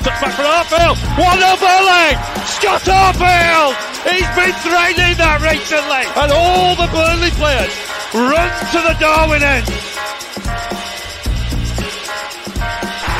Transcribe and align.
Touchback 0.00 0.32
for 0.32 0.46
Arfield. 0.48 0.96
What 1.20 1.38
a 1.38 1.54
volley! 1.60 2.08
Scott 2.48 2.84
Arfield! 2.88 3.74
He's 4.08 4.30
been 4.32 4.54
threatening 4.64 5.16
that 5.20 5.44
recently. 5.44 6.04
And 6.16 6.32
all 6.32 6.72
the 6.76 6.88
Burnley 6.88 7.30
players 7.36 7.74
run 8.16 8.48
to 8.72 8.80
the 8.80 8.96
Darwin 8.96 9.44
end. 9.44 9.68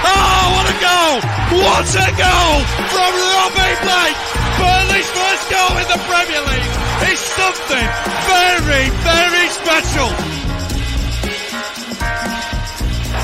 Oh, 0.09 0.43
what 0.57 0.67
a 0.73 0.77
goal! 0.81 1.17
What 1.61 1.89
a 1.93 2.09
goal 2.17 2.57
from 2.89 3.13
Robbie 3.13 3.77
Blake! 3.85 4.21
Burnley's 4.57 5.11
first 5.13 5.45
goal 5.53 5.77
in 5.81 5.89
the 5.89 6.01
Premier 6.09 6.43
League 6.49 6.75
is 7.13 7.21
something 7.21 7.87
very, 8.25 8.89
very 9.05 9.47
special. 9.53 10.40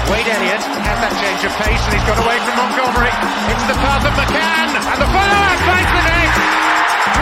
Wade 0.07 0.31
Elliott 0.31 0.63
has 0.63 0.99
that 1.03 1.15
change 1.19 1.43
of 1.43 1.51
pace 1.59 1.83
and 1.83 1.93
he's 1.99 2.07
got 2.07 2.15
away 2.23 2.39
from 2.47 2.55
Montgomery. 2.55 3.11
Into 3.51 3.67
the 3.67 3.79
path 3.83 4.07
of 4.07 4.15
McCann 4.15 4.71
and 4.71 4.99
the 5.03 5.09
follow-up 5.11 5.61
finds 5.67 5.91
the 5.91 6.03
net. 6.07 6.31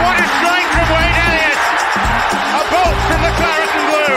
What 0.05 0.17
a 0.21 0.27
strike 0.37 0.69
from 0.69 0.87
Wade 0.93 1.17
Elliott! 1.17 1.61
A 2.45 2.63
bolt 2.69 2.99
from 3.09 3.21
the 3.25 3.33
claret 3.41 3.73
and 3.73 3.87
blue. 3.89 4.17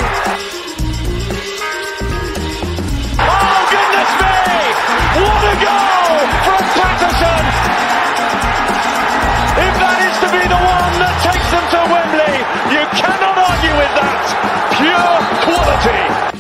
Oh 3.24 3.60
goodness 3.72 4.12
me! 4.20 4.36
What 5.16 5.44
a 5.48 5.56
goal 5.64 6.20
from 6.44 6.64
Paterson! 6.76 7.44
If 9.64 9.74
that 9.80 9.98
is 10.12 10.16
to 10.22 10.28
be 10.28 10.44
the 10.44 10.60
one 10.60 10.94
that 11.08 11.16
takes 11.24 11.50
them 11.56 11.66
to 11.72 11.80
Wembley, 11.88 12.36
you 12.76 12.84
cannot 13.00 13.36
argue 13.48 13.76
with 13.80 13.94
that. 13.96 14.28
Pure 14.76 15.16
quality. 15.48 16.37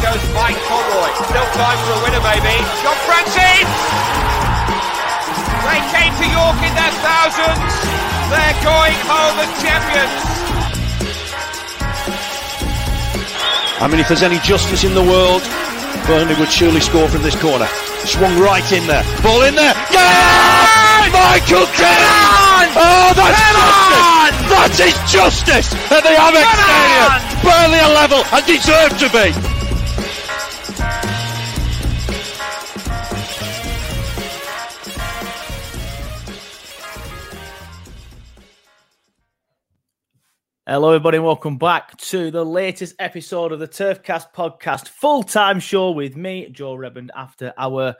Goes 0.00 0.20
Mike 0.32 0.56
Conroy. 0.64 1.12
Still 1.28 1.48
time 1.56 1.78
for 1.84 1.92
a 1.92 2.00
winner, 2.04 2.22
maybe. 2.24 2.56
John 2.80 2.96
Francis! 3.04 3.68
They 5.60 5.80
came 5.92 6.12
to 6.16 6.26
York 6.26 6.58
in 6.64 6.72
their 6.72 6.94
thousands. 7.04 7.72
They're 8.32 8.58
going 8.64 8.96
home 9.04 9.36
as 9.44 9.50
champions. 9.60 10.24
I 13.80 13.88
mean, 13.88 14.00
if 14.00 14.08
there's 14.08 14.22
any 14.22 14.38
justice 14.40 14.84
in 14.84 14.94
the 14.94 15.02
world, 15.04 15.42
Burnley 16.06 16.34
would 16.36 16.50
surely 16.50 16.80
score 16.80 17.08
from 17.08 17.22
this 17.22 17.36
corner. 17.40 17.66
Swung 18.04 18.38
right 18.40 18.64
in 18.72 18.86
there. 18.86 19.04
Ball 19.22 19.42
in 19.42 19.54
there. 19.54 19.74
Yeah! 19.92 21.12
Michael 21.12 21.66
Keane! 21.76 22.72
Oh, 22.76 23.12
that's 23.16 23.36
justice! 23.52 24.48
That 24.48 24.72
is 24.80 24.96
justice 25.10 25.68
at 25.92 26.02
the 26.04 26.14
Amex 26.16 26.46
Stadium! 26.56 27.10
Burnley 27.44 27.80
are 27.80 27.94
level 27.94 28.22
and 28.32 28.44
deserve 28.46 28.96
to 28.98 29.08
be! 29.12 29.59
Hello, 40.70 40.90
everybody, 40.90 41.16
and 41.16 41.26
welcome 41.26 41.58
back 41.58 41.96
to 41.96 42.30
the 42.30 42.44
latest 42.44 42.94
episode 43.00 43.50
of 43.50 43.58
the 43.58 43.66
Turfcast 43.66 44.32
podcast, 44.32 44.86
full 44.86 45.24
time 45.24 45.58
show 45.58 45.90
with 45.90 46.16
me, 46.16 46.48
Joe 46.48 46.76
Reband, 46.76 47.08
after 47.12 47.52
our 47.58 47.96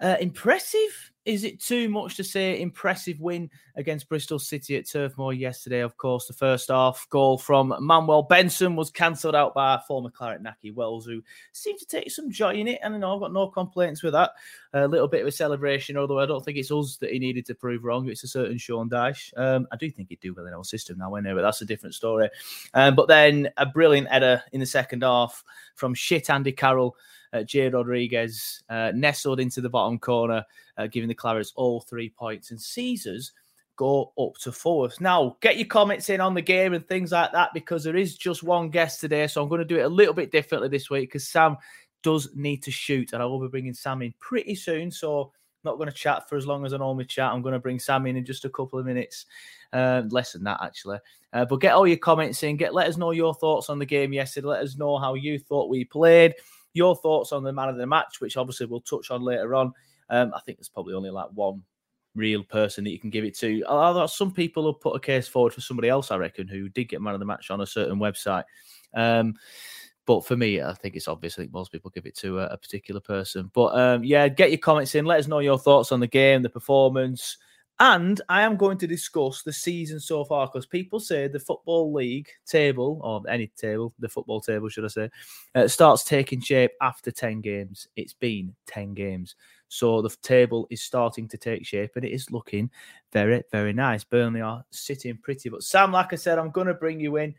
uh, 0.00 0.16
impressive. 0.18 1.11
Is 1.24 1.44
it 1.44 1.60
too 1.60 1.88
much 1.88 2.16
to 2.16 2.24
say? 2.24 2.60
Impressive 2.60 3.20
win 3.20 3.48
against 3.76 4.08
Bristol 4.08 4.40
City 4.40 4.76
at 4.76 4.88
Turf 4.88 5.16
Moor 5.16 5.32
yesterday. 5.32 5.78
Of 5.78 5.96
course, 5.96 6.26
the 6.26 6.32
first 6.32 6.68
half 6.68 7.06
goal 7.10 7.38
from 7.38 7.72
Manuel 7.78 8.24
Benson 8.24 8.74
was 8.74 8.90
cancelled 8.90 9.36
out 9.36 9.54
by 9.54 9.80
former 9.86 10.10
Claret 10.10 10.42
Nahki 10.42 10.74
Wells, 10.74 11.06
who 11.06 11.22
seemed 11.52 11.78
to 11.78 11.86
take 11.86 12.10
some 12.10 12.30
joy 12.30 12.54
in 12.54 12.66
it. 12.66 12.80
And 12.82 12.94
I 12.94 12.98
know 12.98 13.14
I've 13.14 13.20
got 13.20 13.32
no 13.32 13.46
complaints 13.46 14.02
with 14.02 14.14
that. 14.14 14.32
A 14.72 14.88
little 14.88 15.06
bit 15.06 15.20
of 15.20 15.28
a 15.28 15.32
celebration, 15.32 15.96
although 15.96 16.18
I 16.18 16.26
don't 16.26 16.44
think 16.44 16.58
it's 16.58 16.72
us 16.72 16.96
that 16.96 17.12
he 17.12 17.20
needed 17.20 17.46
to 17.46 17.54
prove 17.54 17.84
wrong. 17.84 18.08
It's 18.08 18.24
a 18.24 18.28
certain 18.28 18.58
Sean 18.58 18.90
Dyche. 18.90 19.32
Um, 19.36 19.68
I 19.70 19.76
do 19.76 19.90
think 19.90 20.08
he'd 20.08 20.20
do 20.20 20.34
well 20.34 20.46
in 20.46 20.54
our 20.54 20.64
system 20.64 20.98
now, 20.98 21.14
anyway, 21.14 21.36
but 21.36 21.42
that's 21.42 21.62
a 21.62 21.66
different 21.66 21.94
story. 21.94 22.30
Um, 22.74 22.96
but 22.96 23.06
then 23.06 23.48
a 23.58 23.66
brilliant 23.66 24.08
header 24.08 24.42
in 24.52 24.58
the 24.58 24.66
second 24.66 25.02
half 25.02 25.44
from 25.76 25.94
shit 25.94 26.30
Andy 26.30 26.52
Carroll 26.52 26.96
uh, 27.32 27.42
Jay 27.42 27.68
Rodriguez 27.68 28.62
uh, 28.68 28.92
nestled 28.94 29.40
into 29.40 29.60
the 29.60 29.70
bottom 29.70 29.98
corner, 29.98 30.44
uh, 30.76 30.86
giving 30.86 31.08
the 31.08 31.14
Clarets 31.14 31.52
all 31.56 31.80
three 31.80 32.10
points. 32.10 32.50
And 32.50 32.60
Caesars 32.60 33.32
go 33.76 34.12
up 34.18 34.34
to 34.42 34.52
fourth. 34.52 35.00
Now, 35.00 35.36
get 35.40 35.56
your 35.56 35.66
comments 35.66 36.10
in 36.10 36.20
on 36.20 36.34
the 36.34 36.42
game 36.42 36.74
and 36.74 36.86
things 36.86 37.12
like 37.12 37.32
that 37.32 37.50
because 37.54 37.84
there 37.84 37.96
is 37.96 38.16
just 38.16 38.42
one 38.42 38.70
guest 38.70 39.00
today. 39.00 39.26
So 39.26 39.42
I'm 39.42 39.48
going 39.48 39.60
to 39.60 39.64
do 39.64 39.78
it 39.78 39.84
a 39.84 39.88
little 39.88 40.14
bit 40.14 40.30
differently 40.30 40.68
this 40.68 40.90
week 40.90 41.08
because 41.08 41.28
Sam 41.28 41.56
does 42.02 42.28
need 42.34 42.62
to 42.64 42.70
shoot, 42.70 43.12
and 43.12 43.22
I 43.22 43.26
will 43.26 43.40
be 43.40 43.48
bringing 43.48 43.74
Sam 43.74 44.02
in 44.02 44.12
pretty 44.18 44.54
soon. 44.54 44.90
So 44.90 45.32
not 45.64 45.76
going 45.76 45.88
to 45.88 45.94
chat 45.94 46.28
for 46.28 46.36
as 46.36 46.46
long 46.46 46.66
as 46.66 46.72
I 46.72 46.78
normally 46.78 47.04
chat. 47.04 47.32
I'm 47.32 47.42
going 47.42 47.52
to 47.52 47.60
bring 47.60 47.78
Sam 47.78 48.06
in 48.06 48.16
in 48.16 48.24
just 48.24 48.44
a 48.44 48.50
couple 48.50 48.78
of 48.78 48.86
minutes, 48.86 49.26
uh, 49.72 50.02
less 50.10 50.32
than 50.32 50.44
that 50.44 50.58
actually. 50.62 50.98
Uh, 51.32 51.44
but 51.44 51.60
get 51.60 51.72
all 51.72 51.86
your 51.86 51.98
comments 51.98 52.42
in. 52.42 52.56
Get 52.56 52.74
let 52.74 52.88
us 52.88 52.96
know 52.96 53.12
your 53.12 53.32
thoughts 53.34 53.70
on 53.70 53.78
the 53.78 53.86
game 53.86 54.12
yesterday. 54.12 54.48
Let 54.48 54.62
us 54.62 54.76
know 54.76 54.98
how 54.98 55.14
you 55.14 55.38
thought 55.38 55.70
we 55.70 55.84
played 55.84 56.34
your 56.74 56.96
thoughts 56.96 57.32
on 57.32 57.42
the 57.42 57.52
man 57.52 57.68
of 57.68 57.76
the 57.76 57.86
match, 57.86 58.20
which 58.20 58.36
obviously 58.36 58.66
we'll 58.66 58.80
touch 58.80 59.10
on 59.10 59.22
later 59.22 59.54
on. 59.54 59.72
Um, 60.08 60.32
I 60.34 60.40
think 60.40 60.58
there's 60.58 60.68
probably 60.68 60.94
only 60.94 61.10
like 61.10 61.28
one 61.34 61.62
real 62.14 62.42
person 62.42 62.84
that 62.84 62.90
you 62.90 62.98
can 62.98 63.10
give 63.10 63.24
it 63.24 63.36
to. 63.38 63.64
Although 63.64 64.06
some 64.06 64.32
people 64.32 64.70
have 64.70 64.80
put 64.80 64.96
a 64.96 65.00
case 65.00 65.28
forward 65.28 65.54
for 65.54 65.60
somebody 65.60 65.88
else, 65.88 66.10
I 66.10 66.16
reckon, 66.16 66.48
who 66.48 66.68
did 66.68 66.88
get 66.88 67.00
man 67.00 67.14
of 67.14 67.20
the 67.20 67.26
match 67.26 67.50
on 67.50 67.60
a 67.60 67.66
certain 67.66 67.98
website. 67.98 68.44
Um, 68.94 69.34
but 70.04 70.26
for 70.26 70.36
me, 70.36 70.60
I 70.60 70.74
think 70.74 70.96
it's 70.96 71.08
obvious. 71.08 71.34
I 71.34 71.42
think 71.42 71.52
most 71.52 71.70
people 71.70 71.90
give 71.90 72.06
it 72.06 72.16
to 72.18 72.40
a, 72.40 72.46
a 72.46 72.56
particular 72.56 73.00
person. 73.00 73.50
But 73.54 73.78
um, 73.78 74.04
yeah, 74.04 74.28
get 74.28 74.50
your 74.50 74.58
comments 74.58 74.94
in. 74.94 75.04
Let 75.04 75.20
us 75.20 75.28
know 75.28 75.38
your 75.38 75.58
thoughts 75.58 75.92
on 75.92 76.00
the 76.00 76.06
game, 76.08 76.42
the 76.42 76.50
performance. 76.50 77.38
And 77.80 78.20
I 78.28 78.42
am 78.42 78.56
going 78.56 78.78
to 78.78 78.86
discuss 78.86 79.42
the 79.42 79.52
season 79.52 79.98
so 79.98 80.24
far 80.24 80.46
because 80.46 80.66
people 80.66 81.00
say 81.00 81.26
the 81.26 81.40
Football 81.40 81.92
League 81.92 82.28
table, 82.46 83.00
or 83.02 83.22
any 83.28 83.48
table, 83.56 83.92
the 83.98 84.08
football 84.08 84.40
table, 84.40 84.68
should 84.68 84.84
I 84.84 84.88
say, 84.88 85.10
uh, 85.54 85.66
starts 85.66 86.04
taking 86.04 86.40
shape 86.40 86.72
after 86.80 87.10
10 87.10 87.40
games. 87.40 87.88
It's 87.96 88.12
been 88.12 88.54
10 88.66 88.94
games. 88.94 89.34
So 89.68 90.02
the 90.02 90.14
table 90.22 90.66
is 90.70 90.82
starting 90.82 91.26
to 91.28 91.38
take 91.38 91.66
shape 91.66 91.92
and 91.96 92.04
it 92.04 92.12
is 92.12 92.30
looking 92.30 92.70
very, 93.10 93.42
very 93.50 93.72
nice. 93.72 94.04
Burnley 94.04 94.42
are 94.42 94.64
sitting 94.70 95.16
pretty. 95.16 95.48
But 95.48 95.64
Sam, 95.64 95.92
like 95.92 96.12
I 96.12 96.16
said, 96.16 96.38
I'm 96.38 96.50
going 96.50 96.66
to 96.66 96.74
bring 96.74 97.00
you 97.00 97.16
in. 97.16 97.34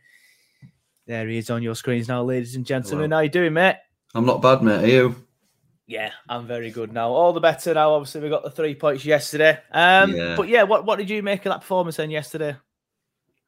There 1.06 1.28
he 1.28 1.38
is 1.38 1.48
on 1.48 1.62
your 1.62 1.74
screens 1.74 2.08
now, 2.08 2.22
ladies 2.22 2.56
and 2.56 2.66
gentlemen. 2.66 3.10
Hello. 3.10 3.18
How 3.18 3.22
you 3.22 3.30
doing, 3.30 3.52
mate? 3.52 3.76
I'm 4.14 4.26
not 4.26 4.42
bad, 4.42 4.62
mate. 4.62 4.84
Are 4.84 4.86
you? 4.86 5.16
Yeah, 5.86 6.12
I'm 6.28 6.46
very 6.46 6.70
good 6.70 6.92
now. 6.92 7.10
All 7.10 7.32
the 7.32 7.40
better 7.40 7.74
now. 7.74 7.92
Obviously, 7.92 8.22
we 8.22 8.30
got 8.30 8.42
the 8.42 8.50
three 8.50 8.74
points 8.74 9.04
yesterday. 9.04 9.58
Um, 9.70 10.14
yeah. 10.14 10.34
But 10.34 10.48
yeah, 10.48 10.62
what, 10.62 10.86
what 10.86 10.98
did 10.98 11.10
you 11.10 11.22
make 11.22 11.44
of 11.44 11.52
that 11.52 11.60
performance 11.60 11.96
then 11.96 12.10
yesterday? 12.10 12.56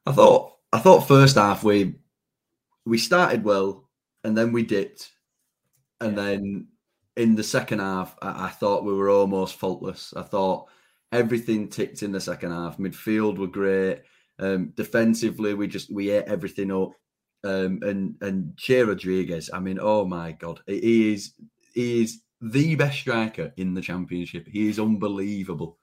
I 0.05 0.11
thought 0.11 0.53
I 0.71 0.79
thought 0.79 1.07
first 1.07 1.35
half 1.35 1.63
we 1.63 1.95
we 2.85 2.97
started 2.97 3.43
well 3.43 3.89
and 4.23 4.37
then 4.37 4.51
we 4.51 4.63
dipped, 4.63 5.11
and 5.99 6.15
yeah. 6.15 6.23
then 6.23 6.67
in 7.17 7.35
the 7.35 7.43
second 7.43 7.79
half 7.79 8.15
I, 8.21 8.45
I 8.45 8.49
thought 8.49 8.85
we 8.85 8.93
were 8.93 9.09
almost 9.09 9.55
faultless. 9.55 10.13
I 10.15 10.21
thought 10.21 10.69
everything 11.11 11.67
ticked 11.67 12.03
in 12.03 12.11
the 12.11 12.21
second 12.21 12.51
half. 12.51 12.77
Midfield 12.77 13.37
were 13.37 13.47
great. 13.47 14.01
Um, 14.39 14.73
defensively, 14.75 15.55
we 15.55 15.67
just 15.67 15.91
we 15.91 16.11
ate 16.11 16.25
everything 16.25 16.71
up. 16.71 16.91
Um, 17.43 17.79
and 17.81 18.15
and 18.21 18.55
Jay 18.55 18.83
Rodriguez, 18.83 19.49
I 19.51 19.59
mean, 19.59 19.79
oh 19.81 20.05
my 20.05 20.33
god, 20.33 20.61
he 20.67 21.13
is 21.13 21.33
he 21.73 22.03
is 22.03 22.21
the 22.41 22.75
best 22.75 22.99
striker 22.99 23.53
in 23.57 23.73
the 23.73 23.81
championship. 23.81 24.47
He 24.47 24.69
is 24.69 24.79
unbelievable. 24.79 25.77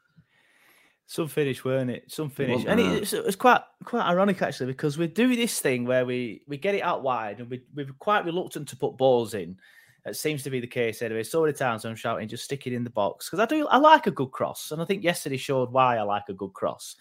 Some 1.06 1.28
finish, 1.28 1.64
weren't 1.64 1.90
it? 1.90 2.10
Some 2.10 2.30
finish, 2.30 2.64
and 2.66 2.80
it, 2.80 3.12
it, 3.12 3.24
was 3.26 3.36
quite 3.36 3.60
quite 3.84 4.06
ironic 4.06 4.40
actually 4.40 4.66
because 4.66 4.96
we 4.96 5.06
do 5.06 5.36
this 5.36 5.60
thing 5.60 5.84
where 5.84 6.06
we 6.06 6.42
we 6.48 6.56
get 6.56 6.74
it 6.74 6.82
out 6.82 7.02
wide 7.02 7.40
and 7.40 7.50
we 7.50 7.62
we're 7.74 7.86
quite 7.98 8.24
reluctant 8.24 8.68
to 8.68 8.76
put 8.76 8.96
balls 8.96 9.34
in. 9.34 9.58
It 10.06 10.16
seems 10.16 10.42
to 10.42 10.50
be 10.50 10.60
the 10.60 10.66
case 10.66 11.00
anyway. 11.00 11.22
So 11.22 11.40
many 11.40 11.54
times 11.54 11.86
I'm 11.86 11.96
shouting, 11.96 12.28
just 12.28 12.44
stick 12.44 12.66
it 12.66 12.74
in 12.74 12.84
the 12.84 12.90
box 12.90 13.26
because 13.26 13.40
I 13.40 13.46
do. 13.46 13.66
I 13.68 13.78
like 13.78 14.06
a 14.06 14.10
good 14.10 14.32
cross, 14.32 14.70
and 14.70 14.82
I 14.82 14.84
think 14.84 15.02
yesterday 15.02 15.38
showed 15.38 15.72
why 15.72 15.96
I 15.96 16.02
like 16.02 16.24
a 16.28 16.34
good 16.34 16.52
cross. 16.52 16.96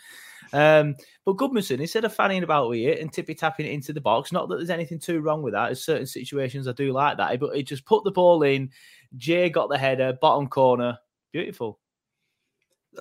Um, 0.54 0.96
but 1.26 1.36
Gudmundsson, 1.36 1.82
instead 1.82 2.06
of 2.06 2.16
fanning 2.16 2.44
about 2.44 2.70
with 2.70 2.80
it 2.80 3.00
and 3.00 3.12
tippy 3.12 3.36
tapping 3.36 3.66
it 3.66 3.74
into 3.74 3.92
the 3.92 4.00
box, 4.00 4.32
not 4.32 4.48
that 4.48 4.56
there's 4.56 4.70
anything 4.70 5.00
too 5.00 5.20
wrong 5.20 5.42
with 5.42 5.54
that. 5.54 5.70
In 5.70 5.76
certain 5.76 6.06
situations, 6.06 6.66
I 6.66 6.72
do 6.72 6.94
like 6.94 7.18
that, 7.18 7.38
but 7.42 7.56
he 7.56 7.64
just 7.64 7.86
put 7.86 8.06
the 8.06 8.12
ball 8.12 8.42
in. 8.44 8.70
Jay 9.18 9.50
got 9.50 9.70
the 9.70 9.78
header, 9.78 10.18
bottom 10.22 10.48
corner, 10.48 10.98
beautiful. 11.34 11.80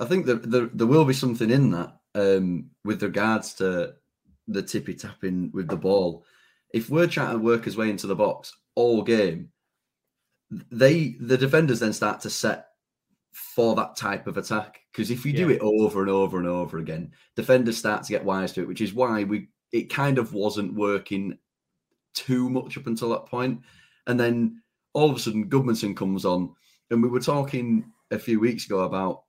I 0.00 0.06
think 0.06 0.26
that 0.26 0.50
there, 0.50 0.66
there 0.74 0.86
will 0.86 1.04
be 1.04 1.14
something 1.14 1.50
in 1.50 1.70
that 1.70 1.96
um, 2.16 2.70
with 2.84 3.02
regards 3.02 3.54
to 3.54 3.94
the 4.48 4.62
tippy 4.62 4.94
tapping 4.94 5.52
with 5.52 5.68
the 5.68 5.76
ball. 5.76 6.24
If 6.74 6.90
we're 6.90 7.06
trying 7.06 7.34
to 7.34 7.38
work 7.38 7.64
his 7.64 7.76
way 7.76 7.90
into 7.90 8.08
the 8.08 8.16
box 8.16 8.52
all 8.74 9.02
game, 9.02 9.50
they 10.70 11.16
the 11.20 11.38
defenders 11.38 11.80
then 11.80 11.92
start 11.92 12.20
to 12.20 12.30
set 12.30 12.68
for 13.32 13.74
that 13.76 13.96
type 13.96 14.26
of 14.26 14.36
attack. 14.36 14.80
Because 14.92 15.10
if 15.10 15.24
you 15.24 15.32
yeah. 15.32 15.38
do 15.38 15.50
it 15.50 15.60
over 15.60 16.00
and 16.02 16.10
over 16.10 16.38
and 16.38 16.46
over 16.46 16.78
again, 16.78 17.12
defenders 17.34 17.78
start 17.78 18.02
to 18.04 18.12
get 18.12 18.24
wise 18.24 18.52
to 18.52 18.62
it, 18.62 18.68
which 18.68 18.80
is 18.80 18.92
why 18.94 19.24
we 19.24 19.48
it 19.72 19.92
kind 19.92 20.18
of 20.18 20.34
wasn't 20.34 20.74
working 20.74 21.38
too 22.14 22.50
much 22.50 22.76
up 22.76 22.86
until 22.86 23.08
that 23.10 23.26
point. 23.26 23.60
And 24.06 24.20
then 24.20 24.62
all 24.92 25.10
of 25.10 25.16
a 25.16 25.18
sudden 25.18 25.48
Gudmundsson 25.48 25.96
comes 25.96 26.24
on, 26.24 26.54
and 26.90 27.02
we 27.02 27.08
were 27.08 27.20
talking 27.20 27.90
a 28.10 28.18
few 28.18 28.38
weeks 28.38 28.66
ago 28.66 28.80
about 28.80 29.22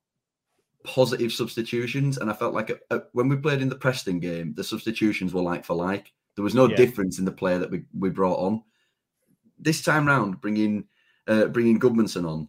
positive 0.83 1.31
substitutions, 1.31 2.17
and 2.17 2.29
I 2.29 2.33
felt 2.33 2.53
like 2.53 2.69
a, 2.69 2.75
uh, 2.91 2.97
a, 2.97 3.01
when 3.13 3.29
we 3.29 3.37
played 3.37 3.61
in 3.61 3.69
the 3.69 3.75
Preston 3.75 4.19
game, 4.19 4.53
the 4.53 4.63
substitutions 4.63 5.33
were 5.33 5.41
like 5.41 5.63
for 5.63 5.75
like. 5.75 6.11
There 6.35 6.43
was 6.43 6.55
no 6.55 6.67
yeah. 6.67 6.75
difference 6.75 7.19
in 7.19 7.25
the 7.25 7.31
player 7.31 7.59
that 7.59 7.69
we, 7.69 7.83
we 7.97 8.09
brought 8.09 8.39
on. 8.39 8.63
This 9.59 9.81
time 9.81 10.07
round, 10.07 10.41
bringing 10.41 10.85
uh, 11.27 11.45
bringing 11.45 11.79
Gudmundsson 11.79 12.27
on, 12.27 12.47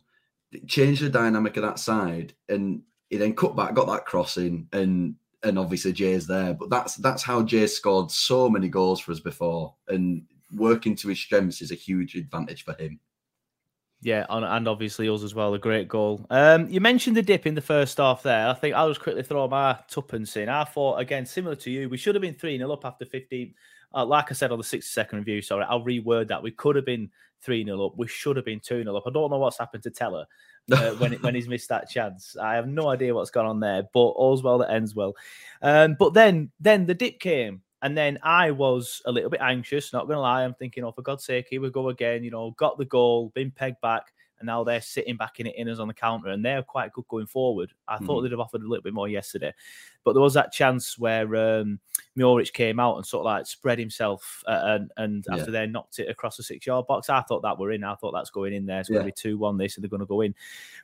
changed 0.66 1.02
the 1.02 1.08
dynamic 1.08 1.56
of 1.56 1.62
that 1.62 1.78
side, 1.78 2.34
and 2.48 2.82
he 3.10 3.16
then 3.16 3.34
cut 3.34 3.56
back, 3.56 3.74
got 3.74 3.86
that 3.88 4.06
crossing, 4.06 4.68
and 4.72 5.14
and 5.42 5.58
obviously 5.58 5.92
Jay's 5.92 6.26
there. 6.26 6.54
But 6.54 6.70
that's 6.70 6.96
that's 6.96 7.22
how 7.22 7.42
Jay 7.42 7.66
scored 7.66 8.10
so 8.10 8.48
many 8.48 8.68
goals 8.68 9.00
for 9.00 9.12
us 9.12 9.20
before, 9.20 9.74
and 9.88 10.22
working 10.52 10.96
to 10.96 11.08
his 11.08 11.18
strengths 11.18 11.62
is 11.62 11.70
a 11.70 11.76
huge 11.76 12.14
advantage 12.14 12.64
for 12.64 12.74
him. 12.74 13.00
Yeah, 14.04 14.26
and 14.28 14.68
obviously 14.68 15.08
us 15.08 15.22
as 15.22 15.34
well. 15.34 15.54
A 15.54 15.58
great 15.58 15.88
goal. 15.88 16.26
Um, 16.28 16.68
you 16.68 16.78
mentioned 16.78 17.16
the 17.16 17.22
dip 17.22 17.46
in 17.46 17.54
the 17.54 17.62
first 17.62 17.96
half 17.96 18.22
there. 18.22 18.48
I 18.48 18.52
think 18.52 18.74
I'll 18.74 18.90
just 18.90 19.00
quickly 19.00 19.22
throw 19.22 19.48
my 19.48 19.78
tuppence 19.88 20.36
in. 20.36 20.50
I 20.50 20.64
thought, 20.64 21.00
again, 21.00 21.24
similar 21.24 21.56
to 21.56 21.70
you, 21.70 21.88
we 21.88 21.96
should 21.96 22.14
have 22.14 22.20
been 22.20 22.34
3 22.34 22.58
0 22.58 22.70
up 22.70 22.84
after 22.84 23.06
15. 23.06 23.54
Uh, 23.94 24.04
like 24.04 24.30
I 24.30 24.34
said 24.34 24.52
on 24.52 24.58
the 24.58 24.64
60 24.64 24.86
second 24.86 25.20
review, 25.20 25.40
sorry, 25.40 25.64
I'll 25.66 25.82
reword 25.82 26.28
that. 26.28 26.42
We 26.42 26.50
could 26.50 26.76
have 26.76 26.84
been 26.84 27.10
3 27.44 27.64
0 27.64 27.86
up. 27.86 27.92
We 27.96 28.08
should 28.08 28.36
have 28.36 28.44
been 28.44 28.60
2 28.60 28.82
0 28.82 28.96
up. 28.96 29.04
I 29.06 29.10
don't 29.10 29.30
know 29.30 29.38
what's 29.38 29.58
happened 29.58 29.82
to 29.84 29.90
Tella 29.90 30.26
uh, 30.72 30.92
when, 30.92 31.12
when 31.14 31.34
he's 31.34 31.48
missed 31.48 31.68
that 31.68 31.88
chance. 31.88 32.36
I 32.36 32.54
have 32.54 32.66
no 32.66 32.88
idea 32.88 33.14
what's 33.14 33.30
gone 33.30 33.46
on 33.46 33.60
there, 33.60 33.84
but 33.92 34.00
all's 34.00 34.42
well 34.42 34.58
that 34.58 34.70
ends 34.70 34.94
well. 34.94 35.14
Um, 35.62 35.96
but 35.98 36.14
then, 36.14 36.50
then 36.60 36.86
the 36.86 36.94
dip 36.94 37.20
came. 37.20 37.62
And 37.82 37.94
then 37.94 38.18
I 38.22 38.50
was 38.50 39.02
a 39.04 39.12
little 39.12 39.28
bit 39.28 39.42
anxious, 39.42 39.92
not 39.92 40.06
going 40.06 40.16
to 40.16 40.22
lie. 40.22 40.42
I'm 40.42 40.54
thinking, 40.54 40.84
oh, 40.84 40.92
for 40.92 41.02
God's 41.02 41.26
sake, 41.26 41.48
here 41.50 41.60
we 41.60 41.68
go 41.68 41.90
again. 41.90 42.24
You 42.24 42.30
know, 42.30 42.52
got 42.52 42.78
the 42.78 42.86
goal, 42.86 43.30
been 43.34 43.50
pegged 43.50 43.82
back, 43.82 44.14
and 44.38 44.46
now 44.46 44.64
they're 44.64 44.80
sitting 44.80 45.16
back 45.16 45.40
in 45.40 45.46
it 45.46 45.54
in 45.56 45.68
us 45.68 45.78
on 45.78 45.88
the 45.88 45.94
counter, 45.94 46.28
and 46.28 46.44
they're 46.44 46.62
quite 46.62 46.92
good 46.92 47.06
going 47.08 47.26
forward. 47.26 47.72
I 47.88 47.96
mm. 47.96 48.06
thought 48.06 48.22
they'd 48.22 48.30
have 48.30 48.40
offered 48.40 48.62
a 48.62 48.68
little 48.68 48.82
bit 48.82 48.94
more 48.94 49.08
yesterday, 49.08 49.52
but 50.04 50.12
there 50.12 50.22
was 50.22 50.34
that 50.34 50.52
chance 50.52 50.98
where 50.98 51.24
um, 51.36 51.80
Muric 52.16 52.52
came 52.52 52.80
out 52.80 52.96
and 52.96 53.06
sort 53.06 53.22
of 53.22 53.26
like 53.26 53.46
spread 53.46 53.78
himself, 53.78 54.42
uh, 54.46 54.60
and, 54.64 54.90
and 54.96 55.26
after 55.30 55.50
they 55.50 55.66
knocked 55.66 55.98
it 55.98 56.08
across 56.08 56.36
the 56.36 56.42
six 56.42 56.66
yard 56.66 56.86
box, 56.86 57.10
I 57.10 57.22
thought 57.22 57.42
that 57.42 57.58
were 57.58 57.72
in. 57.72 57.84
I 57.84 57.94
thought 57.94 58.12
that's 58.12 58.30
going 58.30 58.52
in 58.52 58.66
there. 58.66 58.80
It's 58.80 58.90
yeah. 58.90 58.94
going 58.94 59.06
to 59.06 59.12
be 59.12 59.20
two 59.20 59.38
one. 59.38 59.58
This, 59.58 59.76
and 59.76 59.82
they're 59.82 59.90
going 59.90 60.00
to 60.00 60.06
go 60.06 60.20
in. 60.20 60.34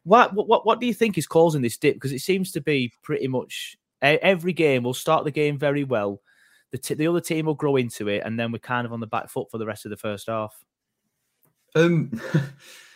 What 0.04 0.34
what 0.34 0.66
what 0.66 0.80
do 0.80 0.86
you 0.86 0.94
think 0.94 1.18
is 1.18 1.26
causing 1.26 1.62
this 1.62 1.76
dip? 1.76 1.94
Because 1.94 2.12
it 2.12 2.20
seems 2.20 2.52
to 2.52 2.60
be 2.60 2.92
pretty 3.02 3.28
much 3.28 3.76
every 4.02 4.52
game. 4.52 4.82
We'll 4.82 4.94
start 4.94 5.24
the 5.24 5.30
game 5.30 5.58
very 5.58 5.84
well 5.84 6.20
the 6.70 6.78
t- 6.78 6.94
the 6.94 7.06
other 7.06 7.20
team 7.20 7.46
will 7.46 7.54
grow 7.54 7.76
into 7.76 8.08
it, 8.08 8.22
and 8.24 8.38
then 8.38 8.52
we're 8.52 8.58
kind 8.58 8.86
of 8.86 8.92
on 8.92 9.00
the 9.00 9.06
back 9.06 9.28
foot 9.28 9.50
for 9.50 9.58
the 9.58 9.66
rest 9.66 9.84
of 9.84 9.90
the 9.90 9.96
first 9.96 10.28
half. 10.28 10.64
Um, 11.74 12.20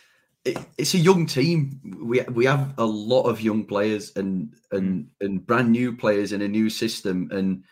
it, 0.45 0.57
it's 0.77 0.93
a 0.93 0.99
young 0.99 1.25
team. 1.25 1.81
We 2.01 2.21
we 2.21 2.45
have 2.45 2.73
a 2.77 2.85
lot 2.85 3.23
of 3.23 3.41
young 3.41 3.65
players 3.65 4.11
and 4.15 4.53
and 4.71 5.05
mm. 5.05 5.25
and 5.25 5.45
brand 5.45 5.71
new 5.71 5.95
players 5.97 6.31
in 6.31 6.41
a 6.41 6.47
new 6.47 6.69
system. 6.69 7.29
And 7.31 7.63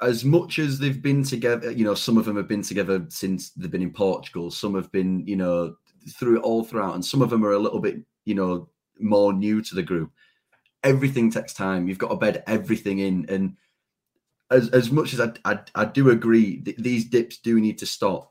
as 0.00 0.24
much 0.24 0.58
as 0.58 0.78
they've 0.78 1.02
been 1.02 1.22
together, 1.22 1.70
you 1.70 1.84
know, 1.84 1.94
some 1.94 2.16
of 2.16 2.24
them 2.24 2.36
have 2.36 2.48
been 2.48 2.62
together 2.62 3.04
since 3.08 3.50
they've 3.50 3.70
been 3.70 3.82
in 3.82 3.92
Portugal. 3.92 4.50
Some 4.50 4.74
have 4.74 4.90
been, 4.90 5.26
you 5.26 5.36
know, 5.36 5.76
through 6.18 6.38
it 6.38 6.42
all 6.42 6.64
throughout, 6.64 6.94
and 6.94 7.04
some 7.04 7.22
of 7.22 7.30
them 7.30 7.44
are 7.44 7.52
a 7.52 7.58
little 7.58 7.80
bit, 7.80 7.96
you 8.24 8.34
know, 8.34 8.70
more 8.98 9.32
new 9.32 9.60
to 9.62 9.74
the 9.74 9.82
group. 9.82 10.10
Everything 10.82 11.30
takes 11.30 11.52
time. 11.52 11.86
You've 11.86 11.98
got 11.98 12.08
to 12.08 12.16
bed 12.16 12.42
everything 12.46 13.00
in, 13.00 13.26
and 13.28 13.56
as 14.50 14.70
as 14.70 14.90
much 14.90 15.12
as 15.12 15.20
I 15.20 15.32
I, 15.44 15.58
I 15.74 15.84
do 15.84 16.08
agree, 16.08 16.62
th- 16.62 16.78
these 16.78 17.04
dips 17.04 17.36
do 17.36 17.60
need 17.60 17.76
to 17.78 17.86
stop. 17.86 18.29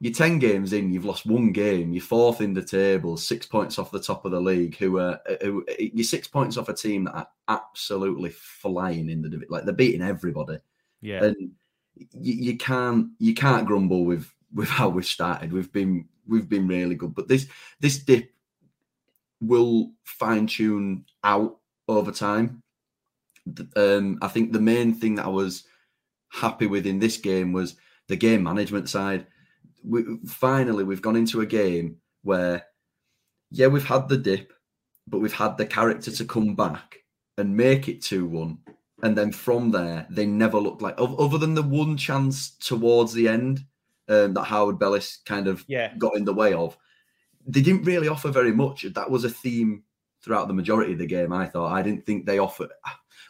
You're 0.00 0.12
ten 0.12 0.38
games 0.38 0.72
in, 0.72 0.92
you've 0.92 1.06
lost 1.06 1.24
one 1.24 1.52
game, 1.52 1.92
you're 1.92 2.02
fourth 2.02 2.40
in 2.40 2.52
the 2.52 2.62
table, 2.62 3.16
six 3.16 3.46
points 3.46 3.78
off 3.78 3.90
the 3.90 4.00
top 4.00 4.24
of 4.24 4.32
the 4.32 4.40
league. 4.40 4.76
Who 4.76 4.98
are 4.98 5.20
who, 5.40 5.64
you're 5.78 6.04
six 6.04 6.28
points 6.28 6.56
off 6.56 6.68
a 6.68 6.74
team 6.74 7.04
that 7.04 7.14
are 7.14 7.28
absolutely 7.48 8.30
flying 8.30 9.08
in 9.08 9.22
the 9.22 9.46
like 9.48 9.64
they're 9.64 9.74
beating 9.74 10.02
everybody. 10.02 10.58
Yeah, 11.00 11.24
and 11.24 11.52
you, 12.12 12.34
you 12.34 12.58
can't 12.58 13.08
you 13.18 13.32
can't 13.32 13.66
grumble 13.66 14.04
with 14.04 14.30
with 14.54 14.68
how 14.68 14.90
we've 14.90 15.06
started. 15.06 15.52
We've 15.52 15.72
been 15.72 16.06
we've 16.28 16.48
been 16.48 16.68
really 16.68 16.94
good, 16.94 17.14
but 17.14 17.28
this 17.28 17.46
this 17.80 17.98
dip 17.98 18.30
will 19.40 19.92
fine 20.04 20.46
tune 20.46 21.04
out 21.24 21.58
over 21.88 22.10
time 22.10 22.62
um, 23.76 24.18
I 24.22 24.28
think 24.28 24.52
the 24.52 24.60
main 24.60 24.94
thing 24.94 25.14
that 25.16 25.26
I 25.26 25.30
was 25.30 25.64
happy 26.28 26.66
with 26.66 26.86
in 26.86 26.98
this 26.98 27.16
game 27.16 27.52
was 27.52 27.76
the 28.08 28.16
game 28.16 28.42
management 28.42 28.88
side. 28.88 29.26
We, 29.84 30.04
finally, 30.26 30.84
we've 30.84 31.02
gone 31.02 31.16
into 31.16 31.40
a 31.40 31.46
game 31.46 31.96
where, 32.22 32.64
yeah, 33.50 33.68
we've 33.68 33.86
had 33.86 34.08
the 34.08 34.16
dip, 34.16 34.52
but 35.06 35.18
we've 35.18 35.32
had 35.32 35.56
the 35.56 35.66
character 35.66 36.10
to 36.10 36.24
come 36.24 36.54
back 36.54 36.96
and 37.38 37.56
make 37.56 37.88
it 37.88 38.02
2 38.02 38.26
1. 38.26 38.58
And 39.02 39.16
then 39.16 39.30
from 39.30 39.70
there, 39.70 40.06
they 40.08 40.26
never 40.26 40.58
looked 40.58 40.82
like, 40.82 40.94
other 40.98 41.38
than 41.38 41.54
the 41.54 41.62
one 41.62 41.96
chance 41.96 42.50
towards 42.50 43.12
the 43.12 43.28
end 43.28 43.60
um, 44.08 44.32
that 44.34 44.44
Harwood-Bellis 44.44 45.20
kind 45.26 45.48
of 45.48 45.64
yeah. 45.68 45.92
got 45.98 46.16
in 46.16 46.24
the 46.24 46.32
way 46.34 46.54
of, 46.54 46.76
they 47.46 47.60
didn't 47.60 47.84
really 47.84 48.08
offer 48.08 48.30
very 48.30 48.52
much. 48.52 48.82
That 48.82 49.10
was 49.10 49.24
a 49.24 49.30
theme 49.30 49.84
throughout 50.22 50.48
the 50.48 50.54
majority 50.54 50.94
of 50.94 50.98
the 50.98 51.06
game, 51.06 51.32
I 51.32 51.46
thought. 51.46 51.72
I 51.72 51.82
didn't 51.82 52.06
think 52.06 52.24
they 52.24 52.38
offered 52.38 52.70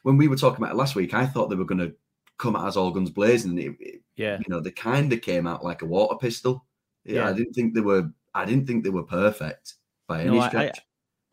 when 0.07 0.17
we 0.17 0.29
were 0.29 0.37
talking 0.37 0.62
about 0.62 0.73
it 0.73 0.79
last 0.79 0.95
week, 0.95 1.15
I 1.15 1.26
thought 1.26 1.50
they 1.50 1.57
were 1.57 1.65
going 1.65 1.81
to 1.81 1.93
come 2.38 2.57
out 2.57 2.66
as 2.66 2.76
all 2.76 2.90
guns 2.90 3.11
blazing. 3.11 3.59
It, 3.59 3.76
it, 3.81 4.02
yeah, 4.16 4.38
you 4.38 4.45
know, 4.49 4.61
they 4.61 4.71
kind 4.71 5.12
of 5.12 5.23
came 5.23 5.47
out 5.47 5.64
like 5.64 5.83
a 5.83 5.87
water 5.87 6.16
pistol. 6.16 6.64
Yeah, 7.05 7.14
yeah, 7.14 7.28
I 7.28 7.33
didn't 7.33 7.52
think 7.52 7.75
they 7.75 7.81
were. 7.81 8.11
I 8.35 8.45
didn't 8.45 8.66
think 8.66 8.85
they 8.85 8.90
were 8.90 9.05
perfect 9.05 9.75
by 10.07 10.23
any 10.23 10.38
no, 10.38 10.47
stretch. 10.47 10.78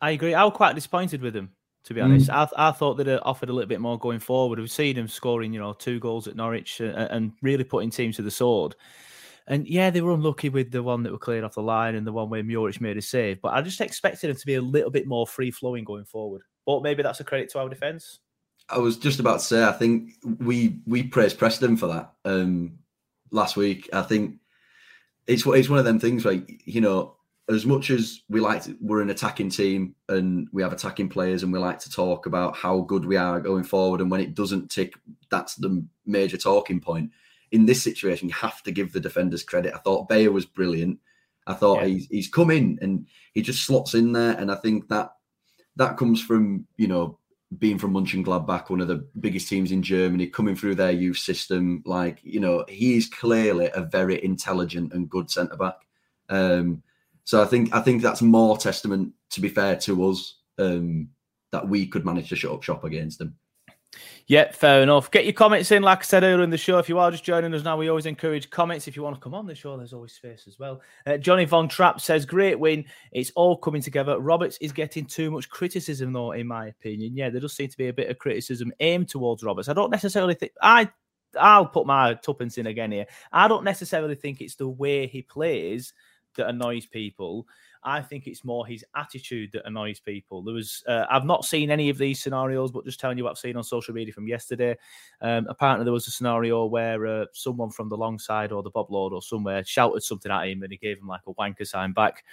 I, 0.00 0.08
I, 0.08 0.10
agree. 0.12 0.34
I 0.34 0.44
was 0.44 0.54
quite 0.54 0.74
disappointed 0.74 1.20
with 1.20 1.34
them, 1.34 1.50
to 1.84 1.94
be 1.94 2.00
honest. 2.00 2.30
Mm. 2.30 2.48
I, 2.56 2.68
I 2.68 2.72
thought 2.72 2.94
they'd 2.94 3.18
offered 3.22 3.50
a 3.50 3.52
little 3.52 3.68
bit 3.68 3.80
more 3.80 3.98
going 3.98 4.20
forward. 4.20 4.58
We've 4.58 4.70
seen 4.70 4.96
them 4.96 5.08
scoring, 5.08 5.52
you 5.52 5.60
know, 5.60 5.74
two 5.74 6.00
goals 6.00 6.26
at 6.26 6.36
Norwich 6.36 6.80
and, 6.80 6.96
and 6.96 7.32
really 7.42 7.64
putting 7.64 7.90
teams 7.90 8.16
to 8.16 8.22
the 8.22 8.30
sword. 8.30 8.74
And 9.46 9.68
yeah, 9.68 9.90
they 9.90 10.00
were 10.00 10.14
unlucky 10.14 10.48
with 10.48 10.70
the 10.70 10.82
one 10.82 11.02
that 11.02 11.12
were 11.12 11.18
cleared 11.18 11.44
off 11.44 11.54
the 11.54 11.62
line 11.62 11.94
and 11.94 12.06
the 12.06 12.12
one 12.12 12.30
where 12.30 12.42
Muric 12.42 12.80
made 12.80 12.96
a 12.96 13.02
save. 13.02 13.42
But 13.42 13.52
I 13.52 13.60
just 13.60 13.80
expected 13.80 14.30
them 14.30 14.36
to 14.36 14.46
be 14.46 14.54
a 14.54 14.62
little 14.62 14.90
bit 14.90 15.06
more 15.06 15.26
free 15.26 15.50
flowing 15.50 15.84
going 15.84 16.06
forward. 16.06 16.42
But 16.64 16.82
maybe 16.82 17.02
that's 17.02 17.20
a 17.20 17.24
credit 17.24 17.50
to 17.50 17.58
our 17.58 17.68
defence. 17.68 18.20
I 18.68 18.78
was 18.78 18.96
just 18.96 19.20
about 19.20 19.40
to 19.40 19.44
say, 19.44 19.64
I 19.64 19.72
think 19.72 20.14
we 20.38 20.80
we 20.86 21.02
praised 21.02 21.38
Preston 21.38 21.76
for 21.76 21.86
that 21.88 22.12
um, 22.24 22.78
last 23.30 23.56
week. 23.56 23.88
I 23.92 24.02
think 24.02 24.38
it's 25.26 25.46
it's 25.46 25.68
one 25.68 25.78
of 25.78 25.84
them 25.84 26.00
things 26.00 26.24
where 26.24 26.42
you 26.64 26.80
know, 26.80 27.16
as 27.48 27.66
much 27.66 27.90
as 27.90 28.22
we 28.28 28.40
like, 28.40 28.62
to, 28.64 28.76
we're 28.80 29.02
an 29.02 29.10
attacking 29.10 29.50
team 29.50 29.94
and 30.08 30.48
we 30.52 30.62
have 30.62 30.72
attacking 30.72 31.10
players, 31.10 31.42
and 31.42 31.52
we 31.52 31.58
like 31.58 31.78
to 31.80 31.90
talk 31.90 32.26
about 32.26 32.56
how 32.56 32.80
good 32.80 33.04
we 33.04 33.16
are 33.16 33.40
going 33.40 33.64
forward. 33.64 34.00
And 34.00 34.10
when 34.10 34.20
it 34.20 34.34
doesn't 34.34 34.70
tick, 34.70 34.94
that's 35.30 35.56
the 35.56 35.84
major 36.06 36.38
talking 36.38 36.80
point. 36.80 37.10
In 37.52 37.66
this 37.66 37.82
situation, 37.82 38.28
you 38.28 38.34
have 38.34 38.62
to 38.62 38.72
give 38.72 38.92
the 38.92 39.00
defenders 39.00 39.44
credit. 39.44 39.74
I 39.74 39.78
thought 39.78 40.08
Beyer 40.08 40.32
was 40.32 40.46
brilliant. 40.46 40.98
I 41.46 41.52
thought 41.52 41.82
yeah. 41.82 41.88
he's 41.88 42.06
he's 42.06 42.28
come 42.28 42.50
in 42.50 42.78
and 42.80 43.06
he 43.34 43.42
just 43.42 43.66
slots 43.66 43.94
in 43.94 44.12
there, 44.12 44.32
and 44.32 44.50
I 44.50 44.54
think 44.54 44.88
that 44.88 45.12
that 45.76 45.98
comes 45.98 46.22
from 46.22 46.66
you 46.78 46.88
know 46.88 47.18
being 47.58 47.78
from 47.78 47.92
Mönchengladbach, 47.92 48.70
one 48.70 48.80
of 48.80 48.88
the 48.88 49.06
biggest 49.20 49.48
teams 49.48 49.70
in 49.70 49.82
Germany, 49.82 50.26
coming 50.26 50.56
through 50.56 50.74
their 50.74 50.90
youth 50.90 51.18
system, 51.18 51.82
like 51.86 52.20
you 52.22 52.40
know, 52.40 52.64
he's 52.68 53.08
clearly 53.08 53.70
a 53.74 53.82
very 53.82 54.22
intelligent 54.24 54.92
and 54.92 55.10
good 55.10 55.30
centre 55.30 55.56
back. 55.56 55.76
Um, 56.28 56.82
so 57.24 57.42
I 57.42 57.46
think 57.46 57.74
I 57.74 57.80
think 57.80 58.02
that's 58.02 58.22
more 58.22 58.56
testament, 58.56 59.12
to 59.30 59.40
be 59.40 59.48
fair 59.48 59.76
to 59.76 60.08
us, 60.08 60.38
um, 60.58 61.08
that 61.52 61.68
we 61.68 61.86
could 61.86 62.04
manage 62.04 62.28
to 62.30 62.36
shut 62.36 62.52
up 62.52 62.62
shop 62.62 62.84
against 62.84 63.18
them. 63.18 63.36
Yeah, 64.26 64.50
fair 64.52 64.82
enough. 64.82 65.10
Get 65.10 65.24
your 65.24 65.34
comments 65.34 65.70
in, 65.70 65.82
like 65.82 65.98
I 65.98 66.02
said 66.02 66.22
earlier 66.22 66.42
in 66.42 66.50
the 66.50 66.56
show. 66.56 66.78
If 66.78 66.88
you 66.88 66.98
are 66.98 67.10
just 67.10 67.24
joining 67.24 67.52
us 67.52 67.62
now, 67.62 67.76
we 67.76 67.88
always 67.88 68.06
encourage 68.06 68.48
comments. 68.48 68.88
If 68.88 68.96
you 68.96 69.02
want 69.02 69.16
to 69.16 69.20
come 69.20 69.34
on 69.34 69.46
the 69.46 69.54
show, 69.54 69.76
there's 69.76 69.92
always 69.92 70.12
space 70.12 70.44
as 70.46 70.58
well. 70.58 70.80
Uh, 71.06 71.18
Johnny 71.18 71.44
Von 71.44 71.68
Trapp 71.68 72.00
says, 72.00 72.24
Great 72.24 72.58
win. 72.58 72.86
It's 73.12 73.32
all 73.34 73.56
coming 73.56 73.82
together. 73.82 74.18
Roberts 74.18 74.56
is 74.62 74.72
getting 74.72 75.04
too 75.04 75.30
much 75.30 75.50
criticism, 75.50 76.12
though, 76.12 76.32
in 76.32 76.46
my 76.46 76.68
opinion. 76.68 77.16
Yeah, 77.16 77.28
there 77.28 77.40
does 77.40 77.54
seem 77.54 77.68
to 77.68 77.76
be 77.76 77.88
a 77.88 77.92
bit 77.92 78.08
of 78.08 78.18
criticism 78.18 78.72
aimed 78.80 79.08
towards 79.08 79.42
Roberts. 79.42 79.68
I 79.68 79.74
don't 79.74 79.90
necessarily 79.90 80.34
think. 80.34 80.52
I 80.62 80.88
I'll 81.38 81.66
put 81.66 81.86
my 81.86 82.14
tuppence 82.14 82.58
in 82.58 82.66
again 82.66 82.92
here. 82.92 83.06
I 83.32 83.48
don't 83.48 83.64
necessarily 83.64 84.14
think 84.14 84.40
it's 84.40 84.54
the 84.54 84.68
way 84.68 85.06
he 85.06 85.22
plays 85.22 85.92
that 86.36 86.48
annoys 86.48 86.86
people. 86.86 87.46
I 87.84 88.00
think 88.00 88.26
it's 88.26 88.44
more 88.44 88.66
his 88.66 88.84
attitude 88.96 89.52
that 89.52 89.66
annoys 89.66 90.00
people. 90.00 90.42
There 90.42 90.54
was, 90.54 90.82
uh, 90.88 91.04
I've 91.10 91.24
not 91.24 91.44
seen 91.44 91.70
any 91.70 91.90
of 91.90 91.98
these 91.98 92.22
scenarios, 92.22 92.70
but 92.70 92.84
just 92.84 92.98
telling 92.98 93.18
you 93.18 93.24
what 93.24 93.30
I've 93.30 93.38
seen 93.38 93.56
on 93.56 93.64
social 93.64 93.94
media 93.94 94.12
from 94.12 94.26
yesterday. 94.26 94.76
Um, 95.20 95.46
apparently, 95.48 95.84
there 95.84 95.92
was 95.92 96.08
a 96.08 96.10
scenario 96.10 96.64
where 96.66 97.06
uh, 97.06 97.26
someone 97.32 97.70
from 97.70 97.88
the 97.88 97.96
long 97.96 98.18
side 98.18 98.52
or 98.52 98.62
the 98.62 98.70
Bob 98.70 98.90
Lord 98.90 99.12
or 99.12 99.22
somewhere 99.22 99.64
shouted 99.64 100.02
something 100.02 100.32
at 100.32 100.48
him 100.48 100.62
and 100.62 100.72
he 100.72 100.78
gave 100.78 100.98
him 100.98 101.06
like 101.08 101.22
a 101.26 101.34
wanker 101.34 101.66
sign 101.66 101.92
back. 101.92 102.24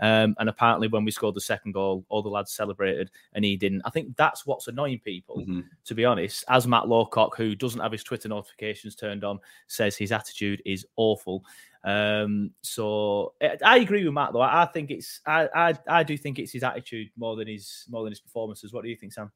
Um, 0.00 0.36
and 0.38 0.48
apparently, 0.48 0.88
when 0.88 1.04
we 1.04 1.10
scored 1.10 1.34
the 1.34 1.40
second 1.40 1.72
goal, 1.72 2.04
all 2.08 2.22
the 2.22 2.28
lads 2.28 2.52
celebrated 2.52 3.10
and 3.32 3.44
he 3.44 3.56
didn't. 3.56 3.82
I 3.84 3.90
think 3.90 4.16
that's 4.16 4.46
what's 4.46 4.68
annoying 4.68 5.00
people, 5.04 5.38
mm-hmm. 5.38 5.60
to 5.84 5.94
be 5.94 6.04
honest. 6.04 6.44
As 6.48 6.66
Matt 6.66 6.84
Lawcock, 6.84 7.36
who 7.36 7.54
doesn't 7.54 7.80
have 7.80 7.92
his 7.92 8.04
Twitter 8.04 8.28
notifications 8.28 8.94
turned 8.94 9.24
on, 9.24 9.40
says 9.66 9.96
his 9.96 10.12
attitude 10.12 10.62
is 10.64 10.86
awful. 10.96 11.44
Um, 11.84 12.50
so 12.62 13.34
I 13.64 13.78
agree 13.78 14.04
with 14.04 14.14
Matt 14.14 14.32
though. 14.32 14.40
I 14.42 14.66
think 14.66 14.90
it's 14.90 15.20
I, 15.26 15.48
I 15.54 15.74
I 15.86 16.02
do 16.02 16.16
think 16.16 16.38
it's 16.38 16.52
his 16.52 16.64
attitude 16.64 17.10
more 17.16 17.36
than 17.36 17.48
his 17.48 17.84
more 17.88 18.02
than 18.04 18.12
his 18.12 18.20
performances. 18.20 18.72
What 18.72 18.82
do 18.82 18.90
you 18.90 18.96
think, 18.96 19.12
Sam? 19.12 19.30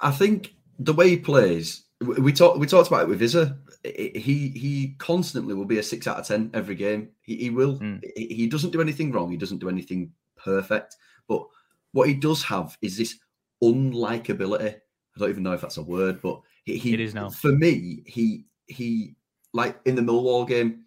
I 0.00 0.10
think 0.10 0.54
the 0.78 0.92
way 0.92 1.10
he 1.10 1.16
plays, 1.16 1.84
we 2.02 2.32
talked 2.32 2.58
we 2.58 2.66
talked 2.66 2.88
about 2.88 3.02
it 3.02 3.08
with 3.08 3.20
Izza. 3.20 3.58
He 3.84 4.48
he 4.48 4.94
constantly 4.98 5.54
will 5.54 5.64
be 5.64 5.78
a 5.78 5.82
six 5.82 6.06
out 6.06 6.18
of 6.18 6.26
ten 6.26 6.50
every 6.54 6.74
game. 6.74 7.10
He, 7.22 7.36
he 7.36 7.50
will. 7.50 7.78
Mm. 7.78 8.02
He 8.16 8.46
doesn't 8.46 8.70
do 8.70 8.80
anything 8.80 9.12
wrong. 9.12 9.30
He 9.30 9.36
doesn't 9.36 9.58
do 9.58 9.68
anything 9.68 10.12
perfect. 10.36 10.96
But 11.28 11.46
what 11.92 12.08
he 12.08 12.14
does 12.14 12.42
have 12.44 12.76
is 12.82 12.96
this 12.96 13.18
unlikability. 13.62 14.74
I 14.74 15.18
don't 15.18 15.30
even 15.30 15.42
know 15.42 15.52
if 15.52 15.60
that's 15.60 15.76
a 15.76 15.82
word, 15.82 16.20
but 16.22 16.40
he, 16.64 16.78
he 16.78 16.94
it 16.94 17.00
is 17.00 17.14
now. 17.14 17.30
For 17.30 17.52
me, 17.52 18.02
he 18.06 18.44
he 18.66 19.14
like 19.52 19.78
in 19.84 19.94
the 19.94 20.02
Millwall 20.02 20.48
game, 20.48 20.84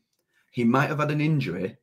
he 0.51 0.63
might 0.63 0.89
have 0.89 0.99
had 0.99 1.11
an 1.11 1.21
injury, 1.21 1.77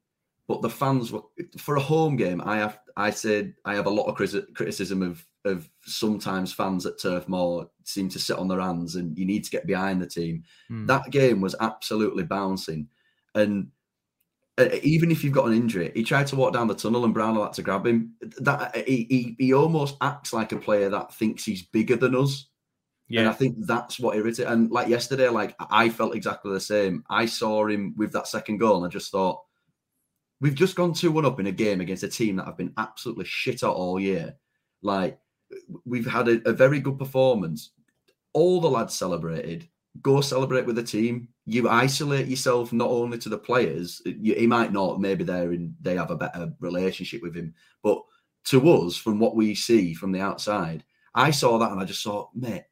but 0.48 0.62
the 0.62 0.70
fans 0.70 1.12
were 1.12 1.22
for 1.58 1.76
a 1.76 1.80
home 1.80 2.16
game. 2.16 2.42
I 2.44 2.56
have 2.56 2.78
I 2.96 3.10
said 3.10 3.54
I 3.64 3.74
have 3.74 3.86
a 3.86 3.90
lot 3.90 4.06
of 4.06 4.14
criticism 4.14 5.02
of 5.02 5.24
of 5.44 5.68
sometimes 5.82 6.52
fans 6.52 6.86
at 6.86 7.00
Turf 7.00 7.28
Moor 7.28 7.68
seem 7.84 8.08
to 8.10 8.18
sit 8.18 8.38
on 8.38 8.48
their 8.48 8.60
hands, 8.60 8.96
and 8.96 9.16
you 9.18 9.24
need 9.24 9.44
to 9.44 9.50
get 9.50 9.66
behind 9.66 10.00
the 10.00 10.06
team. 10.06 10.44
Mm. 10.70 10.86
That 10.86 11.10
game 11.10 11.40
was 11.40 11.56
absolutely 11.60 12.24
bouncing, 12.24 12.88
and 13.34 13.68
uh, 14.58 14.68
even 14.82 15.10
if 15.10 15.24
you've 15.24 15.32
got 15.32 15.46
an 15.46 15.54
injury, 15.54 15.90
he 15.94 16.04
tried 16.04 16.26
to 16.26 16.36
walk 16.36 16.52
down 16.52 16.68
the 16.68 16.74
tunnel 16.74 17.04
and 17.04 17.14
Brown 17.14 17.36
had 17.36 17.54
to 17.54 17.62
grab 17.62 17.86
him. 17.86 18.12
That 18.38 18.76
he, 18.86 19.06
he, 19.08 19.36
he 19.38 19.54
almost 19.54 19.96
acts 20.02 20.32
like 20.32 20.52
a 20.52 20.58
player 20.58 20.90
that 20.90 21.14
thinks 21.14 21.44
he's 21.44 21.62
bigger 21.62 21.96
than 21.96 22.14
us. 22.14 22.46
Yeah. 23.08 23.20
And 23.20 23.28
I 23.30 23.32
think 23.32 23.56
that's 23.60 23.98
what 23.98 24.16
irritated. 24.16 24.52
And 24.52 24.70
like 24.70 24.88
yesterday, 24.88 25.28
like 25.28 25.56
I 25.58 25.88
felt 25.88 26.14
exactly 26.14 26.52
the 26.52 26.60
same. 26.60 27.02
I 27.08 27.26
saw 27.26 27.66
him 27.66 27.94
with 27.96 28.12
that 28.12 28.28
second 28.28 28.58
goal, 28.58 28.76
and 28.76 28.86
I 28.86 28.88
just 28.88 29.10
thought, 29.10 29.40
we've 30.40 30.54
just 30.54 30.76
gone 30.76 30.92
2 30.92 31.10
1 31.10 31.24
up 31.24 31.40
in 31.40 31.46
a 31.46 31.52
game 31.52 31.80
against 31.80 32.02
a 32.02 32.08
team 32.08 32.36
that 32.36 32.46
have 32.46 32.58
been 32.58 32.74
absolutely 32.76 33.24
shit 33.24 33.62
at 33.62 33.68
all 33.68 33.98
year. 33.98 34.34
Like, 34.82 35.18
we've 35.84 36.06
had 36.06 36.28
a, 36.28 36.48
a 36.48 36.52
very 36.52 36.80
good 36.80 36.98
performance. 36.98 37.70
All 38.32 38.60
the 38.60 38.70
lads 38.70 38.94
celebrated. 38.94 39.68
Go 40.00 40.20
celebrate 40.20 40.64
with 40.64 40.76
the 40.76 40.82
team. 40.82 41.28
You 41.44 41.68
isolate 41.68 42.28
yourself 42.28 42.72
not 42.72 42.88
only 42.88 43.18
to 43.18 43.28
the 43.28 43.38
players. 43.38 44.00
You, 44.04 44.34
he 44.34 44.46
might 44.46 44.72
not. 44.72 45.00
Maybe 45.00 45.24
they're 45.24 45.52
in. 45.52 45.74
They 45.80 45.96
have 45.96 46.10
a 46.10 46.16
better 46.16 46.52
relationship 46.60 47.22
with 47.22 47.34
him. 47.34 47.54
But 47.82 48.02
to 48.44 48.70
us, 48.70 48.96
from 48.96 49.18
what 49.18 49.36
we 49.36 49.54
see 49.54 49.92
from 49.94 50.12
the 50.12 50.20
outside, 50.20 50.84
I 51.14 51.30
saw 51.30 51.58
that 51.58 51.70
and 51.70 51.80
I 51.80 51.84
just 51.84 52.02
thought, 52.02 52.30
mate, 52.34 52.64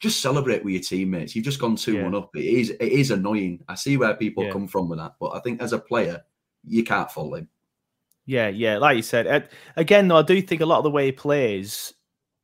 just 0.00 0.20
celebrate 0.20 0.64
with 0.64 0.74
your 0.74 0.82
teammates. 0.82 1.34
You've 1.34 1.44
just 1.44 1.60
gone 1.60 1.76
two 1.76 1.94
yeah. 1.94 2.04
one 2.04 2.14
up. 2.14 2.30
It 2.34 2.44
is 2.44 2.70
it 2.70 2.80
is 2.82 3.10
annoying. 3.10 3.64
I 3.68 3.74
see 3.74 3.96
where 3.96 4.14
people 4.14 4.44
yeah. 4.44 4.52
come 4.52 4.68
from 4.68 4.88
with 4.88 4.98
that, 4.98 5.14
but 5.20 5.30
I 5.34 5.40
think 5.40 5.60
as 5.62 5.72
a 5.72 5.78
player, 5.78 6.22
you 6.66 6.84
can't 6.84 7.10
follow 7.10 7.36
him. 7.36 7.48
Yeah, 8.26 8.48
yeah, 8.48 8.78
like 8.78 8.96
you 8.96 9.02
said. 9.02 9.48
Again, 9.76 10.08
though, 10.08 10.16
I 10.16 10.22
do 10.22 10.40
think 10.40 10.62
a 10.62 10.66
lot 10.66 10.78
of 10.78 10.84
the 10.84 10.90
way 10.90 11.06
he 11.06 11.12
plays 11.12 11.92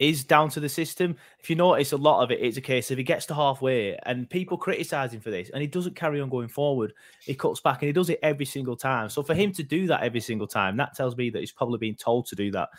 is 0.01 0.25
down 0.25 0.49
to 0.49 0.61
the 0.61 0.69
system. 0.69 1.15
If 1.39 1.51
you 1.51 1.57
notice, 1.57 1.93
a 1.93 1.97
lot 1.97 2.23
of 2.23 2.31
it, 2.31 2.41
it's 2.41 2.57
a 2.57 2.63
case 2.63 2.91
of 2.91 2.99
he 2.99 3.05
gets 3.05 3.27
to 3.27 3.35
halfway 3.35 3.97
and 4.07 4.29
people 4.29 4.57
criticize 4.57 5.13
him 5.13 5.21
for 5.21 5.31
this, 5.31 5.51
and 5.51 5.61
he 5.61 5.69
doesn't 5.69 5.95
carry 5.95 6.21
on 6.21 6.31
going 6.31 6.49
forward. 6.49 6.95
He 7.21 7.35
cuts 7.35 7.61
back 7.61 7.83
and 7.83 7.87
he 7.89 7.93
does 7.93 8.09
it 8.09 8.19
every 8.23 8.47
single 8.47 8.77
time. 8.77 9.11
So 9.11 9.23
for 9.23 9.35
him 9.35 9.53
to 9.53 9.63
do 9.63 9.87
that 9.89 10.03
every 10.03 10.21
single 10.21 10.47
time, 10.47 10.79
that 10.79 10.97
tells 10.97 11.17
me 11.17 11.29
that 11.31 11.39
he's 11.39 11.53
probably 11.53 11.79
been 11.79 11.95
told 11.95 12.27
to 12.27 12.35
do 12.35 12.51
that. 12.53 12.71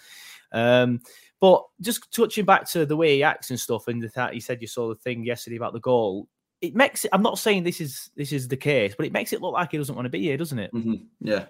Um, 0.51 0.99
but 1.39 1.63
just 1.79 2.11
touching 2.11 2.45
back 2.45 2.69
to 2.71 2.85
the 2.85 2.97
way 2.97 3.15
he 3.15 3.23
acts 3.23 3.51
and 3.51 3.59
stuff, 3.59 3.87
and 3.87 4.01
that 4.15 4.33
he 4.33 4.39
said 4.39 4.61
you 4.61 4.67
saw 4.67 4.89
the 4.89 4.95
thing 4.95 5.23
yesterday 5.23 5.57
about 5.57 5.73
the 5.73 5.79
goal. 5.79 6.27
It 6.59 6.75
makes 6.75 7.05
it. 7.05 7.11
I'm 7.13 7.23
not 7.23 7.37
saying 7.37 7.63
this 7.63 7.81
is 7.81 8.09
this 8.15 8.31
is 8.31 8.47
the 8.47 8.57
case, 8.57 8.95
but 8.95 9.05
it 9.05 9.11
makes 9.11 9.31
it 9.31 9.41
look 9.41 9.53
like 9.53 9.71
he 9.71 9.77
doesn't 9.77 9.95
want 9.95 10.05
to 10.05 10.09
be 10.11 10.21
here, 10.21 10.37
doesn't 10.37 10.59
it? 10.59 10.73
Mm-hmm. 10.73 10.95
Yeah, 11.19 11.45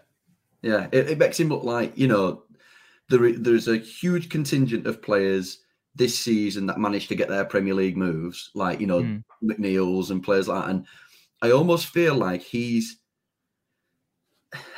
yeah. 0.62 0.88
It, 0.92 1.12
it, 1.12 1.18
makes 1.18 1.40
him 1.40 1.50
look 1.50 1.64
like 1.64 1.98
you 1.98 2.08
know 2.08 2.44
there 3.12 3.32
there's 3.34 3.68
a 3.68 3.78
huge 3.78 4.30
contingent 4.30 4.88
of 4.88 5.02
players 5.02 5.60
this 5.96 6.18
season 6.18 6.66
that 6.68 6.80
managed 6.80 7.10
to 7.10 7.16
get 7.16 7.28
their 7.28 7.46
Premier 7.46 7.74
League 7.74 7.98
moves, 7.98 8.50
like 8.56 8.80
you 8.80 8.88
know 8.88 9.02
mm. 9.02 9.24
McNeil's 9.44 10.12
and 10.12 10.24
players 10.24 10.48
like 10.48 10.64
that. 10.64 10.70
And 10.70 10.86
I 11.42 11.52
almost 11.52 11.88
feel 11.88 12.16
like 12.16 12.42
he's 12.42 12.98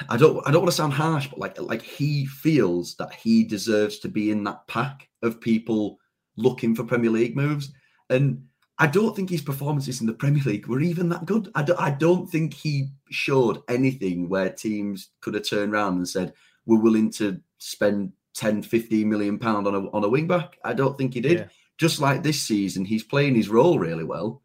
I 0.10 0.18
don't 0.18 0.46
I 0.48 0.52
don't 0.52 0.62
want 0.62 0.72
to 0.72 0.75
sound 0.78 0.94
harsh, 0.94 1.28
but 1.28 1.40
like 1.40 1.60
like 1.62 1.82
he 1.82 2.25
feels 2.25 2.96
that 2.96 3.13
he 3.13 3.44
deserves 3.44 4.00
to 4.00 4.08
be 4.08 4.32
in 4.32 4.44
that 4.46 4.68
pack 4.68 5.08
of 5.22 5.40
people 5.40 6.00
looking 6.36 6.75
for 6.75 6.84
Premier 6.84 7.12
League 7.12 7.36
moves. 7.36 7.72
And 8.10 8.44
I 8.80 8.88
don't 8.88 9.16
think 9.16 9.30
his 9.30 9.42
performances 9.42 10.02
in 10.02 10.08
the 10.08 10.13
Premier 10.13 10.44
League 10.44 10.68
were 10.68 10.82
even 10.82 11.10
that 11.10 11.25
good. 11.25 11.50
I 11.56 11.63
don't, 11.63 11.80
I 11.80 11.92
don't 11.92 12.28
think 12.28 12.54
he 12.54 12.90
showed 13.12 13.62
anything 13.70 14.30
where 14.30 14.50
teams 14.50 15.10
could 15.22 15.36
have 15.36 15.48
turned 15.48 15.74
around 15.74 15.98
and 15.98 16.10
said, 16.10 16.34
we're 16.66 16.82
willing 16.82 17.12
to 17.13 17.40
spend 17.60 18.13
10, 18.36 18.63
15 18.63 19.10
million 19.10 19.38
pound 19.40 19.68
on 19.68 19.75
a 19.75 19.90
on 19.92 20.04
a 20.04 20.10
wing 20.10 20.28
back. 20.28 20.58
I 20.63 20.74
don't 20.74 20.98
think 20.98 21.13
he 21.13 21.22
did. 21.22 21.40
Yeah. 21.40 21.46
Just 21.78 22.00
like 22.00 22.24
this 22.24 22.42
season, 22.42 22.86
he's 22.86 23.04
playing 23.04 23.36
his 23.36 23.50
role 23.50 23.80
really 23.80 24.04
well. 24.04 24.42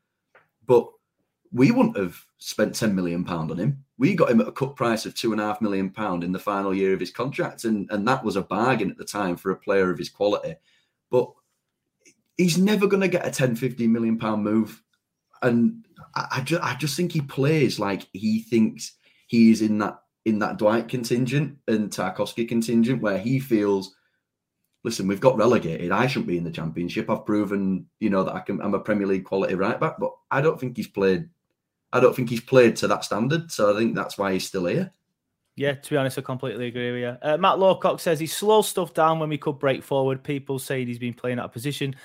But 0.66 0.88
we 1.52 1.70
wouldn't 1.70 1.96
have 1.96 2.18
spent 2.38 2.74
10 2.74 2.94
million 2.94 3.24
pound 3.24 3.50
on 3.50 3.58
him. 3.58 3.84
We 3.96 4.14
got 4.14 4.30
him 4.30 4.40
at 4.40 4.48
a 4.48 4.52
cut 4.52 4.76
price 4.76 5.06
of 5.06 5.14
two 5.14 5.32
and 5.32 5.40
a 5.40 5.44
half 5.44 5.60
million 5.60 5.90
pound 5.90 6.22
in 6.24 6.32
the 6.32 6.38
final 6.38 6.74
year 6.74 6.94
of 6.94 7.00
his 7.00 7.10
contract, 7.10 7.64
and, 7.64 7.90
and 7.90 8.06
that 8.06 8.24
was 8.24 8.36
a 8.36 8.42
bargain 8.42 8.90
at 8.90 8.98
the 8.98 9.04
time 9.04 9.36
for 9.36 9.50
a 9.50 9.56
player 9.56 9.90
of 9.90 9.98
his 9.98 10.08
quality. 10.08 10.54
But 11.10 11.30
he's 12.36 12.58
never 12.58 12.86
going 12.86 13.00
to 13.00 13.08
get 13.08 13.26
a 13.26 13.30
10, 13.30 13.56
15 13.56 13.90
million 13.90 14.18
pound 14.18 14.44
move. 14.44 14.82
And 15.42 15.84
I, 16.14 16.28
I, 16.32 16.40
just, 16.40 16.62
I 16.62 16.74
just 16.76 16.96
think 16.96 17.12
he 17.12 17.20
plays 17.20 17.78
like 17.78 18.06
he 18.12 18.42
thinks 18.42 18.92
he 19.26 19.50
is 19.50 19.62
in 19.62 19.78
that 19.78 19.98
in 20.24 20.38
that 20.40 20.58
Dwight 20.58 20.88
contingent 20.88 21.56
and 21.68 21.90
Tarkowski 21.90 22.48
contingent 22.48 23.02
where 23.02 23.18
he 23.18 23.38
feels 23.38 23.94
listen, 24.84 25.08
we've 25.08 25.20
got 25.20 25.36
relegated. 25.36 25.90
I 25.90 26.06
shouldn't 26.06 26.28
be 26.28 26.38
in 26.38 26.44
the 26.44 26.50
championship. 26.50 27.10
I've 27.10 27.26
proven, 27.26 27.86
you 27.98 28.10
know, 28.10 28.22
that 28.24 28.34
I 28.34 28.40
can. 28.40 28.60
I'm 28.60 28.74
a 28.74 28.80
Premier 28.80 29.06
League 29.06 29.24
quality 29.24 29.54
right 29.54 29.78
back, 29.78 29.96
but 29.98 30.12
I 30.30 30.40
don't 30.40 30.58
think 30.58 30.76
he's 30.76 30.86
played 30.86 31.28
I 31.92 32.00
don't 32.00 32.14
think 32.14 32.28
he's 32.28 32.40
played 32.40 32.76
to 32.76 32.88
that 32.88 33.04
standard. 33.04 33.50
So 33.50 33.74
I 33.74 33.78
think 33.78 33.94
that's 33.94 34.18
why 34.18 34.32
he's 34.32 34.46
still 34.46 34.66
here. 34.66 34.92
Yeah, 35.58 35.74
to 35.74 35.90
be 35.90 35.96
honest, 35.96 36.16
I 36.16 36.22
completely 36.22 36.68
agree 36.68 36.92
with 36.92 37.00
you. 37.00 37.16
Uh, 37.20 37.36
Matt 37.36 37.56
Lawcock 37.56 37.98
says 37.98 38.20
he 38.20 38.28
slows 38.28 38.68
stuff 38.68 38.94
down 38.94 39.18
when 39.18 39.28
we 39.28 39.36
could 39.36 39.58
break 39.58 39.82
forward. 39.82 40.22
People 40.22 40.60
saying 40.60 40.86
he's 40.86 41.00
been 41.00 41.14
playing 41.14 41.40
out 41.40 41.46
of 41.46 41.52
position, 41.52 41.96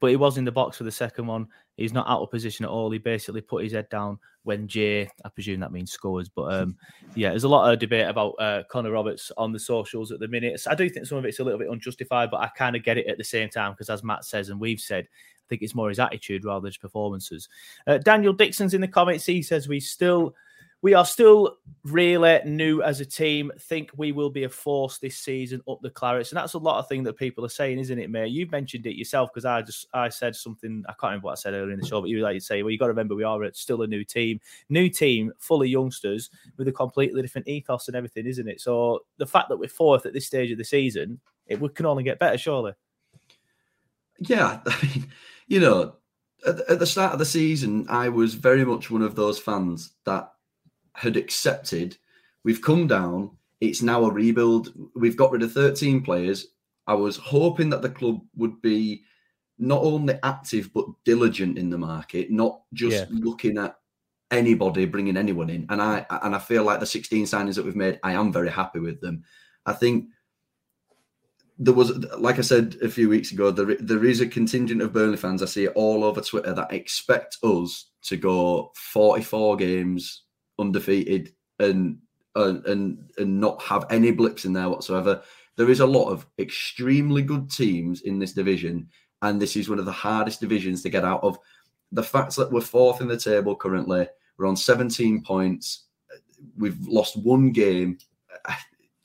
but 0.00 0.08
he 0.08 0.16
was 0.16 0.38
in 0.38 0.46
the 0.46 0.50
box 0.50 0.78
for 0.78 0.84
the 0.84 0.90
second 0.90 1.26
one. 1.26 1.46
He's 1.76 1.92
not 1.92 2.08
out 2.08 2.22
of 2.22 2.30
position 2.30 2.64
at 2.64 2.70
all. 2.70 2.90
He 2.90 2.96
basically 2.96 3.42
put 3.42 3.64
his 3.64 3.72
head 3.74 3.90
down 3.90 4.18
when 4.44 4.66
Jay, 4.66 5.10
I 5.26 5.28
presume 5.28 5.60
that 5.60 5.72
means 5.72 5.92
scores. 5.92 6.30
But 6.30 6.54
um, 6.54 6.76
yeah, 7.14 7.30
there's 7.30 7.44
a 7.44 7.48
lot 7.50 7.70
of 7.70 7.78
debate 7.78 8.08
about 8.08 8.30
uh, 8.38 8.62
Connor 8.70 8.92
Roberts 8.92 9.30
on 9.36 9.52
the 9.52 9.60
socials 9.60 10.10
at 10.10 10.18
the 10.18 10.28
minute. 10.28 10.58
So 10.60 10.70
I 10.70 10.74
do 10.74 10.88
think 10.88 11.04
some 11.04 11.18
of 11.18 11.26
it's 11.26 11.38
a 11.38 11.44
little 11.44 11.58
bit 11.58 11.68
unjustified, 11.68 12.30
but 12.30 12.40
I 12.40 12.48
kind 12.56 12.76
of 12.76 12.82
get 12.82 12.96
it 12.96 13.08
at 13.08 13.18
the 13.18 13.24
same 13.24 13.50
time 13.50 13.72
because, 13.72 13.90
as 13.90 14.02
Matt 14.02 14.24
says 14.24 14.48
and 14.48 14.58
we've 14.58 14.80
said, 14.80 15.04
I 15.04 15.44
think 15.50 15.60
it's 15.60 15.74
more 15.74 15.90
his 15.90 15.98
attitude 15.98 16.46
rather 16.46 16.60
than 16.60 16.68
his 16.68 16.78
performances. 16.78 17.50
Uh, 17.86 17.98
Daniel 17.98 18.32
Dixon's 18.32 18.72
in 18.72 18.80
the 18.80 18.88
comments. 18.88 19.26
He 19.26 19.42
says 19.42 19.68
we 19.68 19.80
still 19.80 20.34
we 20.82 20.94
are 20.94 21.06
still 21.06 21.58
really 21.84 22.40
new 22.44 22.82
as 22.82 23.00
a 23.00 23.06
team. 23.06 23.52
Think 23.60 23.90
we 23.96 24.10
will 24.10 24.30
be 24.30 24.44
a 24.44 24.48
force 24.48 24.98
this 24.98 25.16
season 25.16 25.62
up 25.68 25.78
the 25.80 25.90
Clarets, 25.90 26.30
and 26.30 26.36
that's 26.36 26.54
a 26.54 26.58
lot 26.58 26.80
of 26.80 26.88
things 26.88 27.04
that 27.04 27.16
people 27.16 27.44
are 27.44 27.50
saying, 27.50 27.78
isn't 27.78 27.98
it, 27.98 28.10
mate? 28.10 28.32
You've 28.32 28.50
mentioned 28.50 28.84
it 28.86 28.96
yourself 28.96 29.30
because 29.32 29.44
I 29.44 29.62
just 29.62 29.86
I 29.94 30.08
said 30.08 30.34
something 30.34 30.84
I 30.88 30.92
can't 30.92 31.10
remember 31.10 31.26
what 31.26 31.32
I 31.32 31.36
said 31.36 31.54
earlier 31.54 31.72
in 31.72 31.80
the 31.80 31.86
show, 31.86 32.00
but 32.00 32.10
you 32.10 32.20
like 32.20 32.36
to 32.36 32.40
say, 32.40 32.62
well, 32.62 32.70
you 32.70 32.78
got 32.78 32.86
to 32.86 32.92
remember 32.92 33.14
we 33.14 33.22
are 33.22 33.40
still 33.54 33.82
a 33.82 33.86
new 33.86 34.04
team, 34.04 34.40
new 34.68 34.88
team, 34.88 35.32
full 35.38 35.62
of 35.62 35.68
youngsters 35.68 36.30
with 36.56 36.66
a 36.66 36.72
completely 36.72 37.22
different 37.22 37.46
ethos 37.46 37.86
and 37.86 37.96
everything, 37.96 38.26
isn't 38.26 38.48
it? 38.48 38.60
So 38.60 39.00
the 39.18 39.26
fact 39.26 39.48
that 39.50 39.58
we're 39.58 39.68
fourth 39.68 40.04
at 40.04 40.12
this 40.12 40.26
stage 40.26 40.50
of 40.50 40.58
the 40.58 40.64
season, 40.64 41.20
it 41.46 41.60
can 41.76 41.86
only 41.86 42.02
get 42.02 42.18
better, 42.18 42.36
surely. 42.36 42.72
Yeah, 44.18 44.60
I 44.66 44.78
mean, 44.82 45.06
you 45.46 45.60
know, 45.60 45.94
at 46.44 46.80
the 46.80 46.86
start 46.86 47.12
of 47.12 47.20
the 47.20 47.24
season, 47.24 47.86
I 47.88 48.08
was 48.08 48.34
very 48.34 48.64
much 48.64 48.90
one 48.90 49.02
of 49.02 49.14
those 49.14 49.38
fans 49.38 49.92
that 50.06 50.32
had 50.94 51.16
accepted 51.16 51.96
we've 52.44 52.62
come 52.62 52.86
down. 52.86 53.30
It's 53.60 53.82
now 53.82 54.04
a 54.04 54.10
rebuild. 54.10 54.72
We've 54.94 55.16
got 55.16 55.30
rid 55.30 55.42
of 55.42 55.52
13 55.52 56.02
players. 56.02 56.48
I 56.86 56.94
was 56.94 57.16
hoping 57.16 57.70
that 57.70 57.82
the 57.82 57.90
club 57.90 58.20
would 58.36 58.60
be 58.60 59.04
not 59.58 59.82
only 59.82 60.18
active 60.22 60.70
but 60.74 60.86
diligent 61.04 61.58
in 61.58 61.70
the 61.70 61.78
market, 61.78 62.30
not 62.30 62.62
just 62.72 62.96
yeah. 62.96 63.06
looking 63.10 63.58
at 63.58 63.76
anybody 64.32 64.86
bringing 64.86 65.16
anyone 65.16 65.50
in. 65.50 65.66
And 65.68 65.80
I 65.80 66.04
and 66.10 66.34
I 66.34 66.38
feel 66.38 66.64
like 66.64 66.80
the 66.80 66.86
16 66.86 67.26
signings 67.26 67.54
that 67.54 67.64
we've 67.64 67.76
made, 67.76 68.00
I 68.02 68.12
am 68.14 68.32
very 68.32 68.50
happy 68.50 68.80
with 68.80 69.00
them. 69.00 69.22
I 69.64 69.72
think 69.74 70.06
there 71.58 71.74
was, 71.74 71.96
like 72.18 72.38
I 72.38 72.42
said 72.42 72.76
a 72.82 72.88
few 72.88 73.08
weeks 73.08 73.30
ago, 73.30 73.52
there 73.52 73.76
there 73.76 74.04
is 74.04 74.20
a 74.20 74.26
contingent 74.26 74.82
of 74.82 74.92
Burnley 74.92 75.18
fans 75.18 75.42
I 75.42 75.46
see 75.46 75.64
it 75.64 75.72
all 75.76 76.02
over 76.02 76.20
Twitter 76.20 76.52
that 76.54 76.72
expect 76.72 77.38
us 77.44 77.90
to 78.02 78.16
go 78.16 78.72
44 78.74 79.56
games 79.56 80.21
undefeated 80.58 81.32
and 81.58 81.98
and 82.34 82.64
and, 82.66 83.10
and 83.18 83.40
not 83.40 83.62
have 83.62 83.86
any 83.90 84.10
blips 84.10 84.44
in 84.44 84.52
there 84.52 84.68
whatsoever. 84.68 85.22
There 85.56 85.70
is 85.70 85.80
a 85.80 85.86
lot 85.86 86.10
of 86.10 86.26
extremely 86.38 87.22
good 87.22 87.50
teams 87.50 88.02
in 88.02 88.18
this 88.18 88.32
division, 88.32 88.88
and 89.20 89.40
this 89.40 89.56
is 89.56 89.68
one 89.68 89.78
of 89.78 89.84
the 89.84 89.92
hardest 89.92 90.40
divisions 90.40 90.82
to 90.82 90.90
get 90.90 91.04
out 91.04 91.22
of. 91.22 91.38
The 91.92 92.02
fact 92.02 92.36
that 92.36 92.50
we're 92.50 92.62
fourth 92.62 93.02
in 93.02 93.08
the 93.08 93.18
table 93.18 93.54
currently, 93.54 94.08
we're 94.38 94.46
on 94.46 94.56
17 94.56 95.22
points, 95.22 95.84
we've 96.56 96.80
lost 96.86 97.16
one 97.16 97.50
game. 97.50 97.98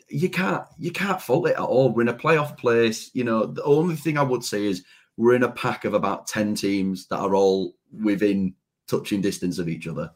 You 0.09 0.29
can't 0.29 0.63
you 0.79 0.91
can't 0.91 1.21
fault 1.21 1.49
it 1.49 1.57
at 1.57 1.59
all. 1.59 1.91
We're 1.91 2.03
in 2.03 2.07
a 2.07 2.13
playoff 2.13 2.57
place. 2.57 3.11
You 3.13 3.25
know, 3.25 3.45
the 3.45 3.63
only 3.63 3.97
thing 3.97 4.17
I 4.17 4.23
would 4.23 4.41
say 4.41 4.63
is 4.63 4.85
we're 5.17 5.35
in 5.35 5.43
a 5.43 5.51
pack 5.51 5.83
of 5.83 5.93
about 5.93 6.27
10 6.27 6.55
teams 6.55 7.07
that 7.07 7.17
are 7.17 7.35
all 7.35 7.75
within 7.91 8.53
touching 8.87 9.19
distance 9.19 9.59
of 9.59 9.67
each 9.67 9.85
other. 9.85 10.09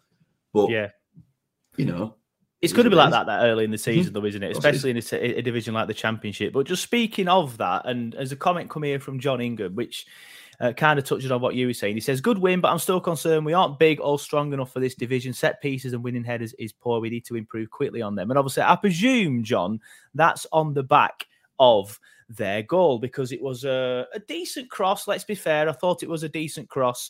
But 0.53 0.69
yeah, 0.69 0.91
you 1.78 1.86
know, 1.86 2.16
it's 2.62 2.74
going 2.74 2.84
to 2.84 2.90
be 2.90 2.96
like 2.96 3.12
that 3.12 3.25
that 3.25 3.44
early 3.44 3.63
in 3.63 3.72
the 3.72 3.78
mm-hmm. 3.78 3.92
season, 3.92 4.13
though, 4.13 4.25
isn't 4.25 4.44
it? 4.44 4.51
Especially 4.51 4.92
in 4.92 4.98
a, 4.98 5.38
a, 5.38 5.42
division 5.42 5.74
like 5.74 5.88
the 5.88 5.94
Championship. 5.94 6.54
But 6.54 6.68
just 6.68 6.84
speaking 6.84 7.28
of 7.28 7.58
that, 7.58 7.86
and 7.86 8.13
as 8.16 8.32
a 8.32 8.36
comment 8.36 8.70
come 8.70 8.84
here 8.84 9.00
from 9.00 9.20
John 9.20 9.42
Ingham, 9.42 9.75
which 9.75 10.06
uh, 10.62 10.72
kind 10.74 11.00
of 11.00 11.06
touches 11.06 11.32
on 11.32 11.42
what 11.42 11.56
you 11.56 11.66
were 11.66 11.74
saying. 11.74 11.96
He 11.96 12.01
says, 12.01 12.22
"Good 12.22 12.38
win, 12.38 12.62
but 12.62 12.72
I'm 12.72 12.78
still 12.78 13.01
concerned. 13.01 13.46
We 13.48 13.54
aren't 13.54 13.80
big 13.80 14.00
or 14.00 14.20
strong 14.20 14.54
enough 14.54 14.72
for 14.72 14.80
this 14.80 14.94
division. 14.94 15.34
Set 15.34 15.60
pieces 15.60 15.94
and 15.94 16.04
winning 16.04 16.24
headers 16.24 16.54
is 16.60 16.72
poor. 16.72 17.01
We 17.01 17.10
need 17.10 17.25
to 17.25 17.36
improve 17.36 17.72
quickly 17.72 18.04
on 18.04 18.13
them." 18.13 18.30
And 18.30 18.38
obviously, 18.38 18.64
I 18.64 18.75
presume, 18.75 19.44
John, 19.44 19.79
that's 20.14 20.46
on 20.51 20.75
the 20.75 20.84
back 20.84 21.25
of 21.60 22.00
their 22.29 22.62
goal 22.62 23.00
because 23.00 23.31
it 23.31 23.42
was 23.42 23.64
a, 23.64 24.05
a 24.14 24.20
decent 24.20 24.70
cross. 24.70 25.07
Let's 25.07 25.24
be 25.24 25.36
fair. 25.36 25.68
I 25.68 25.72
thought 25.72 26.03
it 26.03 26.10
was 26.10 26.22
a 26.22 26.29
decent 26.29 26.70
cross. 26.70 27.10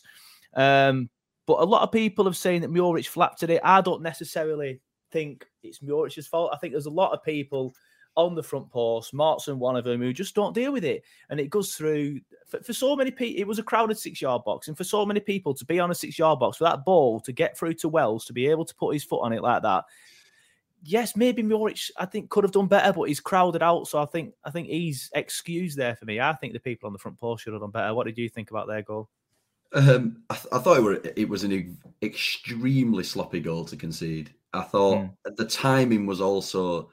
Um, 0.54 1.10
but 1.46 1.60
a 1.60 1.64
lot 1.64 1.82
of 1.82 1.92
people 1.92 2.24
have 2.24 2.36
saying 2.36 2.60
that 2.62 2.72
Muric 2.72 3.06
flapped 3.06 3.40
today. 3.40 3.60
I 3.62 3.80
don't 3.80 4.02
necessarily 4.02 4.80
think 5.10 5.46
it's 5.62 5.80
Muric's 5.80 6.26
fault. 6.26 6.50
I 6.52 6.58
think 6.58 6.72
there's 6.72 6.86
a 6.86 6.90
lot 6.90 7.12
of 7.12 7.22
people 7.22 7.74
on 8.14 8.34
the 8.34 8.42
front 8.42 8.70
post, 8.70 9.14
Maatsen 9.14 9.56
one 9.56 9.76
of 9.76 9.84
them, 9.84 10.00
who 10.00 10.12
just 10.12 10.34
don't 10.34 10.54
deal 10.54 10.72
with 10.72 10.84
it. 10.84 11.02
And 11.30 11.40
it 11.40 11.50
goes 11.50 11.74
through 11.74 12.20
for, 12.46 12.62
for 12.62 12.72
so 12.72 12.94
many 12.94 13.10
people. 13.10 13.40
It 13.40 13.46
was 13.46 13.58
a 13.58 13.62
crowded 13.62 13.98
six 13.98 14.20
yard 14.20 14.44
box, 14.44 14.68
and 14.68 14.76
for 14.76 14.84
so 14.84 15.06
many 15.06 15.20
people 15.20 15.54
to 15.54 15.64
be 15.64 15.80
on 15.80 15.90
a 15.90 15.94
six 15.94 16.18
yard 16.18 16.38
box 16.38 16.58
for 16.58 16.64
that 16.64 16.84
ball 16.84 17.20
to 17.20 17.32
get 17.32 17.56
through 17.56 17.74
to 17.74 17.88
Wells 17.88 18.24
to 18.26 18.32
be 18.32 18.48
able 18.48 18.64
to 18.64 18.74
put 18.74 18.94
his 18.94 19.04
foot 19.04 19.22
on 19.22 19.32
it 19.32 19.42
like 19.42 19.62
that. 19.62 19.84
Yes, 20.84 21.16
maybe 21.16 21.42
Muric, 21.42 21.90
I 21.96 22.06
think, 22.06 22.28
could 22.28 22.44
have 22.44 22.52
done 22.52 22.66
better, 22.66 22.92
but 22.92 23.04
he's 23.04 23.20
crowded 23.20 23.62
out. 23.62 23.86
So 23.86 24.02
I 24.02 24.06
think 24.06 24.34
I 24.44 24.50
think 24.50 24.68
he's 24.68 25.10
excused 25.14 25.78
there 25.78 25.96
for 25.96 26.04
me. 26.04 26.20
I 26.20 26.34
think 26.34 26.52
the 26.52 26.60
people 26.60 26.88
on 26.88 26.92
the 26.92 26.98
front 26.98 27.18
post 27.18 27.44
should 27.44 27.52
have 27.52 27.62
done 27.62 27.70
better. 27.70 27.94
What 27.94 28.06
did 28.06 28.18
you 28.18 28.28
think 28.28 28.50
about 28.50 28.66
their 28.66 28.82
goal? 28.82 29.08
Um, 29.74 30.22
I, 30.28 30.34
th- 30.34 30.52
I, 30.52 30.58
thought 30.58 30.78
it, 30.78 30.82
were, 30.82 31.00
it 31.16 31.28
was 31.28 31.44
an 31.44 31.78
extremely 32.02 33.04
sloppy 33.04 33.40
goal 33.40 33.64
to 33.66 33.76
concede. 33.76 34.34
I 34.52 34.62
thought 34.62 34.98
mm. 34.98 35.36
the 35.36 35.46
timing 35.46 36.06
was 36.06 36.20
also 36.20 36.90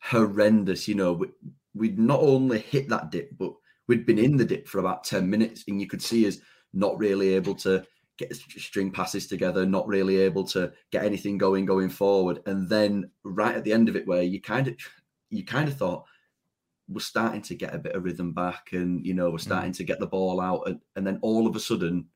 horrendous. 0.00 0.86
You 0.86 0.94
know, 0.94 1.12
we, 1.12 1.28
we'd 1.74 1.98
not 1.98 2.20
only 2.20 2.60
hit 2.60 2.88
that 2.88 3.10
dip, 3.10 3.36
but 3.36 3.52
we'd 3.88 4.06
been 4.06 4.18
in 4.18 4.36
the 4.36 4.44
dip 4.44 4.68
for 4.68 4.78
about 4.78 5.04
10 5.04 5.28
minutes, 5.28 5.64
and 5.66 5.80
you 5.80 5.86
could 5.86 6.02
see 6.02 6.26
us 6.26 6.38
not 6.72 6.98
really 6.98 7.34
able 7.34 7.54
to 7.54 7.84
get 8.16 8.34
string 8.36 8.90
passes 8.90 9.26
together, 9.26 9.66
not 9.66 9.88
really 9.88 10.18
able 10.18 10.44
to 10.44 10.72
get 10.92 11.04
anything 11.04 11.36
going 11.36 11.64
going 11.64 11.88
forward. 11.88 12.40
And 12.46 12.68
then 12.68 13.10
right 13.24 13.56
at 13.56 13.64
the 13.64 13.72
end 13.72 13.88
of 13.88 13.96
it, 13.96 14.06
where 14.06 14.22
you 14.22 14.40
kind 14.40 14.68
of 14.68 14.76
you 15.30 15.44
kind 15.44 15.68
of 15.68 15.76
thought, 15.76 16.04
we're 16.88 17.00
starting 17.00 17.42
to 17.42 17.54
get 17.54 17.74
a 17.74 17.78
bit 17.78 17.94
of 17.94 18.04
rhythm 18.04 18.32
back 18.32 18.68
and 18.72 19.04
you 19.06 19.14
know 19.14 19.30
we're 19.30 19.38
starting 19.38 19.72
mm. 19.72 19.76
to 19.76 19.84
get 19.84 19.98
the 20.00 20.06
ball 20.06 20.40
out 20.40 20.62
and, 20.66 20.80
and, 20.96 21.06
then 21.06 21.18
all 21.22 21.46
of 21.46 21.56
a 21.56 21.60
sudden 21.60 22.06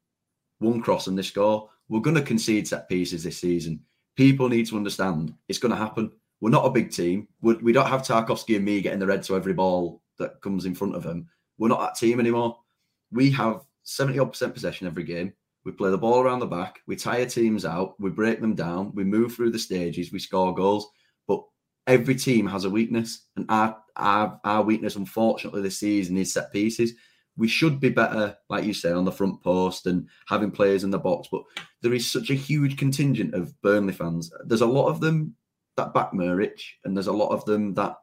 one 0.59 0.81
cross 0.81 1.07
and 1.07 1.19
they 1.19 1.23
score. 1.23 1.71
We're 1.89 2.01
going 2.01 2.17
to 2.17 2.23
concede 2.23 2.69
set 2.69 2.89
pieces 2.89 3.25
this 3.25 3.39
season. 3.39 3.81
People 4.17 4.49
need 4.49 4.67
to 4.67 4.77
understand 4.77 5.33
it's 5.49 5.59
going 5.59 5.71
to 5.73 5.79
happen. 5.79 6.13
We're 6.41 6.51
not 6.51 6.67
a 6.67 6.71
big 6.71 6.91
team. 6.91 7.29
We're, 7.41 7.59
we 7.59 7.73
do 7.73 7.79
not 7.79 7.89
have 7.89 8.03
Tarkowski 8.03 8.57
and 8.57 8.65
Mee 8.65 8.83
getting 8.83 8.99
the 8.99 9.07
red 9.07 9.23
to 9.25 9.37
every 9.37 9.55
ball 9.55 10.03
that 10.19 10.41
comes 10.43 10.67
in 10.67 10.75
front 10.75 10.97
of 10.97 11.03
them 11.03 11.29
we're 11.59 11.69
not 11.69 11.81
that 11.81 11.97
team 11.97 12.21
anymore. 12.21 12.59
We 13.11 13.31
have 13.33 13.63
70 13.83 14.19
odd 14.19 14.31
percent 14.31 14.55
possession 14.55 14.87
every 14.87 15.05
game. 15.05 15.33
We 15.65 15.73
play 15.73 15.91
the 15.91 15.99
ball 15.99 16.21
around 16.21 16.39
the 16.39 16.47
back. 16.47 16.81
We 16.87 16.97
tire 16.97 17.27
teams 17.27 17.65
out. 17.65 18.01
We 18.01 18.11
break 18.11 18.41
them 18.41 18.55
down. 18.55 18.95
We 18.95 19.05
move 19.05 19.35
through 19.35 19.51
the 19.51 19.59
stages. 19.59 20.13
We 20.13 20.19
score 20.19 20.55
goals 20.55 20.89
every 21.89 22.15
team 22.15 22.47
has 22.47 22.65
a 22.65 22.71
weakness, 22.71 23.27
and 23.37 23.47
our 23.49 23.77
our, 23.97 24.41
our 24.45 24.63
weakness, 24.63 24.95
unfortunately, 24.95 25.63
this 25.63 25.81
season 25.81 26.17
is 26.17 26.33
set 26.33 26.53
pieces. 26.53 26.93
We 27.37 27.49
should 27.49 27.81
be 27.81 27.89
better, 27.89 28.37
like 28.49 28.65
you 28.65 28.75
say, 28.75 28.93
on 28.93 29.05
the 29.05 29.13
front 29.13 29.43
post 29.43 29.87
and 29.87 30.09
having 30.29 30.53
players 30.53 30.85
in 30.85 30.91
the 30.91 30.99
box. 30.99 31.29
But 31.31 31.43
there 31.83 31.95
is 31.95 32.11
such 32.11 32.31
a 32.31 32.35
huge 32.35 32.77
contingent 32.77 33.35
of 33.35 33.61
Burnley 33.63 33.93
fans. 33.93 34.31
There's 34.45 34.61
a 34.61 34.67
lot 34.67 34.89
of 34.89 35.01
them 35.01 35.35
that 35.77 35.95
back 35.95 36.13
Muric, 36.13 36.61
and 36.85 36.97
there's 36.97 37.07
a 37.09 37.13
lot 37.13 37.31
of 37.31 37.45
them 37.45 37.75
that 37.75 37.97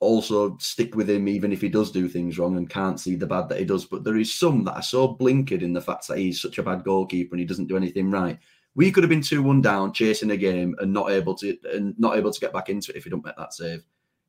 also 0.00 0.56
stick 0.58 0.94
with 0.94 1.10
him 1.10 1.26
even 1.26 1.52
if 1.52 1.60
he 1.60 1.68
does 1.68 1.90
do 1.90 2.08
things 2.08 2.38
wrong 2.38 2.56
and 2.56 2.70
can't 2.70 3.00
see 3.00 3.16
the 3.16 3.26
bad 3.26 3.48
that 3.48 3.58
he 3.58 3.64
does. 3.64 3.84
But 3.84 4.04
there 4.04 4.16
is 4.16 4.32
some 4.32 4.64
that 4.64 4.76
are 4.76 4.82
so 4.82 5.16
blinkered 5.16 5.62
in 5.62 5.72
the 5.72 5.80
fact 5.80 6.06
that 6.08 6.18
he's 6.18 6.40
such 6.40 6.58
a 6.58 6.62
bad 6.62 6.84
goalkeeper 6.84 7.34
and 7.34 7.40
he 7.40 7.46
doesn't 7.46 7.66
do 7.66 7.76
anything 7.76 8.10
right 8.10 8.38
we 8.78 8.92
could 8.92 9.02
have 9.02 9.10
been 9.10 9.20
two 9.20 9.42
one 9.42 9.60
down, 9.60 9.92
chasing 9.92 10.30
a 10.30 10.36
game, 10.36 10.76
and 10.78 10.92
not 10.92 11.10
able 11.10 11.34
to 11.34 11.58
and 11.74 11.98
not 11.98 12.16
able 12.16 12.30
to 12.30 12.40
get 12.40 12.52
back 12.52 12.68
into 12.68 12.92
it 12.92 12.96
if 12.96 13.02
he 13.02 13.10
don't 13.10 13.24
make 13.24 13.36
that 13.36 13.52
save. 13.52 13.82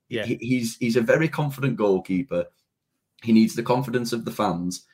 Yeah, 0.09 0.25
he, 0.25 0.39
he's 0.41 0.75
he's 0.77 0.95
a 0.95 1.01
very 1.01 1.29
confident 1.29 1.77
goalkeeper. 1.77 2.45
He 3.21 3.31
needs 3.31 3.53
the 3.53 3.61
confidence 3.61 4.11
of 4.11 4.25
the 4.25 4.31
fans. 4.31 4.87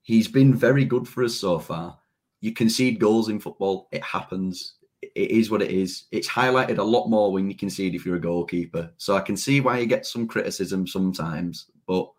He's 0.00 0.28
been 0.28 0.54
very 0.54 0.86
good 0.86 1.06
for 1.06 1.22
us 1.24 1.34
so 1.34 1.58
far. 1.58 1.98
You 2.40 2.52
concede 2.52 3.00
goals 3.00 3.28
in 3.28 3.38
football; 3.38 3.86
it 3.92 4.02
happens. 4.02 4.76
It 5.02 5.30
is 5.30 5.50
what 5.50 5.60
it 5.60 5.70
is. 5.70 6.04
It's 6.10 6.28
highlighted 6.28 6.78
a 6.78 6.82
lot 6.82 7.08
more 7.08 7.30
when 7.30 7.50
you 7.50 7.54
concede 7.54 7.94
if 7.94 8.06
you're 8.06 8.16
a 8.16 8.20
goalkeeper. 8.20 8.90
So 8.96 9.14
I 9.14 9.20
can 9.20 9.36
see 9.36 9.60
why 9.60 9.78
he 9.78 9.84
gets 9.84 10.10
some 10.10 10.26
criticism 10.26 10.86
sometimes, 10.86 11.66
but 11.86 12.10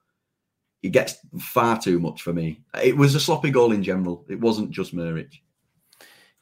he 0.83 0.91
gets 0.91 1.15
far 1.39 1.79
too 1.79 1.97
much 1.97 2.21
for 2.21 2.33
me. 2.33 2.61
It 2.83 2.95
was 2.95 3.15
a 3.15 3.19
sloppy 3.19 3.49
goal 3.49 3.71
in 3.71 3.81
general. 3.81 4.25
It 4.29 4.39
wasn't 4.39 4.69
just 4.69 4.93
Muric. 4.93 5.39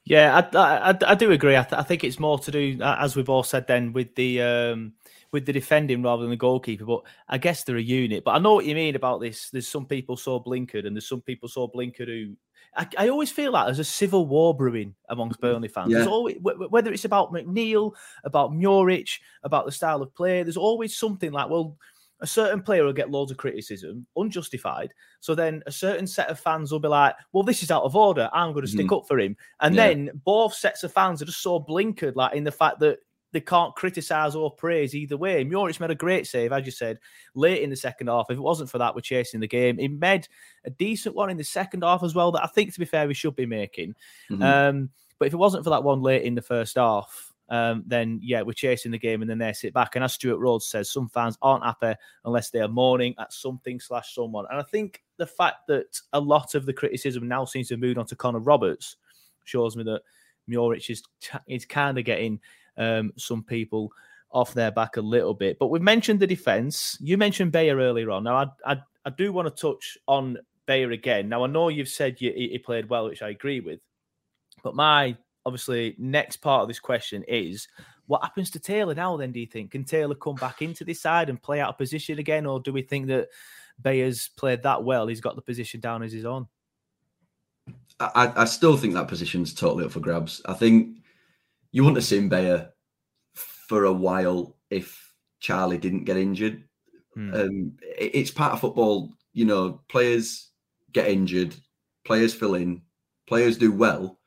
Yeah, 0.03 0.49
I, 0.53 0.89
I, 0.91 0.97
I 1.05 1.15
do 1.15 1.31
agree. 1.31 1.55
I, 1.55 1.63
th- 1.63 1.79
I, 1.79 1.83
think 1.83 2.03
it's 2.03 2.19
more 2.19 2.39
to 2.39 2.51
do, 2.51 2.79
as 2.81 3.15
we've 3.15 3.29
all 3.29 3.43
said, 3.43 3.67
then 3.67 3.93
with 3.93 4.15
the 4.15 4.41
um, 4.41 4.93
with 5.31 5.45
the 5.45 5.53
defending 5.53 6.01
rather 6.01 6.23
than 6.23 6.31
the 6.31 6.37
goalkeeper. 6.37 6.85
But 6.85 7.01
I 7.29 7.37
guess 7.37 7.63
they're 7.63 7.77
a 7.77 7.81
unit. 7.81 8.23
But 8.23 8.31
I 8.31 8.39
know 8.39 8.55
what 8.55 8.65
you 8.65 8.73
mean 8.73 8.95
about 8.95 9.21
this. 9.21 9.49
There's 9.51 9.67
some 9.67 9.85
people 9.85 10.17
so 10.17 10.39
blinkered, 10.39 10.87
and 10.87 10.95
there's 10.95 11.07
some 11.07 11.21
people 11.21 11.49
so 11.49 11.67
blinkered 11.67 12.07
who 12.07 12.35
I, 12.75 12.87
I, 12.97 13.09
always 13.09 13.31
feel 13.31 13.51
like 13.51 13.65
there's 13.65 13.79
a 13.79 13.83
civil 13.83 14.25
war 14.25 14.55
brewing 14.55 14.95
amongst 15.09 15.41
Burnley 15.41 15.67
fans. 15.67 15.91
Yeah. 15.91 16.05
Always, 16.05 16.37
whether 16.41 16.93
it's 16.93 17.05
about 17.05 17.33
McNeil, 17.33 17.93
about 18.23 18.53
Muric, 18.53 19.19
about 19.43 19.65
the 19.65 19.71
style 19.71 20.01
of 20.01 20.15
play, 20.15 20.41
there's 20.43 20.57
always 20.57 20.95
something 20.95 21.31
like, 21.31 21.49
well, 21.49 21.77
a 22.21 22.27
certain 22.27 22.61
player 22.61 22.83
will 22.83 22.93
get 22.93 23.09
loads 23.09 23.31
of 23.31 23.37
criticism, 23.37 24.05
unjustified. 24.15 24.93
So 25.19 25.33
then 25.33 25.63
a 25.65 25.71
certain 25.71 26.07
set 26.07 26.29
of 26.29 26.39
fans 26.39 26.71
will 26.71 26.79
be 26.79 26.87
like, 26.87 27.15
well, 27.33 27.43
this 27.43 27.63
is 27.63 27.71
out 27.71 27.83
of 27.83 27.95
order. 27.95 28.29
I'm 28.31 28.53
going 28.53 28.65
to 28.65 28.71
stick 28.71 28.85
mm-hmm. 28.85 28.95
up 28.95 29.07
for 29.07 29.19
him. 29.19 29.35
And 29.59 29.75
yeah. 29.75 29.87
then 29.87 30.11
both 30.23 30.53
sets 30.53 30.83
of 30.83 30.93
fans 30.93 31.21
are 31.21 31.25
just 31.25 31.41
so 31.41 31.59
blinkered, 31.59 32.15
like 32.15 32.35
in 32.35 32.43
the 32.43 32.51
fact 32.51 32.79
that 32.79 32.99
they 33.31 33.41
can't 33.41 33.75
criticise 33.75 34.35
or 34.35 34.51
praise 34.51 34.93
either 34.93 35.17
way. 35.17 35.43
Muric 35.43 35.79
made 35.79 35.89
a 35.89 35.95
great 35.95 36.27
save, 36.27 36.51
as 36.51 36.65
you 36.65 36.71
said, 36.71 36.99
late 37.33 37.63
in 37.63 37.69
the 37.69 37.75
second 37.75 38.07
half. 38.07 38.27
If 38.29 38.37
it 38.37 38.41
wasn't 38.41 38.69
for 38.69 38.77
that, 38.77 38.93
we're 38.93 39.01
chasing 39.01 39.39
the 39.39 39.47
game. 39.47 39.77
He 39.77 39.87
made 39.87 40.27
a 40.65 40.69
decent 40.69 41.15
one 41.15 41.29
in 41.29 41.37
the 41.37 41.43
second 41.43 41.83
half 41.83 42.03
as 42.03 42.13
well 42.13 42.31
that 42.33 42.43
I 42.43 42.47
think, 42.47 42.73
to 42.73 42.79
be 42.79 42.85
fair, 42.85 43.07
we 43.07 43.13
should 43.13 43.35
be 43.35 43.45
making. 43.45 43.95
Mm-hmm. 44.29 44.43
Um, 44.43 44.89
but 45.17 45.27
if 45.27 45.33
it 45.33 45.37
wasn't 45.37 45.63
for 45.63 45.69
that 45.69 45.83
one 45.83 46.01
late 46.01 46.23
in 46.23 46.35
the 46.35 46.41
first 46.41 46.75
half, 46.75 47.30
um, 47.51 47.83
then 47.85 48.17
yeah, 48.23 48.41
we're 48.41 48.53
chasing 48.53 48.91
the 48.91 48.97
game 48.97 49.21
and 49.21 49.29
then 49.29 49.37
they 49.37 49.51
sit 49.51 49.73
back. 49.73 49.95
And 49.95 50.05
as 50.05 50.13
Stuart 50.13 50.39
Rhodes 50.39 50.65
says, 50.65 50.89
some 50.89 51.09
fans 51.09 51.37
aren't 51.41 51.65
happy 51.65 51.99
unless 52.23 52.49
they 52.49 52.61
are 52.61 52.69
mourning 52.69 53.13
at 53.19 53.33
something 53.33 53.77
slash 53.77 54.15
someone. 54.15 54.45
And 54.49 54.57
I 54.57 54.63
think 54.63 55.03
the 55.17 55.27
fact 55.27 55.67
that 55.67 55.99
a 56.13 56.19
lot 56.19 56.55
of 56.55 56.65
the 56.65 56.71
criticism 56.71 57.27
now 57.27 57.43
seems 57.43 57.67
to 57.67 57.73
have 57.73 57.81
moved 57.81 57.97
on 57.97 58.05
to 58.05 58.15
Connor 58.15 58.39
Roberts 58.39 58.95
shows 59.43 59.75
me 59.75 59.83
that 59.83 60.01
Muric 60.49 60.89
is, 60.89 61.03
is 61.45 61.65
kind 61.65 61.99
of 61.99 62.05
getting 62.05 62.39
um, 62.77 63.11
some 63.17 63.43
people 63.43 63.91
off 64.31 64.53
their 64.53 64.71
back 64.71 64.95
a 64.95 65.01
little 65.01 65.33
bit. 65.33 65.59
But 65.59 65.67
we've 65.67 65.81
mentioned 65.81 66.21
the 66.21 66.27
defence. 66.27 66.97
You 67.01 67.17
mentioned 67.17 67.51
Beyer 67.51 67.75
earlier 67.75 68.11
on. 68.11 68.23
Now, 68.23 68.37
I, 68.37 68.71
I, 68.73 68.77
I 69.05 69.09
do 69.09 69.33
want 69.33 69.53
to 69.53 69.61
touch 69.61 69.97
on 70.07 70.37
Beyer 70.67 70.91
again. 70.91 71.27
Now, 71.27 71.43
I 71.43 71.47
know 71.47 71.67
you've 71.67 71.89
said 71.89 72.17
he 72.17 72.57
played 72.63 72.87
well, 72.87 73.09
which 73.09 73.21
I 73.21 73.27
agree 73.27 73.59
with. 73.59 73.81
But 74.63 74.73
my 74.73 75.17
obviously 75.45 75.95
next 75.97 76.37
part 76.37 76.61
of 76.61 76.67
this 76.67 76.79
question 76.79 77.23
is 77.27 77.67
what 78.07 78.23
happens 78.23 78.49
to 78.51 78.59
Taylor 78.59 78.93
now? 78.93 79.15
Then, 79.17 79.31
do 79.31 79.39
you 79.39 79.45
think 79.45 79.71
can 79.71 79.83
Taylor 79.83 80.15
come 80.15 80.35
back 80.35 80.61
into 80.61 80.83
this 80.83 81.01
side 81.01 81.29
and 81.29 81.41
play 81.41 81.59
out 81.59 81.69
of 81.69 81.77
position 81.77 82.19
again, 82.19 82.45
or 82.45 82.59
do 82.59 82.73
we 82.73 82.81
think 82.81 83.07
that 83.07 83.29
Beyer's 83.81 84.29
played 84.35 84.63
that 84.63 84.83
well? 84.83 85.07
He's 85.07 85.21
got 85.21 85.35
the 85.35 85.41
position 85.41 85.79
down 85.79 86.03
as 86.03 86.11
his 86.11 86.25
own. 86.25 86.47
I, 87.99 88.33
I 88.35 88.45
still 88.45 88.77
think 88.77 88.95
that 88.95 89.07
position's 89.07 89.53
totally 89.53 89.85
up 89.85 89.91
for 89.91 89.99
grabs. 89.99 90.41
I 90.45 90.53
think 90.53 90.97
you 91.71 91.83
wouldn't 91.83 91.97
have 91.97 92.05
seen 92.05 92.29
Beyer 92.29 92.71
for 93.33 93.85
a 93.85 93.93
while 93.93 94.57
if 94.69 95.13
Charlie 95.39 95.77
didn't 95.77 96.05
get 96.05 96.17
injured. 96.17 96.63
Hmm. 97.13 97.33
Um, 97.33 97.73
it, 97.81 98.15
it's 98.15 98.31
part 98.31 98.53
of 98.53 98.59
football. 98.59 99.13
You 99.33 99.45
know, 99.45 99.81
players 99.87 100.49
get 100.91 101.07
injured, 101.07 101.55
players 102.03 102.33
fill 102.33 102.55
in, 102.55 102.81
players 103.27 103.57
do 103.57 103.71
well, 103.71 104.19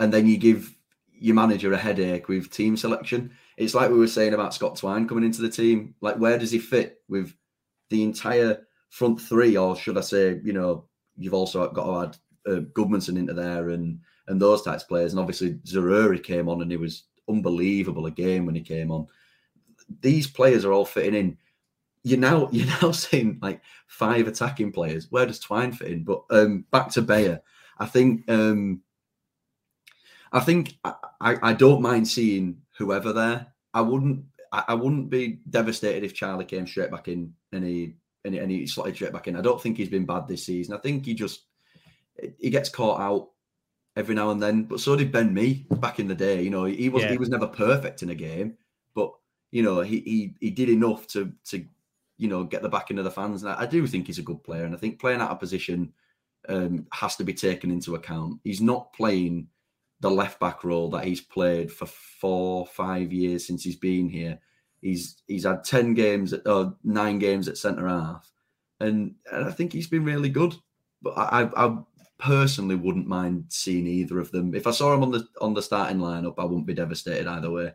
and 0.00 0.12
then 0.12 0.26
you 0.26 0.36
give 0.36 0.74
your 1.12 1.34
manager 1.34 1.72
a 1.72 1.76
headache 1.76 2.28
with 2.28 2.50
team 2.50 2.76
selection. 2.76 3.32
It's 3.56 3.74
like 3.74 3.90
we 3.90 3.98
were 3.98 4.06
saying 4.06 4.34
about 4.34 4.54
Scott 4.54 4.76
Twine 4.76 5.08
coming 5.08 5.24
into 5.24 5.42
the 5.42 5.48
team. 5.48 5.94
Like, 6.00 6.16
where 6.16 6.38
does 6.38 6.52
he 6.52 6.58
fit 6.58 7.02
with 7.08 7.34
the 7.90 8.02
entire 8.02 8.66
front 8.90 9.20
three, 9.20 9.56
or 9.56 9.76
should 9.76 9.98
I 9.98 10.02
say, 10.02 10.40
you 10.44 10.52
know, 10.52 10.84
you've 11.16 11.34
also 11.34 11.68
got 11.70 11.84
to 11.84 12.02
add 12.02 12.16
uh, 12.52 12.60
Gudmundsson 12.72 13.18
into 13.18 13.34
there 13.34 13.70
and 13.70 14.00
and 14.28 14.40
those 14.40 14.62
types 14.62 14.82
of 14.82 14.88
players. 14.88 15.12
And 15.12 15.20
obviously 15.20 15.54
Zaroury 15.66 16.22
came 16.22 16.48
on 16.48 16.60
and 16.62 16.70
he 16.70 16.76
was 16.76 17.04
unbelievable 17.28 18.06
again 18.06 18.44
when 18.44 18.54
he 18.54 18.60
came 18.60 18.90
on. 18.90 19.06
These 20.00 20.26
players 20.26 20.64
are 20.64 20.72
all 20.72 20.84
fitting 20.84 21.14
in. 21.14 21.38
You're 22.04 22.18
now 22.18 22.48
you're 22.52 22.66
now 22.82 22.92
seeing 22.92 23.38
like 23.42 23.62
five 23.86 24.28
attacking 24.28 24.72
players. 24.72 25.08
Where 25.10 25.26
does 25.26 25.40
Twine 25.40 25.72
fit 25.72 25.90
in? 25.90 26.04
But 26.04 26.22
um, 26.30 26.64
back 26.70 26.90
to 26.90 27.02
Beyer, 27.02 27.40
I 27.78 27.86
think 27.86 28.30
um, 28.30 28.82
I 30.32 30.40
think 30.40 30.78
I, 30.84 30.94
I 31.20 31.52
don't 31.52 31.82
mind 31.82 32.08
seeing 32.08 32.62
whoever 32.76 33.12
there. 33.12 33.46
I 33.74 33.80
wouldn't 33.80 34.24
I, 34.52 34.74
wouldn't 34.74 35.10
be 35.10 35.40
devastated 35.50 36.04
if 36.04 36.14
Charlie 36.14 36.44
came 36.44 36.66
straight 36.66 36.90
back 36.90 37.08
in 37.08 37.34
and 37.52 37.64
he 37.64 37.94
and 38.24 38.34
he, 38.34 38.40
and 38.40 38.50
he 38.50 38.66
slotted 38.66 38.94
straight 38.94 39.12
back 39.12 39.28
in. 39.28 39.36
I 39.36 39.42
don't 39.42 39.60
think 39.60 39.76
he's 39.76 39.88
been 39.88 40.06
bad 40.06 40.26
this 40.26 40.46
season. 40.46 40.74
I 40.74 40.78
think 40.78 41.04
he 41.04 41.14
just 41.14 41.42
he 42.38 42.50
gets 42.50 42.68
caught 42.68 43.00
out 43.00 43.30
every 43.96 44.14
now 44.14 44.30
and 44.30 44.42
then. 44.42 44.64
But 44.64 44.80
so 44.80 44.96
did 44.96 45.12
Ben 45.12 45.32
Mee 45.34 45.66
back 45.70 46.00
in 46.00 46.08
the 46.08 46.14
day. 46.14 46.42
You 46.42 46.50
know, 46.50 46.64
he 46.64 46.88
was 46.88 47.02
yeah. 47.02 47.10
he 47.10 47.18
was 47.18 47.28
never 47.28 47.46
perfect 47.46 48.02
in 48.02 48.10
a 48.10 48.14
game, 48.14 48.56
but 48.94 49.12
you 49.50 49.62
know, 49.62 49.80
he 49.80 50.00
he 50.00 50.34
he 50.40 50.50
did 50.50 50.68
enough 50.68 51.06
to 51.08 51.32
to 51.46 51.64
you 52.16 52.28
know 52.28 52.44
get 52.44 52.62
the 52.62 52.68
backing 52.68 52.98
of 52.98 53.04
the 53.04 53.10
fans. 53.10 53.42
And 53.42 53.52
I, 53.52 53.62
I 53.62 53.66
do 53.66 53.86
think 53.86 54.06
he's 54.06 54.18
a 54.18 54.22
good 54.22 54.42
player, 54.42 54.64
and 54.64 54.74
I 54.74 54.78
think 54.78 55.00
playing 55.00 55.20
out 55.20 55.30
of 55.30 55.40
position 55.40 55.92
um, 56.48 56.86
has 56.92 57.16
to 57.16 57.24
be 57.24 57.34
taken 57.34 57.70
into 57.70 57.94
account. 57.94 58.40
He's 58.44 58.60
not 58.60 58.92
playing 58.92 59.48
the 60.00 60.10
left 60.10 60.38
back 60.38 60.64
role 60.64 60.90
that 60.90 61.04
he's 61.04 61.20
played 61.20 61.72
for 61.72 61.86
four 61.86 62.66
five 62.66 63.12
years 63.12 63.46
since 63.46 63.64
he's 63.64 63.76
been 63.76 64.08
here. 64.08 64.38
He's 64.80 65.22
he's 65.26 65.44
had 65.44 65.64
ten 65.64 65.94
games 65.94 66.32
at 66.32 66.46
or 66.46 66.76
nine 66.84 67.18
games 67.18 67.48
at 67.48 67.58
centre 67.58 67.88
half, 67.88 68.30
and, 68.80 69.14
and 69.32 69.44
I 69.44 69.50
think 69.50 69.72
he's 69.72 69.88
been 69.88 70.04
really 70.04 70.28
good. 70.28 70.54
But 71.02 71.14
I, 71.16 71.48
I 71.56 71.78
personally 72.18 72.74
wouldn't 72.74 73.06
mind 73.06 73.44
seeing 73.48 73.86
either 73.86 74.18
of 74.18 74.30
them. 74.30 74.54
If 74.54 74.66
I 74.66 74.70
saw 74.72 74.94
him 74.94 75.02
on 75.02 75.10
the 75.10 75.26
on 75.40 75.54
the 75.54 75.62
starting 75.62 75.98
lineup, 75.98 76.34
I 76.38 76.44
wouldn't 76.44 76.66
be 76.66 76.74
devastated 76.74 77.26
either 77.26 77.50
way. 77.50 77.72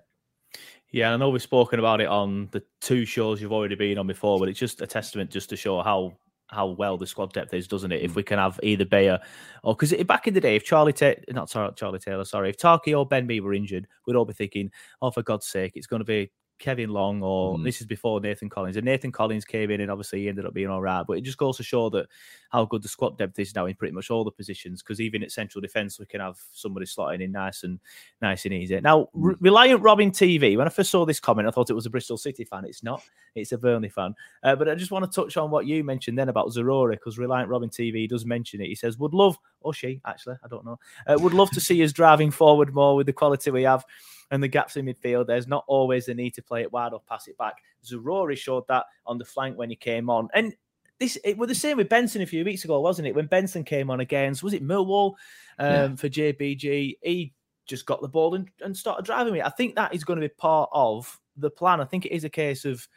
Yeah, 0.91 1.11
I 1.11 1.17
know 1.17 1.29
we've 1.29 1.41
spoken 1.41 1.79
about 1.79 2.01
it 2.01 2.07
on 2.07 2.49
the 2.51 2.63
two 2.79 3.03
shows 3.03 3.41
you've 3.41 3.51
already 3.51 3.75
been 3.75 3.97
on 3.97 4.05
before, 4.05 4.39
but 4.39 4.47
it's 4.47 4.59
just 4.59 4.79
a 4.79 4.87
testament 4.87 5.31
just 5.31 5.49
to 5.49 5.55
show 5.57 5.81
how 5.81 6.13
how 6.47 6.67
well 6.67 6.97
the 6.97 7.07
squad 7.07 7.33
depth 7.33 7.53
is, 7.53 7.67
doesn't 7.67 7.91
it? 7.91 8.01
If 8.01 8.11
mm. 8.11 8.15
we 8.15 8.23
can 8.23 8.37
have 8.37 8.59
either 8.63 8.85
Beyer 8.85 9.19
or 9.63 9.75
because 9.75 9.93
back 10.05 10.27
in 10.27 10.33
the 10.33 10.41
day, 10.41 10.55
if 10.55 10.63
Charlie 10.63 10.93
Ta- 10.93 11.13
not 11.29 11.49
Charlie 11.75 11.99
Taylor, 11.99 12.25
sorry, 12.25 12.49
if 12.49 12.57
Tarky 12.57 12.97
or 12.97 13.05
Ben 13.05 13.25
Mee 13.25 13.39
were 13.39 13.53
injured, 13.53 13.87
we'd 14.05 14.15
all 14.15 14.25
be 14.25 14.33
thinking, 14.33 14.71
oh, 15.01 15.11
for 15.11 15.23
God's 15.23 15.47
sake, 15.47 15.73
it's 15.75 15.87
going 15.87 16.01
to 16.01 16.05
be 16.05 16.31
Kevin 16.63 16.91
Long, 16.91 17.21
or 17.21 17.57
mm. 17.57 17.63
this 17.65 17.81
is 17.81 17.87
before 17.87 18.21
Nathan 18.21 18.49
Collins. 18.49 18.77
And 18.77 18.85
Nathan 18.85 19.11
Collins 19.11 19.43
came 19.43 19.69
in, 19.69 19.81
and 19.81 19.91
obviously 19.91 20.21
he 20.21 20.29
ended 20.29 20.45
up 20.45 20.53
being 20.53 20.69
all 20.69 20.81
right. 20.81 21.03
But 21.05 21.17
it 21.17 21.21
just 21.21 21.37
goes 21.37 21.57
to 21.57 21.63
show 21.63 21.89
that 21.89 22.07
how 22.51 22.63
good 22.63 22.81
the 22.81 22.87
squad 22.87 23.17
depth 23.17 23.37
is 23.37 23.53
now 23.53 23.65
in 23.65 23.75
pretty 23.75 23.93
much 23.93 24.09
all 24.09 24.23
the 24.23 24.31
positions. 24.31 24.81
Because 24.81 25.01
even 25.01 25.23
at 25.23 25.31
central 25.33 25.61
defence, 25.61 25.99
we 25.99 26.05
can 26.05 26.21
have 26.21 26.39
somebody 26.53 26.85
slotting 26.85 27.21
in 27.21 27.33
nice 27.33 27.63
and 27.63 27.81
nice 28.21 28.45
and 28.45 28.53
easy. 28.53 28.79
Now, 28.79 29.09
mm. 29.13 29.35
Reliant 29.41 29.81
Robin 29.81 30.09
TV. 30.09 30.57
When 30.57 30.65
I 30.65 30.69
first 30.69 30.89
saw 30.89 31.05
this 31.05 31.19
comment, 31.19 31.49
I 31.49 31.51
thought 31.51 31.69
it 31.69 31.73
was 31.73 31.85
a 31.85 31.89
Bristol 31.89 32.17
City 32.17 32.45
fan. 32.45 32.63
It's 32.63 32.81
not. 32.81 33.03
It's 33.35 33.51
a 33.51 33.57
Burnley 33.57 33.89
fan. 33.89 34.15
Uh, 34.41 34.55
but 34.55 34.69
I 34.69 34.75
just 34.75 34.91
want 34.91 35.03
to 35.03 35.11
touch 35.13 35.35
on 35.35 35.51
what 35.51 35.65
you 35.65 35.83
mentioned 35.83 36.17
then 36.17 36.29
about 36.29 36.47
Zaroury, 36.47 36.93
because 36.93 37.17
Reliant 37.17 37.49
Robin 37.49 37.69
TV 37.69 38.07
does 38.07 38.25
mention 38.25 38.61
it. 38.61 38.67
He 38.67 38.75
says, 38.75 38.97
"Would 38.99 39.13
love, 39.13 39.37
or 39.59 39.73
she 39.73 39.99
actually, 40.05 40.37
I 40.41 40.47
don't 40.47 40.65
know, 40.65 40.79
uh, 41.07 41.17
would 41.19 41.33
love 41.33 41.49
to 41.51 41.59
see 41.59 41.83
us 41.83 41.91
driving 41.91 42.31
forward 42.31 42.73
more 42.73 42.95
with 42.95 43.07
the 43.07 43.13
quality 43.13 43.51
we 43.51 43.63
have." 43.63 43.83
And 44.31 44.41
the 44.41 44.47
gaps 44.47 44.77
in 44.77 44.85
midfield. 44.85 45.27
There's 45.27 45.47
not 45.47 45.63
always 45.67 46.05
the 46.05 46.13
need 46.13 46.33
to 46.35 46.41
play 46.41 46.61
it 46.61 46.71
wide 46.71 46.93
or 46.93 47.01
pass 47.01 47.27
it 47.27 47.37
back. 47.37 47.55
Zaroury 47.85 48.37
showed 48.37 48.67
that 48.67 48.85
on 49.05 49.17
the 49.17 49.25
flank 49.25 49.57
when 49.57 49.69
he 49.69 49.75
came 49.75 50.09
on. 50.09 50.29
And 50.33 50.55
this 50.99 51.17
it 51.23 51.37
was 51.37 51.49
the 51.49 51.55
same 51.55 51.77
with 51.77 51.89
Benson 51.89 52.21
a 52.21 52.25
few 52.25 52.45
weeks 52.45 52.63
ago, 52.63 52.79
wasn't 52.79 53.07
it? 53.07 53.15
When 53.15 53.27
Benson 53.27 53.63
came 53.63 53.89
on 53.89 53.99
against, 53.99 54.43
was 54.43 54.53
it 54.53 54.65
Millwall 54.65 55.13
um, 55.59 55.67
yeah. 55.69 55.95
for 55.95 56.09
JBG? 56.09 56.97
He 57.01 57.33
just 57.65 57.85
got 57.85 58.01
the 58.01 58.07
ball 58.07 58.35
and, 58.35 58.49
and 58.61 58.75
started 58.75 59.05
driving 59.05 59.35
it. 59.35 59.45
I 59.45 59.49
think 59.49 59.75
that 59.75 59.93
is 59.93 60.03
going 60.03 60.19
to 60.19 60.27
be 60.27 60.33
part 60.33 60.69
of 60.73 61.19
the 61.37 61.49
plan. 61.49 61.81
I 61.81 61.85
think 61.85 62.05
it 62.05 62.13
is 62.13 62.23
a 62.23 62.29
case 62.29 62.65
of 62.65 62.87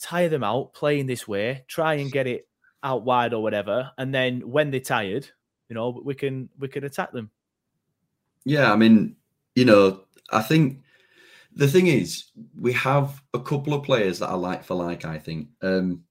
tire 0.00 0.28
them 0.28 0.44
out, 0.44 0.72
playing 0.74 1.06
this 1.06 1.26
way, 1.26 1.64
try 1.68 1.94
and 1.94 2.10
get 2.10 2.26
it 2.26 2.48
out 2.82 3.04
wide 3.04 3.32
or 3.32 3.42
whatever, 3.42 3.90
and 3.96 4.14
then 4.14 4.40
when 4.40 4.70
they're 4.70 4.80
tired, 4.80 5.28
you 5.68 5.74
know, 5.74 6.00
we 6.04 6.14
can 6.14 6.48
we 6.58 6.68
can 6.68 6.84
attack 6.84 7.12
them. 7.12 7.30
Yeah, 8.44 8.72
I 8.72 8.76
mean, 8.76 9.16
you 9.54 9.64
know, 9.64 10.04
I 10.30 10.42
think 10.42 10.82
the 11.54 11.68
thing 11.68 11.86
is, 11.86 12.30
we 12.58 12.72
have 12.72 13.22
a 13.32 13.40
couple 13.40 13.74
of 13.74 13.84
players 13.84 14.18
that 14.18 14.28
are 14.28 14.38
like 14.38 14.64
for 14.64 14.74
like. 14.74 15.04
I 15.04 15.18
think 15.18 15.48
um, 15.62 16.02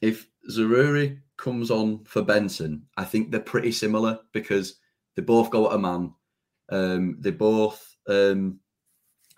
if 0.00 0.28
Zaroury 0.50 1.20
comes 1.36 1.70
on 1.70 2.04
for 2.04 2.22
Benson, 2.22 2.86
I 2.96 3.04
think 3.04 3.30
they're 3.30 3.40
pretty 3.40 3.72
similar 3.72 4.18
because 4.32 4.76
they 5.16 5.22
both 5.22 5.50
go 5.50 5.68
at 5.68 5.74
a 5.74 5.78
man. 5.78 6.14
Um, 6.70 7.16
they 7.20 7.30
both 7.30 7.96
um, 8.08 8.60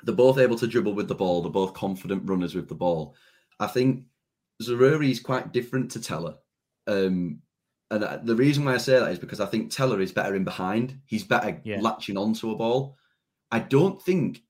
they're 0.03 0.14
both 0.14 0.38
able 0.38 0.57
to 0.57 0.66
dribble 0.66 0.94
with 0.94 1.09
the 1.09 1.14
ball. 1.14 1.42
They're 1.42 1.51
both 1.51 1.75
confident 1.75 2.29
runners 2.29 2.55
with 2.55 2.68
the 2.68 2.75
ball. 2.75 3.14
I 3.59 3.66
think 3.66 4.05
Zaroury 4.62 5.11
is 5.11 5.20
quite 5.20 5.53
different 5.53 5.90
to 5.92 6.01
Tella. 6.01 6.37
Um, 6.87 7.40
and 7.90 8.27
the 8.27 8.37
reason 8.37 8.64
why 8.64 8.75
I 8.75 8.79
say 8.79 8.99
that 8.99 9.12
is 9.12 9.18
because 9.18 9.40
I 9.40 9.46
think 9.46 9.70
Tella 9.70 9.99
is 9.99 10.12
better 10.12 10.35
in 10.35 10.44
behind. 10.44 10.99
He's 11.07 11.25
better 11.25 11.61
yeah. 11.64 11.81
latching 11.81 12.16
onto 12.16 12.51
a 12.51 12.57
ball. 12.57 12.96
I 13.51 13.61
don't 13.61 14.01
think 14.03 14.43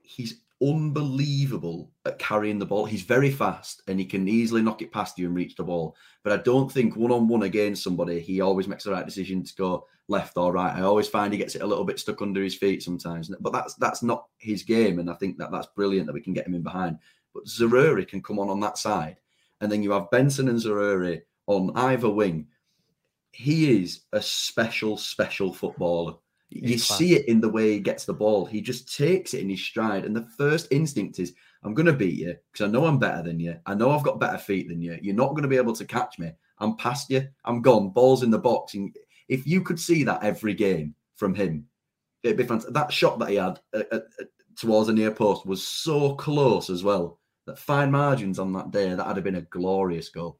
he's 0.00 0.42
unbelievable 0.60 1.92
at 2.04 2.18
carrying 2.18 2.58
the 2.58 2.66
ball. 2.66 2.84
He's 2.84 3.02
very 3.02 3.30
fast 3.30 3.82
and 3.86 3.98
he 3.98 4.04
can 4.04 4.28
easily 4.28 4.62
knock 4.62 4.82
it 4.82 4.92
past 4.92 5.18
you 5.18 5.26
and 5.26 5.36
reach 5.36 5.54
the 5.54 5.62
ball. 5.62 5.94
But 6.24 6.32
I 6.32 6.42
don't 6.42 6.70
think 6.70 6.96
one 6.96 7.12
on 7.12 7.28
one 7.28 7.42
against 7.42 7.84
somebody, 7.84 8.20
he 8.20 8.40
always 8.40 8.66
makes 8.66 8.84
the 8.84 8.90
right 8.90 9.06
decision 9.06 9.44
to 9.44 9.54
go 9.54 9.86
left 10.08 10.36
or 10.36 10.52
right. 10.52 10.74
I 10.74 10.82
always 10.82 11.08
find 11.08 11.32
he 11.32 11.38
gets 11.38 11.54
it 11.54 11.62
a 11.62 11.66
little 11.66 11.84
bit 11.84 11.98
stuck 11.98 12.22
under 12.22 12.42
his 12.42 12.56
feet 12.56 12.82
sometimes. 12.82 13.30
But 13.40 13.52
that's 13.52 13.74
that's 13.74 14.02
not 14.02 14.26
his 14.38 14.62
game, 14.62 14.98
and 14.98 15.10
I 15.10 15.14
think 15.14 15.38
that 15.38 15.52
that's 15.52 15.68
brilliant 15.76 16.06
that 16.06 16.14
we 16.14 16.22
can 16.22 16.32
get 16.32 16.46
him 16.46 16.54
in 16.54 16.62
behind. 16.62 16.98
But 17.34 17.44
Zaroury 17.44 18.08
can 18.08 18.22
come 18.22 18.38
on 18.38 18.48
on 18.48 18.60
that 18.60 18.78
side, 18.78 19.18
and 19.60 19.70
then 19.70 19.82
you 19.82 19.92
have 19.92 20.10
Benson 20.10 20.48
and 20.48 20.58
Zaroury 20.58 21.22
on 21.46 21.72
either 21.76 22.10
wing. 22.10 22.48
he 23.32 23.82
is 23.82 24.00
a 24.12 24.20
special, 24.20 24.96
special 24.96 25.52
footballer. 25.52 26.14
You 26.50 26.76
class. 26.76 26.98
see 26.98 27.14
it 27.14 27.26
in 27.28 27.40
the 27.40 27.48
way 27.48 27.72
he 27.72 27.80
gets 27.80 28.04
the 28.04 28.14
ball. 28.14 28.46
He 28.46 28.60
just 28.60 28.96
takes 28.96 29.34
it 29.34 29.40
in 29.40 29.50
his 29.50 29.62
stride. 29.62 30.04
And 30.04 30.16
the 30.16 30.28
first 30.36 30.68
instinct 30.70 31.18
is, 31.18 31.34
I'm 31.62 31.74
going 31.74 31.86
to 31.86 31.92
beat 31.92 32.18
you 32.18 32.36
because 32.52 32.66
I 32.66 32.70
know 32.70 32.86
I'm 32.86 32.98
better 32.98 33.22
than 33.22 33.38
you. 33.38 33.56
I 33.66 33.74
know 33.74 33.90
I've 33.90 34.02
got 34.02 34.20
better 34.20 34.38
feet 34.38 34.68
than 34.68 34.80
you. 34.80 34.98
You're 35.02 35.14
not 35.14 35.30
going 35.30 35.42
to 35.42 35.48
be 35.48 35.56
able 35.56 35.74
to 35.74 35.84
catch 35.84 36.18
me. 36.18 36.32
I'm 36.58 36.76
past 36.76 37.10
you. 37.10 37.28
I'm 37.44 37.60
gone. 37.60 37.90
Ball's 37.90 38.22
in 38.22 38.30
the 38.30 38.38
box. 38.38 38.74
And 38.74 38.96
if 39.28 39.46
you 39.46 39.62
could 39.62 39.78
see 39.78 40.04
that 40.04 40.22
every 40.22 40.54
game 40.54 40.94
from 41.16 41.34
him, 41.34 41.66
it'd 42.22 42.36
be 42.36 42.44
fantastic. 42.44 42.74
That 42.74 42.92
shot 42.92 43.18
that 43.18 43.28
he 43.28 43.36
had 43.36 43.60
uh, 43.74 43.82
uh, 43.92 44.00
towards 44.56 44.86
the 44.86 44.94
near 44.94 45.10
post 45.10 45.46
was 45.46 45.66
so 45.66 46.14
close 46.14 46.70
as 46.70 46.82
well. 46.82 47.18
That 47.46 47.58
fine 47.58 47.90
margins 47.90 48.38
on 48.38 48.52
that 48.54 48.70
day, 48.70 48.94
that 48.94 49.06
would 49.06 49.16
have 49.16 49.24
been 49.24 49.36
a 49.36 49.42
glorious 49.42 50.08
goal. 50.08 50.38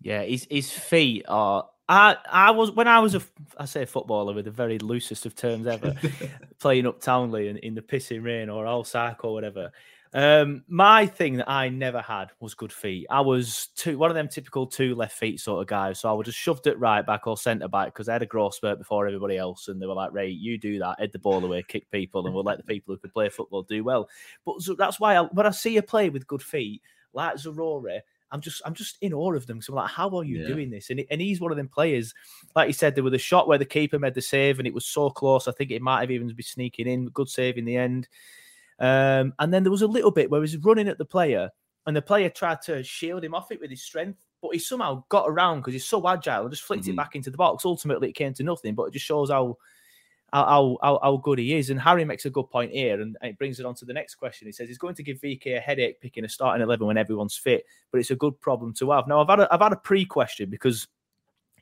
Yeah, 0.00 0.22
his 0.22 0.46
his 0.50 0.70
feet 0.70 1.24
are. 1.28 1.68
I 1.88 2.16
I 2.30 2.50
was 2.50 2.70
when 2.72 2.88
I 2.88 2.98
was 3.00 3.14
a 3.14 3.22
I 3.56 3.64
say 3.64 3.84
footballer 3.84 4.34
with 4.34 4.44
the 4.44 4.50
very 4.50 4.78
loosest 4.78 5.26
of 5.26 5.34
terms 5.34 5.66
ever, 5.66 5.94
playing 6.60 6.86
up 6.86 7.00
Towneley 7.00 7.48
in, 7.48 7.56
in 7.58 7.74
the 7.74 7.82
pissing 7.82 8.22
rain 8.22 8.48
or 8.48 8.66
all 8.66 8.84
cycle 8.84 9.30
or 9.30 9.34
whatever. 9.34 9.72
Um, 10.14 10.64
my 10.68 11.06
thing 11.06 11.36
that 11.36 11.50
I 11.50 11.68
never 11.68 12.00
had 12.00 12.30
was 12.40 12.54
good 12.54 12.72
feet. 12.72 13.06
I 13.10 13.20
was 13.20 13.68
two 13.74 13.98
one 13.98 14.10
of 14.10 14.14
them 14.14 14.28
typical 14.28 14.66
two 14.66 14.94
left 14.94 15.18
feet 15.18 15.40
sort 15.40 15.60
of 15.60 15.66
guys. 15.66 16.00
So 16.00 16.08
I 16.08 16.12
would 16.12 16.26
just 16.26 16.38
shoved 16.38 16.66
it 16.66 16.78
right 16.78 17.04
back 17.04 17.26
or 17.26 17.36
centre 17.36 17.68
back 17.68 17.88
because 17.88 18.08
I 18.08 18.14
had 18.14 18.22
a 18.22 18.26
growth 18.26 18.54
spurt 18.54 18.78
before 18.78 19.06
everybody 19.06 19.36
else, 19.36 19.68
and 19.68 19.80
they 19.80 19.86
were 19.86 19.94
like, 19.94 20.12
"Ray, 20.12 20.28
you 20.28 20.58
do 20.58 20.78
that, 20.78 20.98
head 20.98 21.12
the 21.12 21.18
ball 21.18 21.44
away, 21.44 21.62
kick 21.66 21.90
people, 21.90 22.24
and 22.24 22.34
we'll 22.34 22.44
let 22.44 22.58
the 22.58 22.64
people 22.64 22.94
who 22.94 22.98
could 23.00 23.12
play 23.12 23.28
football 23.28 23.62
do 23.62 23.84
well." 23.84 24.08
But 24.44 24.62
so 24.62 24.74
that's 24.74 24.98
why 24.98 25.16
I, 25.16 25.22
when 25.22 25.46
I 25.46 25.50
see 25.50 25.76
a 25.76 25.82
play 25.82 26.08
with 26.10 26.26
good 26.26 26.42
feet 26.42 26.82
like 27.12 27.36
Zaroury, 27.36 28.00
I'm 28.30 28.40
just 28.40 28.60
I'm 28.64 28.74
just 28.74 28.98
in 29.00 29.14
awe 29.14 29.34
of 29.34 29.46
them. 29.46 29.60
So 29.62 29.72
I'm 29.72 29.76
like, 29.76 29.90
how 29.90 30.10
are 30.16 30.24
you 30.24 30.40
Yeah. 30.40 30.46
doing 30.46 30.70
this? 30.70 30.90
And, 30.90 31.04
and 31.10 31.20
he's 31.20 31.40
one 31.40 31.50
of 31.50 31.56
them 31.56 31.68
players, 31.68 32.14
like 32.54 32.66
you 32.66 32.72
said, 32.72 32.94
there 32.94 33.04
was 33.04 33.14
a 33.14 33.18
shot 33.18 33.48
where 33.48 33.58
the 33.58 33.64
keeper 33.64 33.98
made 33.98 34.14
the 34.14 34.22
save 34.22 34.58
and 34.58 34.66
it 34.68 34.74
was 34.74 34.86
so 34.86 35.10
close. 35.10 35.48
I 35.48 35.52
think 35.52 35.70
it 35.70 35.82
might 35.82 36.00
have 36.00 36.10
even 36.10 36.28
been 36.28 36.42
sneaking 36.42 36.86
in. 36.86 37.08
Good 37.08 37.28
save 37.28 37.56
in 37.58 37.64
the 37.64 37.76
end. 37.76 38.08
Um, 38.78 39.32
and 39.38 39.52
then 39.52 39.62
there 39.64 39.72
was 39.72 39.82
a 39.82 39.86
little 39.88 40.10
bit 40.10 40.30
where 40.30 40.40
he 40.40 40.42
was 40.42 40.56
running 40.58 40.88
at 40.88 40.98
the 40.98 41.04
player, 41.04 41.50
and 41.86 41.96
the 41.96 42.02
player 42.02 42.28
tried 42.28 42.62
to 42.62 42.82
shield 42.82 43.24
him 43.24 43.34
off 43.34 43.50
it 43.50 43.60
with 43.60 43.70
his 43.70 43.82
strength, 43.82 44.18
but 44.40 44.52
he 44.52 44.58
somehow 44.58 45.02
got 45.08 45.28
around 45.28 45.60
because 45.60 45.72
he's 45.72 45.86
so 45.86 46.06
agile 46.06 46.42
and 46.42 46.50
just 46.50 46.62
flicked 46.62 46.86
it 46.86 46.94
back 46.94 47.16
into 47.16 47.30
the 47.30 47.36
box. 47.36 47.64
Ultimately, 47.64 48.10
it 48.10 48.14
came 48.14 48.34
to 48.34 48.44
nothing, 48.44 48.74
but 48.74 48.84
it 48.84 48.92
just 48.92 49.06
shows 49.06 49.30
how 49.30 49.56
how, 50.32 50.76
how, 50.82 50.98
how 51.02 51.16
good 51.16 51.38
he 51.38 51.54
is. 51.54 51.70
And 51.70 51.80
Harry 51.80 52.04
makes 52.04 52.24
a 52.26 52.30
good 52.30 52.50
point 52.50 52.72
here, 52.72 53.00
and 53.00 53.16
it 53.22 53.38
brings 53.38 53.60
it 53.60 53.66
on 53.66 53.74
to 53.76 53.84
the 53.84 53.92
next 53.92 54.16
question. 54.16 54.46
He 54.46 54.52
says 54.52 54.68
he's 54.68 54.78
going 54.78 54.94
to 54.96 55.02
give 55.02 55.20
VK 55.20 55.56
a 55.56 55.60
headache 55.60 56.00
picking 56.00 56.24
a 56.24 56.28
starting 56.28 56.62
eleven 56.62 56.86
when 56.86 56.98
everyone's 56.98 57.36
fit, 57.36 57.64
but 57.90 57.98
it's 57.98 58.10
a 58.10 58.16
good 58.16 58.38
problem 58.40 58.74
to 58.74 58.90
have. 58.90 59.06
Now, 59.06 59.20
I've 59.20 59.28
had 59.28 59.40
a, 59.40 59.54
I've 59.54 59.60
had 59.60 59.72
a 59.72 59.76
pre 59.76 60.04
question 60.04 60.50
because 60.50 60.86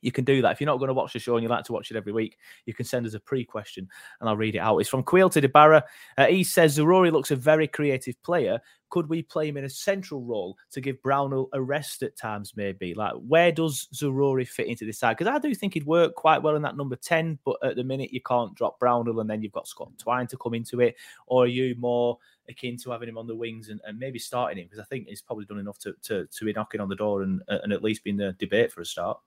you 0.06 0.12
can 0.12 0.24
do 0.24 0.40
that. 0.40 0.52
If 0.52 0.60
you're 0.60 0.66
not 0.66 0.78
going 0.78 0.86
to 0.88 0.94
watch 0.94 1.12
the 1.12 1.18
show 1.18 1.34
and 1.34 1.42
you 1.42 1.48
like 1.48 1.64
to 1.64 1.72
watch 1.72 1.90
it 1.90 1.96
every 1.96 2.12
week, 2.12 2.38
you 2.64 2.72
can 2.72 2.86
send 2.86 3.06
us 3.06 3.14
a 3.14 3.20
pre 3.20 3.44
question 3.44 3.88
and 4.20 4.28
I'll 4.28 4.36
read 4.36 4.54
it 4.54 4.60
out. 4.60 4.78
It's 4.78 4.88
from 4.88 5.02
Quail 5.02 5.28
to 5.30 5.42
DeBarra. 5.42 5.82
Uh, 6.16 6.26
he 6.26 6.44
says 6.44 6.78
Zaroury 6.78 7.10
looks 7.10 7.32
a 7.32 7.36
very 7.36 7.66
creative 7.66 8.14
player. 8.22 8.60
Could 8.90 9.08
we 9.08 9.22
play 9.22 9.48
him 9.48 9.56
in 9.56 9.64
a 9.64 9.68
central 9.68 10.22
role 10.22 10.56
to 10.70 10.80
give 10.80 11.02
Brownhill 11.02 11.48
a 11.52 11.60
rest 11.60 12.04
at 12.04 12.16
times, 12.16 12.52
maybe? 12.54 12.94
Like, 12.94 13.14
where 13.26 13.50
does 13.50 13.88
Zaroury 13.92 14.46
fit 14.46 14.68
into 14.68 14.86
this 14.86 15.00
side? 15.00 15.16
Because 15.16 15.34
I 15.34 15.40
do 15.40 15.52
think 15.56 15.74
he'd 15.74 15.84
work 15.84 16.14
quite 16.14 16.40
well 16.40 16.54
in 16.54 16.62
that 16.62 16.76
number 16.76 16.94
10, 16.94 17.40
but 17.44 17.56
at 17.64 17.74
the 17.74 17.82
minute, 17.82 18.12
you 18.12 18.20
can't 18.20 18.54
drop 18.54 18.78
Brownhill 18.78 19.18
and 19.18 19.28
then 19.28 19.42
you've 19.42 19.50
got 19.50 19.66
Scott 19.66 19.90
Twine 19.98 20.28
to 20.28 20.36
come 20.36 20.54
into 20.54 20.80
it. 20.80 20.94
Or 21.26 21.44
are 21.44 21.48
you 21.48 21.74
more 21.78 22.18
akin 22.48 22.76
to 22.76 22.92
having 22.92 23.08
him 23.08 23.18
on 23.18 23.26
the 23.26 23.34
wings 23.34 23.70
and, 23.70 23.80
and 23.84 23.98
maybe 23.98 24.20
starting 24.20 24.58
him? 24.58 24.66
Because 24.66 24.78
I 24.78 24.84
think 24.84 25.08
he's 25.08 25.20
probably 25.20 25.46
done 25.46 25.58
enough 25.58 25.80
to, 25.80 25.94
to, 26.04 26.26
to 26.26 26.44
be 26.44 26.52
knocking 26.52 26.80
on 26.80 26.88
the 26.88 26.94
door 26.94 27.22
and, 27.22 27.42
and 27.48 27.72
at 27.72 27.82
least 27.82 28.04
be 28.04 28.10
in 28.10 28.16
the 28.16 28.36
debate 28.38 28.70
for 28.70 28.82
a 28.82 28.86
start. 28.86 29.18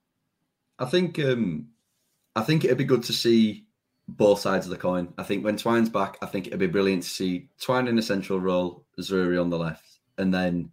I 0.80 0.86
think 0.86 1.20
um 1.20 1.68
I 2.36 2.42
think 2.42 2.64
it'd 2.64 2.78
be 2.78 2.86
good 2.86 3.04
to 3.04 3.14
see 3.14 3.66
both 4.08 4.40
sides 4.40 4.66
of 4.66 4.72
the 4.72 4.78
coin. 4.78 5.14
I 5.18 5.24
think 5.24 5.44
when 5.44 5.58
Twine's 5.58 5.90
back, 5.90 6.18
I 6.22 6.26
think 6.26 6.48
it'd 6.48 6.60
be 6.60 6.68
brilliant 6.68 7.04
to 7.04 7.10
see 7.10 7.50
Twine 7.60 7.88
in 7.88 8.00
a 8.00 8.02
central 8.02 8.40
role, 8.40 8.86
Zuri 9.00 9.40
on 9.40 9.50
the 9.50 9.58
left, 9.58 10.00
and 10.18 10.34
then 10.34 10.72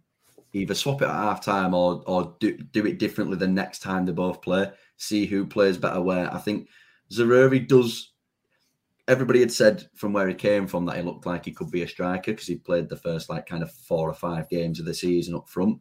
either 0.53 0.73
swap 0.73 1.01
it 1.01 1.07
at 1.07 1.11
half 1.11 1.43
time 1.43 1.73
or 1.73 2.01
or 2.07 2.35
do, 2.39 2.57
do 2.57 2.85
it 2.85 2.99
differently 2.99 3.37
the 3.37 3.47
next 3.47 3.79
time 3.79 4.05
they 4.05 4.11
both 4.11 4.41
play. 4.41 4.71
See 4.97 5.25
who 5.25 5.45
plays 5.45 5.77
better 5.77 6.01
where. 6.01 6.33
I 6.33 6.39
think 6.39 6.69
Zaroury 7.11 7.67
does. 7.67 8.13
Everybody 9.07 9.39
had 9.39 9.51
said 9.51 9.87
from 9.95 10.11
where 10.11 10.27
he 10.27 10.33
came 10.33 10.67
from 10.67 10.85
that 10.85 10.97
he 10.97 11.01
looked 11.01 11.25
like 11.25 11.45
he 11.45 11.53
could 11.53 11.71
be 11.71 11.83
a 11.83 11.87
striker 11.87 12.31
because 12.31 12.47
he 12.47 12.55
played 12.55 12.89
the 12.89 12.97
first 12.97 13.29
like 13.29 13.45
kind 13.45 13.63
of 13.63 13.71
four 13.71 14.09
or 14.09 14.13
five 14.13 14.49
games 14.49 14.79
of 14.79 14.85
the 14.85 14.93
season 14.93 15.35
up 15.35 15.47
front. 15.47 15.79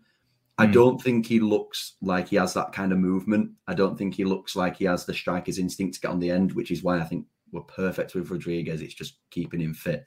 I 0.59 0.67
don't 0.67 1.01
think 1.03 1.27
he 1.27 1.39
looks 1.39 1.97
like 2.01 2.29
he 2.29 2.37
has 2.37 2.55
that 2.55 2.73
kind 2.73 2.91
of 2.91 2.99
movement. 2.99 3.51
I 3.67 3.75
don't 3.75 3.99
think 3.99 4.15
he 4.15 4.25
looks 4.25 4.57
like 4.57 4.77
he 4.77 4.87
has 4.87 5.05
the 5.05 5.13
striker's 5.13 5.59
instinct 5.59 5.95
to 5.95 6.01
get 6.01 6.11
on 6.11 6.19
the 6.19 6.31
end, 6.31 6.53
which 6.53 6.71
is 6.71 6.83
why 6.83 6.99
I 6.99 7.05
think 7.05 7.27
we're 7.53 7.61
perfect 7.63 8.15
with 8.15 8.31
Rodriguez. 8.31 8.81
It's 8.81 8.95
just 8.95 9.19
keeping 9.31 9.61
him 9.61 9.75
fit. 9.75 10.07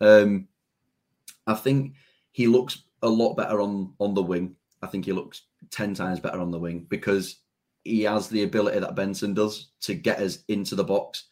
Um, 0.00 0.48
I 1.46 1.54
think 1.54 1.94
he 2.32 2.48
looks 2.48 2.82
a 3.02 3.08
lot 3.08 3.34
better 3.34 3.60
on 3.60 3.94
on 4.00 4.14
the 4.14 4.22
wing. 4.22 4.56
I 4.82 4.88
think 4.88 5.04
he 5.04 5.12
looks 5.12 5.42
ten 5.70 5.94
times 5.94 6.18
better 6.18 6.40
on 6.40 6.50
the 6.50 6.58
wing 6.58 6.86
because 6.88 7.40
he 7.84 8.02
has 8.02 8.28
the 8.28 8.42
ability 8.42 8.80
that 8.80 8.96
Benson 8.96 9.34
does 9.34 9.70
to 9.82 9.94
get 9.94 10.18
us 10.18 10.38
into 10.48 10.74
the 10.74 10.84
box 10.84 11.28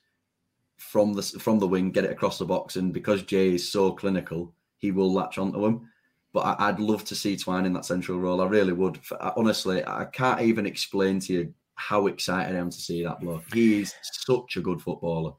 from 0.77 1.13
the 1.15 1.23
from 1.23 1.59
the 1.59 1.67
wing, 1.67 1.91
get 1.91 2.05
it 2.05 2.13
across 2.13 2.39
the 2.39 2.45
box, 2.45 2.77
and 2.77 2.93
because 2.93 3.23
Jay 3.23 3.55
is 3.55 3.71
so 3.71 3.93
clinical, 3.93 4.55
he 4.79 4.93
will 4.93 5.13
latch 5.13 5.39
onto 5.39 5.65
him. 5.65 5.89
But 6.33 6.41
I, 6.41 6.69
I'd 6.69 6.81
love 6.81 7.05
to 7.05 7.15
see 7.15 7.37
Twine 7.37 7.67
in 7.67 7.73
that 7.75 7.85
central 7.85 8.19
role. 8.19 8.41
I 8.41 8.47
really 8.47 8.73
would. 8.73 8.99
I- 9.21 9.33
honestly, 9.37 9.85
I 9.87 10.07
can't 10.07 10.41
even 10.41 10.67
explain 10.67 11.21
to 11.21 11.33
you 11.33 11.55
how 11.75 12.07
excited 12.07 12.55
I 12.55 12.59
am 12.59 12.71
to 12.71 12.77
see 12.77 13.03
that 13.03 13.21
bloke. 13.21 13.45
He 13.53 13.83
is 13.83 13.95
such 14.03 14.57
a 14.57 14.61
good 14.61 14.81
footballer. 14.81 15.33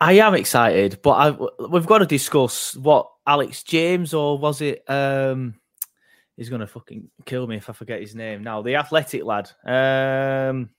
I 0.00 0.12
am 0.14 0.34
excited, 0.34 1.00
but 1.02 1.10
I, 1.10 1.64
we've 1.66 1.86
got 1.86 1.98
to 1.98 2.06
discuss 2.06 2.76
what 2.76 3.10
Alex 3.26 3.64
James 3.64 4.14
or 4.14 4.38
was 4.38 4.60
it? 4.60 4.88
Um, 4.88 5.54
he's 6.36 6.48
gonna 6.48 6.68
fucking 6.68 7.10
kill 7.24 7.46
me 7.48 7.56
if 7.56 7.68
I 7.68 7.72
forget 7.72 8.00
his 8.00 8.14
name 8.14 8.44
now. 8.44 8.62
The 8.62 8.76
athletic 8.76 9.24
lad. 9.24 9.50
Um, 9.64 10.70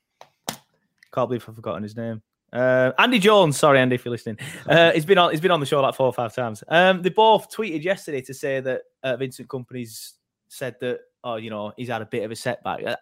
can't 1.13 1.28
believe 1.28 1.45
I've 1.47 1.56
forgotten 1.56 1.84
his 1.84 1.97
name. 1.97 2.21
Uh, 2.51 2.91
Andy 2.97 3.19
Jones. 3.19 3.57
Sorry, 3.57 3.79
Andy, 3.79 3.95
if 3.95 4.05
you're 4.05 4.12
listening. 4.12 4.38
Uh, 4.67 4.91
he's 4.91 5.05
been 5.05 5.17
on. 5.17 5.31
He's 5.31 5.41
been 5.41 5.51
on 5.51 5.59
the 5.59 5.65
show 5.65 5.81
like 5.81 5.95
four 5.95 6.07
or 6.07 6.13
five 6.13 6.33
times. 6.33 6.63
Um, 6.67 7.01
they 7.01 7.09
both 7.09 7.49
tweeted 7.49 7.83
yesterday 7.83 8.21
to 8.21 8.33
say 8.33 8.59
that 8.59 8.81
uh, 9.03 9.15
Vincent 9.17 9.47
Kompany's 9.47 10.15
said 10.47 10.75
that. 10.81 11.01
Oh, 11.21 11.35
you 11.35 11.49
know, 11.49 11.73
he's 11.75 11.89
had 11.89 12.01
a 12.01 12.05
bit 12.05 12.23
of 12.23 12.31
a 12.31 12.35
setback. 12.35 12.81
Uh, 12.81 12.95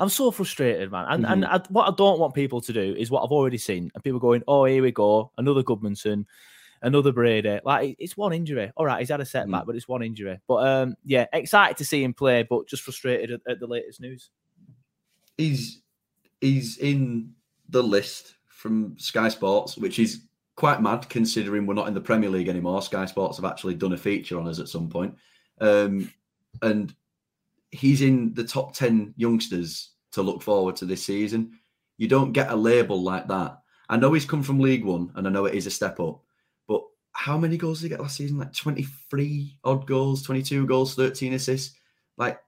I'm 0.00 0.08
so 0.08 0.32
frustrated, 0.32 0.90
man. 0.90 1.06
And 1.08 1.24
and 1.24 1.44
I, 1.44 1.60
what 1.68 1.88
I 1.88 1.94
don't 1.96 2.18
want 2.18 2.34
people 2.34 2.60
to 2.60 2.72
do 2.72 2.96
is 2.98 3.12
what 3.12 3.22
I've 3.22 3.30
already 3.30 3.58
seen. 3.58 3.92
And 3.94 4.02
people 4.02 4.18
going, 4.18 4.42
"Oh, 4.48 4.64
here 4.64 4.82
we 4.82 4.90
go, 4.90 5.30
another 5.38 5.62
Gudmundsson, 5.62 6.26
another 6.82 7.12
Brady." 7.12 7.60
Like 7.64 7.94
it's 8.00 8.16
one 8.16 8.32
injury. 8.32 8.72
All 8.76 8.84
right, 8.84 8.98
he's 8.98 9.10
had 9.10 9.20
a 9.20 9.24
setback, 9.24 9.66
but 9.66 9.76
it's 9.76 9.86
one 9.86 10.02
injury. 10.02 10.40
But 10.48 10.66
um, 10.66 10.96
yeah, 11.04 11.26
excited 11.32 11.76
to 11.76 11.84
see 11.84 12.02
him 12.02 12.12
play, 12.12 12.42
but 12.42 12.66
just 12.66 12.82
frustrated 12.82 13.30
at, 13.30 13.40
at 13.48 13.60
the 13.60 13.68
latest 13.68 14.00
news. 14.00 14.30
He's 15.38 15.80
he's 16.40 16.78
in 16.78 17.34
the 17.68 17.82
list 17.82 18.34
from 18.64 18.98
Sky 18.98 19.28
Sports, 19.28 19.76
which 19.76 19.98
is 19.98 20.22
quite 20.56 20.80
mad 20.80 21.06
considering 21.10 21.66
we're 21.66 21.74
not 21.74 21.86
in 21.86 21.92
the 21.92 22.00
Premier 22.00 22.30
League 22.30 22.48
anymore. 22.48 22.80
Sky 22.80 23.04
Sports 23.04 23.36
have 23.36 23.44
actually 23.44 23.74
done 23.74 23.92
a 23.92 23.96
feature 23.98 24.40
on 24.40 24.48
us 24.48 24.58
at 24.58 24.70
some 24.70 24.88
point. 24.88 25.14
Um, 25.60 26.10
and 26.62 26.94
he's 27.72 28.00
in 28.00 28.32
the 28.32 28.42
top 28.42 28.74
10 28.74 29.12
youngsters 29.18 29.90
to 30.12 30.22
look 30.22 30.40
forward 30.40 30.76
to 30.76 30.86
this 30.86 31.04
season. 31.04 31.58
You 31.98 32.08
don't 32.08 32.32
get 32.32 32.50
a 32.50 32.56
label 32.56 33.02
like 33.02 33.28
that. 33.28 33.58
I 33.90 33.98
know 33.98 34.14
he's 34.14 34.24
come 34.24 34.42
from 34.42 34.60
League 34.60 34.86
One 34.86 35.12
and 35.14 35.26
I 35.26 35.30
know 35.30 35.44
it 35.44 35.54
is 35.54 35.66
a 35.66 35.70
step 35.70 36.00
up, 36.00 36.22
but 36.66 36.80
how 37.12 37.36
many 37.36 37.58
goals 37.58 37.80
did 37.80 37.88
he 37.88 37.88
get 37.90 38.00
last 38.00 38.16
season? 38.16 38.38
Like 38.38 38.54
23 38.54 39.58
odd 39.64 39.86
goals, 39.86 40.22
22 40.22 40.66
goals, 40.66 40.94
13 40.94 41.34
assists. 41.34 41.76
Like 42.16 42.40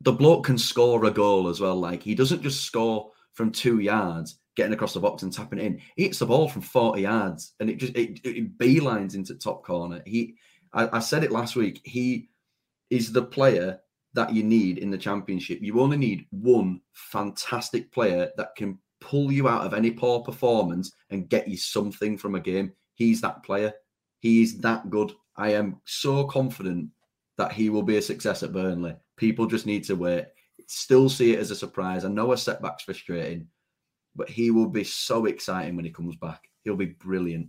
the 0.00 0.10
bloke 0.10 0.46
can 0.46 0.58
score 0.58 1.04
a 1.04 1.10
goal 1.12 1.46
as 1.46 1.60
well. 1.60 1.76
Like 1.76 2.02
he 2.02 2.16
doesn't 2.16 2.42
just 2.42 2.62
score 2.62 3.12
from 3.34 3.52
two 3.52 3.78
yards, 3.78 4.40
getting 4.56 4.72
across 4.72 4.94
the 4.94 5.00
box 5.00 5.22
and 5.22 5.32
tapping 5.32 5.58
it 5.58 5.66
in. 5.66 5.80
He 5.96 6.04
hits 6.04 6.18
the 6.18 6.26
ball 6.26 6.48
from 6.48 6.62
40 6.62 7.02
yards 7.02 7.54
and 7.60 7.70
it 7.70 7.76
just 7.76 7.96
it, 7.96 8.20
it 8.24 8.58
beelines 8.58 9.14
into 9.14 9.34
top 9.34 9.64
corner. 9.64 10.02
He 10.04 10.36
I, 10.72 10.96
I 10.96 10.98
said 10.98 11.24
it 11.24 11.32
last 11.32 11.56
week. 11.56 11.80
He 11.84 12.28
is 12.90 13.12
the 13.12 13.22
player 13.22 13.80
that 14.14 14.32
you 14.32 14.42
need 14.42 14.78
in 14.78 14.90
the 14.90 14.98
championship. 14.98 15.58
You 15.60 15.80
only 15.80 15.98
need 15.98 16.26
one 16.30 16.80
fantastic 16.92 17.92
player 17.92 18.30
that 18.36 18.56
can 18.56 18.78
pull 19.00 19.30
you 19.30 19.46
out 19.46 19.66
of 19.66 19.74
any 19.74 19.90
poor 19.90 20.20
performance 20.20 20.92
and 21.10 21.28
get 21.28 21.46
you 21.46 21.56
something 21.56 22.16
from 22.16 22.34
a 22.34 22.40
game. 22.40 22.72
He's 22.94 23.20
that 23.20 23.42
player. 23.42 23.72
He 24.20 24.42
is 24.42 24.58
that 24.58 24.88
good. 24.88 25.12
I 25.36 25.52
am 25.52 25.80
so 25.84 26.24
confident 26.24 26.88
that 27.36 27.52
he 27.52 27.68
will 27.68 27.82
be 27.82 27.98
a 27.98 28.02
success 28.02 28.42
at 28.42 28.52
Burnley. 28.52 28.96
People 29.16 29.46
just 29.46 29.66
need 29.66 29.84
to 29.84 29.94
wait. 29.94 30.26
Still 30.66 31.08
see 31.10 31.34
it 31.34 31.38
as 31.38 31.50
a 31.50 31.56
surprise. 31.56 32.04
I 32.04 32.08
know 32.08 32.32
a 32.32 32.38
setback's 32.38 32.84
frustrating, 32.84 33.48
but 34.16 34.28
he 34.28 34.50
will 34.50 34.68
be 34.68 34.84
so 34.84 35.26
exciting 35.26 35.76
when 35.76 35.84
he 35.84 35.90
comes 35.90 36.16
back. 36.16 36.48
He'll 36.64 36.76
be 36.76 36.86
brilliant. 36.86 37.48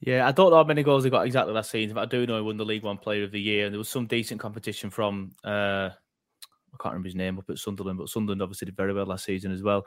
Yeah, 0.00 0.28
I 0.28 0.32
don't 0.32 0.50
know 0.50 0.56
how 0.58 0.64
many 0.64 0.84
goals 0.84 1.02
he 1.02 1.10
got 1.10 1.26
exactly 1.26 1.52
last 1.52 1.70
season, 1.70 1.94
but 1.94 2.02
I 2.02 2.06
do 2.06 2.26
know 2.26 2.36
he 2.36 2.42
won 2.42 2.56
the 2.56 2.64
League 2.64 2.84
One 2.84 2.98
Player 2.98 3.24
of 3.24 3.32
the 3.32 3.40
Year, 3.40 3.66
and 3.66 3.74
there 3.74 3.78
was 3.78 3.88
some 3.88 4.06
decent 4.06 4.40
competition 4.40 4.90
from 4.90 5.32
uh, 5.44 5.90
I 6.72 6.76
can't 6.80 6.92
remember 6.92 7.08
his 7.08 7.16
name 7.16 7.38
up 7.38 7.50
at 7.50 7.58
Sunderland, 7.58 7.98
but 7.98 8.08
Sunderland 8.08 8.42
obviously 8.42 8.66
did 8.66 8.76
very 8.76 8.92
well 8.92 9.06
last 9.06 9.24
season 9.24 9.50
as 9.50 9.62
well. 9.62 9.84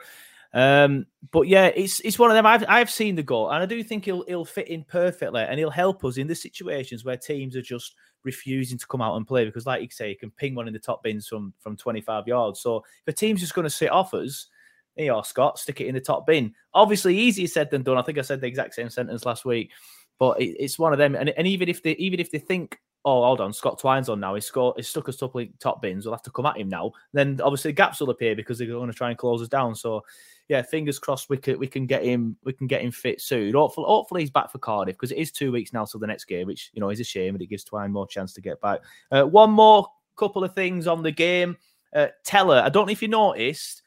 Um, 0.54 1.06
but 1.30 1.48
yeah, 1.48 1.66
it's 1.68 2.00
it's 2.00 2.18
one 2.18 2.30
of 2.30 2.34
them. 2.34 2.44
I've 2.44 2.64
I've 2.68 2.90
seen 2.90 3.14
the 3.14 3.22
goal, 3.22 3.50
and 3.50 3.62
I 3.62 3.66
do 3.66 3.82
think 3.82 4.04
he'll 4.04 4.24
he'll 4.26 4.44
fit 4.44 4.68
in 4.68 4.84
perfectly, 4.84 5.42
and 5.42 5.58
he'll 5.58 5.70
help 5.70 6.04
us 6.04 6.18
in 6.18 6.26
the 6.26 6.34
situations 6.34 7.04
where 7.04 7.16
teams 7.16 7.56
are 7.56 7.62
just 7.62 7.94
refusing 8.24 8.78
to 8.78 8.86
come 8.86 9.00
out 9.00 9.16
and 9.16 9.26
play 9.26 9.44
because, 9.44 9.66
like 9.66 9.82
you 9.82 9.88
say, 9.90 10.10
you 10.10 10.16
can 10.16 10.30
ping 10.30 10.54
one 10.54 10.66
in 10.66 10.74
the 10.74 10.78
top 10.78 11.02
bins 11.02 11.26
from 11.26 11.54
from 11.58 11.76
25 11.76 12.28
yards. 12.28 12.60
So 12.60 12.84
if 13.06 13.14
a 13.14 13.16
team's 13.16 13.40
just 13.40 13.54
going 13.54 13.64
to 13.64 13.70
sit 13.70 13.90
off 13.90 14.12
us, 14.12 14.48
here 14.96 15.20
Scott, 15.24 15.58
stick 15.58 15.80
it 15.80 15.86
in 15.86 15.94
the 15.94 16.00
top 16.00 16.26
bin. 16.26 16.54
Obviously, 16.74 17.16
easier 17.16 17.46
said 17.46 17.70
than 17.70 17.82
done. 17.82 17.98
I 17.98 18.02
think 18.02 18.18
I 18.18 18.22
said 18.22 18.40
the 18.40 18.46
exact 18.46 18.74
same 18.74 18.90
sentence 18.90 19.24
last 19.24 19.44
week, 19.44 19.70
but 20.18 20.40
it, 20.40 20.56
it's 20.58 20.78
one 20.78 20.92
of 20.92 20.98
them. 20.98 21.14
And, 21.14 21.30
and 21.30 21.46
even 21.46 21.68
if 21.68 21.82
they 21.82 21.92
even 21.92 22.20
if 22.20 22.30
they 22.30 22.38
think 22.38 22.78
oh, 23.04 23.24
hold 23.24 23.40
on, 23.40 23.52
Scott 23.52 23.78
Twine's 23.78 24.08
on 24.08 24.20
now. 24.20 24.34
He's 24.34 24.46
scored, 24.46 24.76
he's 24.76 24.88
stuck 24.88 25.08
us 25.08 25.16
top, 25.16 25.34
top 25.58 25.82
bins. 25.82 26.04
We'll 26.04 26.14
have 26.14 26.22
to 26.22 26.30
come 26.30 26.46
at 26.46 26.56
him 26.56 26.68
now. 26.68 26.92
Then 27.12 27.40
obviously 27.42 27.72
gaps 27.72 28.00
will 28.00 28.10
appear 28.10 28.36
because 28.36 28.58
they're 28.58 28.68
going 28.68 28.90
to 28.90 28.96
try 28.96 29.10
and 29.10 29.18
close 29.18 29.42
us 29.42 29.48
down. 29.48 29.74
So 29.74 30.04
yeah, 30.48 30.62
fingers 30.62 30.98
crossed 30.98 31.28
we 31.28 31.38
can 31.38 31.58
we 31.58 31.66
can 31.66 31.86
get 31.86 32.04
him 32.04 32.36
we 32.44 32.52
can 32.52 32.66
get 32.66 32.82
him 32.82 32.90
fit 32.90 33.20
soon. 33.20 33.54
Hopefully, 33.54 33.86
hopefully 33.86 34.22
he's 34.22 34.30
back 34.30 34.50
for 34.50 34.58
Cardiff 34.58 34.96
because 34.96 35.12
it 35.12 35.18
is 35.18 35.32
two 35.32 35.52
weeks 35.52 35.72
now 35.72 35.84
till 35.84 36.00
the 36.00 36.06
next 36.06 36.26
game, 36.26 36.46
which 36.46 36.70
you 36.72 36.80
know 36.80 36.90
is 36.90 37.00
a 37.00 37.04
shame, 37.04 37.34
and 37.34 37.42
it 37.42 37.46
gives 37.46 37.64
Twine 37.64 37.92
more 37.92 38.06
chance 38.06 38.32
to 38.34 38.40
get 38.40 38.60
back. 38.60 38.80
Uh, 39.10 39.24
one 39.24 39.50
more 39.50 39.86
couple 40.16 40.44
of 40.44 40.54
things 40.54 40.86
on 40.86 41.02
the 41.02 41.10
game. 41.10 41.56
Uh, 41.94 42.08
Tella, 42.24 42.62
I 42.62 42.68
don't 42.68 42.86
know 42.86 42.92
if 42.92 43.02
you 43.02 43.08
noticed, 43.08 43.81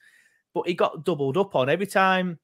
but 0.56 0.68
he 0.68 0.74
got 0.74 1.06
doubled 1.06 1.38
up 1.38 1.54
on 1.54 1.70
every 1.70 1.86
time 1.86 2.40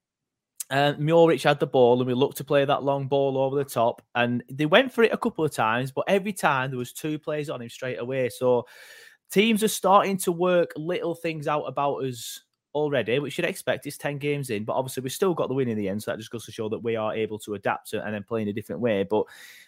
uh, 0.70 0.94
Muric 0.98 1.42
had 1.42 1.58
the 1.58 1.66
ball 1.66 1.98
and 1.98 2.06
we 2.06 2.14
looked 2.14 2.36
to 2.36 2.44
play 2.44 2.64
that 2.64 2.84
long 2.84 3.08
ball 3.08 3.36
over 3.36 3.56
the 3.56 3.64
top. 3.64 4.02
And 4.14 4.44
they 4.50 4.66
went 4.66 4.92
for 4.92 5.02
it 5.02 5.12
a 5.12 5.18
couple 5.18 5.44
of 5.44 5.50
times, 5.50 5.90
but 5.90 6.04
every 6.06 6.32
time 6.32 6.70
there 6.70 6.78
was 6.78 6.92
two 6.92 7.18
plays 7.18 7.50
on 7.50 7.60
him 7.60 7.68
straight 7.68 7.98
away. 7.98 8.28
So 8.28 8.66
teams 9.30 9.62
are 9.62 9.68
starting 9.68 10.16
to 10.18 10.32
work 10.32 10.72
little 10.76 11.14
things 11.14 11.48
out 11.48 11.64
about 11.64 12.04
us 12.04 12.40
already, 12.74 13.18
which 13.18 13.36
you'd 13.36 13.46
expect. 13.46 13.86
It's 13.86 13.98
10 13.98 14.18
games 14.18 14.50
in, 14.50 14.64
but 14.64 14.74
obviously 14.74 15.02
we've 15.02 15.12
still 15.12 15.34
got 15.34 15.48
the 15.48 15.54
win 15.54 15.68
in 15.68 15.76
the 15.76 15.88
end. 15.88 16.02
So 16.02 16.10
that 16.10 16.18
just 16.18 16.30
goes 16.30 16.46
to 16.46 16.52
show 16.52 16.68
that 16.68 16.82
we 16.82 16.96
are 16.96 17.14
able 17.14 17.38
to 17.40 17.54
adapt 17.54 17.92
and 17.92 18.14
then 18.14 18.22
play 18.22 18.42
in 18.42 18.48
a 18.48 18.52
different 18.52 18.80
way. 18.80 19.02
But 19.02 19.24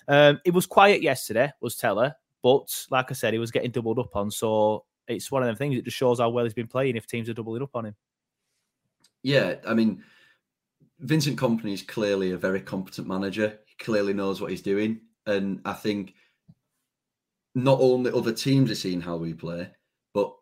um, 0.08 0.40
it 0.44 0.52
was 0.52 0.66
quiet 0.66 1.02
yesterday, 1.02 1.52
was 1.60 1.76
Tella. 1.76 2.16
But 2.42 2.86
like 2.90 3.10
I 3.10 3.14
said, 3.14 3.32
he 3.32 3.38
was 3.38 3.50
getting 3.50 3.70
doubled 3.70 3.98
up 3.98 4.16
on. 4.16 4.30
So 4.30 4.84
it's 5.06 5.30
one 5.30 5.42
of 5.42 5.46
them 5.46 5.56
things. 5.56 5.76
It 5.76 5.84
just 5.84 5.96
shows 5.96 6.18
how 6.18 6.30
well 6.30 6.44
he's 6.44 6.54
been 6.54 6.66
playing 6.66 6.96
if 6.96 7.06
teams 7.06 7.28
are 7.28 7.34
doubling 7.34 7.62
up 7.62 7.74
on 7.74 7.86
him. 7.86 7.94
Yeah, 9.24 9.56
I 9.66 9.72
mean, 9.72 10.04
Vincent 11.00 11.38
Kompany 11.38 11.72
is 11.72 11.82
clearly 11.82 12.30
a 12.30 12.36
very 12.36 12.60
competent 12.60 13.08
manager. 13.08 13.58
He 13.64 13.74
clearly 13.82 14.12
knows 14.12 14.40
what 14.40 14.50
he's 14.50 14.62
doing. 14.62 15.00
And 15.26 15.60
I 15.64 15.72
think 15.72 16.14
not 17.54 17.80
only 17.80 18.12
other 18.12 18.32
teams 18.32 18.70
are 18.70 18.76
seeing 18.76 19.00
how 19.00 19.16
we 19.16 19.32
play, 19.32 19.70
but 20.12 20.32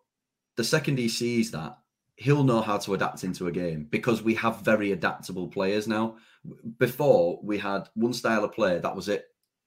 the 0.57 0.65
second 0.65 0.99
he 0.99 1.09
sees 1.09 1.53
that, 1.53 1.79
he'll 2.17 2.43
know 2.43 2.61
how 2.61 2.77
to 2.79 2.95
adapt 2.95 3.23
into 3.25 3.47
a 3.47 3.53
game 3.53 3.87
because 3.89 4.23
we 4.23 4.35
have 4.35 4.61
very 4.63 4.93
adaptable 4.93 5.47
players 5.47 5.87
now. 5.87 6.17
Before 6.79 7.39
we 7.43 7.59
had 7.59 7.89
one 7.95 8.13
style 8.13 8.45
of 8.45 8.53
play, 8.53 8.81
that 8.81 8.97
was 8.97 9.09
it. 9.09 9.27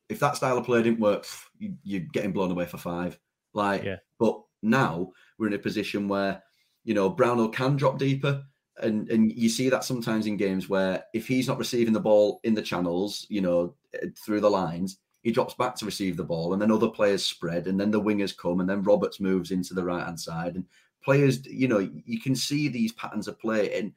If 0.10 0.19
that 0.19 0.36
style 0.36 0.58
of 0.58 0.65
play 0.65 0.84
didn't 0.84 0.99
work, 0.99 1.25
you're 1.58 2.04
getting 2.12 2.34
blown 2.34 2.51
away 2.51 2.65
for 2.65 2.78
five. 2.78 3.17
Like, 3.54 3.84
yeah. 3.84 3.97
but 4.19 4.41
now 4.62 5.12
we're 5.38 5.47
in 5.47 5.54
a 5.54 5.60
position 5.60 6.10
where, 6.10 6.43
you 6.84 6.93
know, 6.93 7.10
Brownhill 7.10 7.49
can 7.49 7.78
drop 7.78 7.97
deeper 7.97 8.43
and 8.81 9.09
and 9.09 9.31
you 9.31 9.49
see 9.49 9.69
that 9.69 9.83
sometimes 9.83 10.27
in 10.27 10.38
games 10.38 10.69
where 10.69 11.03
if 11.13 11.27
he's 11.27 11.47
not 11.47 11.57
receiving 11.57 11.93
the 11.93 11.99
ball 11.99 12.39
in 12.43 12.53
the 12.53 12.61
channels, 12.61 13.25
you 13.29 13.41
know, 13.41 13.75
eh, 13.93 14.07
through 14.25 14.41
the 14.41 14.49
lines, 14.49 14.97
he 15.21 15.31
drops 15.31 15.53
back 15.53 15.75
to 15.75 15.85
receive 15.85 16.17
the 16.17 16.23
ball, 16.23 16.53
and 16.53 16.61
then 16.61 16.71
other 16.71 16.89
players 16.89 17.25
spread, 17.25 17.67
and 17.67 17.79
then 17.79 17.91
the 17.91 18.01
wingers 18.01 18.35
come, 18.35 18.59
and 18.59 18.69
then 18.69 18.83
Roberts 18.83 19.19
moves 19.19 19.51
into 19.51 19.73
the 19.73 19.83
right 19.83 20.05
hand 20.05 20.19
side, 20.19 20.55
and 20.55 20.65
players, 21.03 21.45
you 21.45 21.67
know, 21.67 21.79
you 21.79 22.19
can 22.19 22.35
see 22.35 22.67
these 22.67 22.91
patterns 22.93 23.27
of 23.27 23.39
play, 23.39 23.77
and 23.77 23.93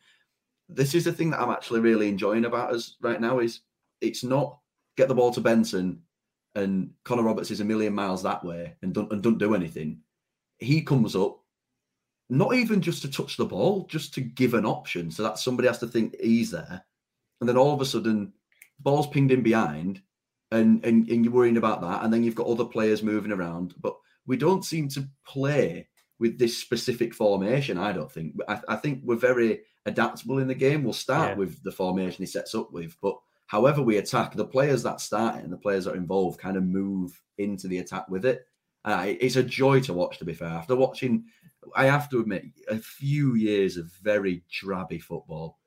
this 0.68 0.94
is 0.94 1.04
the 1.04 1.12
thing 1.12 1.30
that 1.30 1.40
I'm 1.40 1.50
actually 1.50 1.80
really 1.80 2.08
enjoying 2.08 2.44
about 2.44 2.72
us 2.74 2.96
right 3.00 3.20
now 3.20 3.38
is 3.38 3.60
it's 4.00 4.22
not 4.22 4.58
get 4.96 5.08
the 5.08 5.14
ball 5.14 5.32
to 5.32 5.40
Benson 5.40 6.02
and 6.54 6.90
Connor 7.04 7.22
Roberts 7.22 7.50
is 7.50 7.60
a 7.60 7.64
million 7.64 7.94
miles 7.94 8.22
that 8.22 8.44
way 8.44 8.74
and 8.82 8.92
don't 8.92 9.10
and 9.12 9.22
don't 9.22 9.38
do 9.38 9.54
anything. 9.54 10.00
He 10.58 10.82
comes 10.82 11.14
up, 11.14 11.38
not 12.30 12.54
even 12.54 12.80
just 12.80 13.02
to 13.02 13.10
touch 13.10 13.36
the 13.36 13.44
ball, 13.44 13.86
just 13.86 14.12
to 14.14 14.20
give 14.20 14.54
an 14.54 14.66
option 14.66 15.10
so 15.10 15.22
that 15.22 15.38
somebody 15.38 15.68
has 15.68 15.78
to 15.78 15.86
think 15.86 16.14
he's 16.20 16.50
there. 16.50 16.84
And 17.40 17.48
then 17.48 17.56
all 17.56 17.72
of 17.72 17.80
a 17.80 17.86
sudden, 17.86 18.32
ball's 18.80 19.06
pinged 19.06 19.32
in 19.32 19.42
behind, 19.42 20.02
and, 20.50 20.84
and, 20.84 21.08
and 21.08 21.24
you're 21.24 21.32
worrying 21.32 21.56
about 21.56 21.80
that. 21.82 22.04
And 22.04 22.12
then 22.12 22.22
you've 22.22 22.34
got 22.34 22.46
other 22.46 22.64
players 22.64 23.02
moving 23.02 23.32
around. 23.32 23.74
But 23.80 23.96
we 24.26 24.36
don't 24.36 24.64
seem 24.64 24.88
to 24.90 25.08
play 25.26 25.88
with 26.18 26.38
this 26.38 26.58
specific 26.58 27.14
formation, 27.14 27.78
I 27.78 27.92
don't 27.92 28.10
think. 28.10 28.34
I, 28.48 28.60
I 28.68 28.76
think 28.76 29.00
we're 29.04 29.16
very 29.16 29.60
adaptable 29.86 30.38
in 30.38 30.48
the 30.48 30.54
game. 30.54 30.82
We'll 30.82 30.92
start 30.92 31.30
yeah. 31.30 31.36
with 31.36 31.62
the 31.62 31.72
formation 31.72 32.22
he 32.22 32.26
sets 32.26 32.54
up 32.54 32.72
with, 32.72 32.96
but 33.00 33.16
however 33.46 33.82
we 33.82 33.96
attack, 33.96 34.34
the 34.34 34.44
players 34.44 34.82
that 34.82 35.00
start 35.00 35.36
it 35.36 35.44
and 35.44 35.52
the 35.52 35.56
players 35.56 35.84
that 35.84 35.94
are 35.94 35.96
involved 35.96 36.40
kind 36.40 36.56
of 36.56 36.64
move 36.64 37.20
into 37.38 37.68
the 37.68 37.78
attack 37.78 38.08
with 38.08 38.24
it. 38.26 38.46
Uh, 38.84 39.06
it's 39.06 39.36
a 39.36 39.42
joy 39.42 39.80
to 39.80 39.92
watch, 39.92 40.18
to 40.18 40.24
be 40.24 40.34
fair. 40.34 40.48
After 40.48 40.76
watching 40.76 41.24
I 41.74 41.87
have 41.87 42.09
to 42.11 42.20
admit, 42.20 42.44
a 42.68 42.78
few 42.78 43.35
years 43.35 43.76
of 43.76 43.90
very 44.02 44.42
drabby 44.50 45.00
football. 45.00 45.59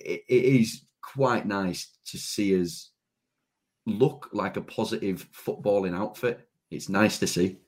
it, 0.00 0.22
it 0.28 0.44
is 0.44 0.82
quite 1.02 1.46
nice 1.46 1.98
to 2.06 2.18
see 2.18 2.60
us 2.60 2.90
look 3.86 4.28
like 4.32 4.56
a 4.56 4.60
positive 4.60 5.28
footballing 5.32 5.96
outfit. 5.96 6.48
It's 6.70 6.88
nice 6.88 7.18
to 7.20 7.26
see. 7.26 7.58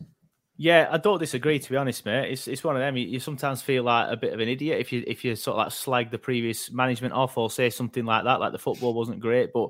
Yeah, 0.60 0.88
I 0.90 0.98
don't 0.98 1.20
disagree. 1.20 1.60
To 1.60 1.70
be 1.70 1.76
honest, 1.76 2.04
mate, 2.04 2.32
it's 2.32 2.48
it's 2.48 2.64
one 2.64 2.74
of 2.74 2.80
them. 2.80 2.96
You, 2.96 3.06
you, 3.06 3.20
sometimes 3.20 3.62
feel 3.62 3.84
like 3.84 4.10
a 4.10 4.16
bit 4.16 4.32
of 4.32 4.40
an 4.40 4.48
idiot 4.48 4.80
if 4.80 4.92
you 4.92 5.04
if 5.06 5.24
you 5.24 5.36
sort 5.36 5.54
of 5.54 5.58
like 5.58 5.72
slag 5.72 6.10
the 6.10 6.18
previous 6.18 6.72
management 6.72 7.14
off 7.14 7.38
or 7.38 7.48
say 7.48 7.70
something 7.70 8.04
like 8.04 8.24
that, 8.24 8.40
like 8.40 8.50
the 8.50 8.58
football 8.58 8.92
wasn't 8.92 9.20
great. 9.20 9.52
But 9.54 9.68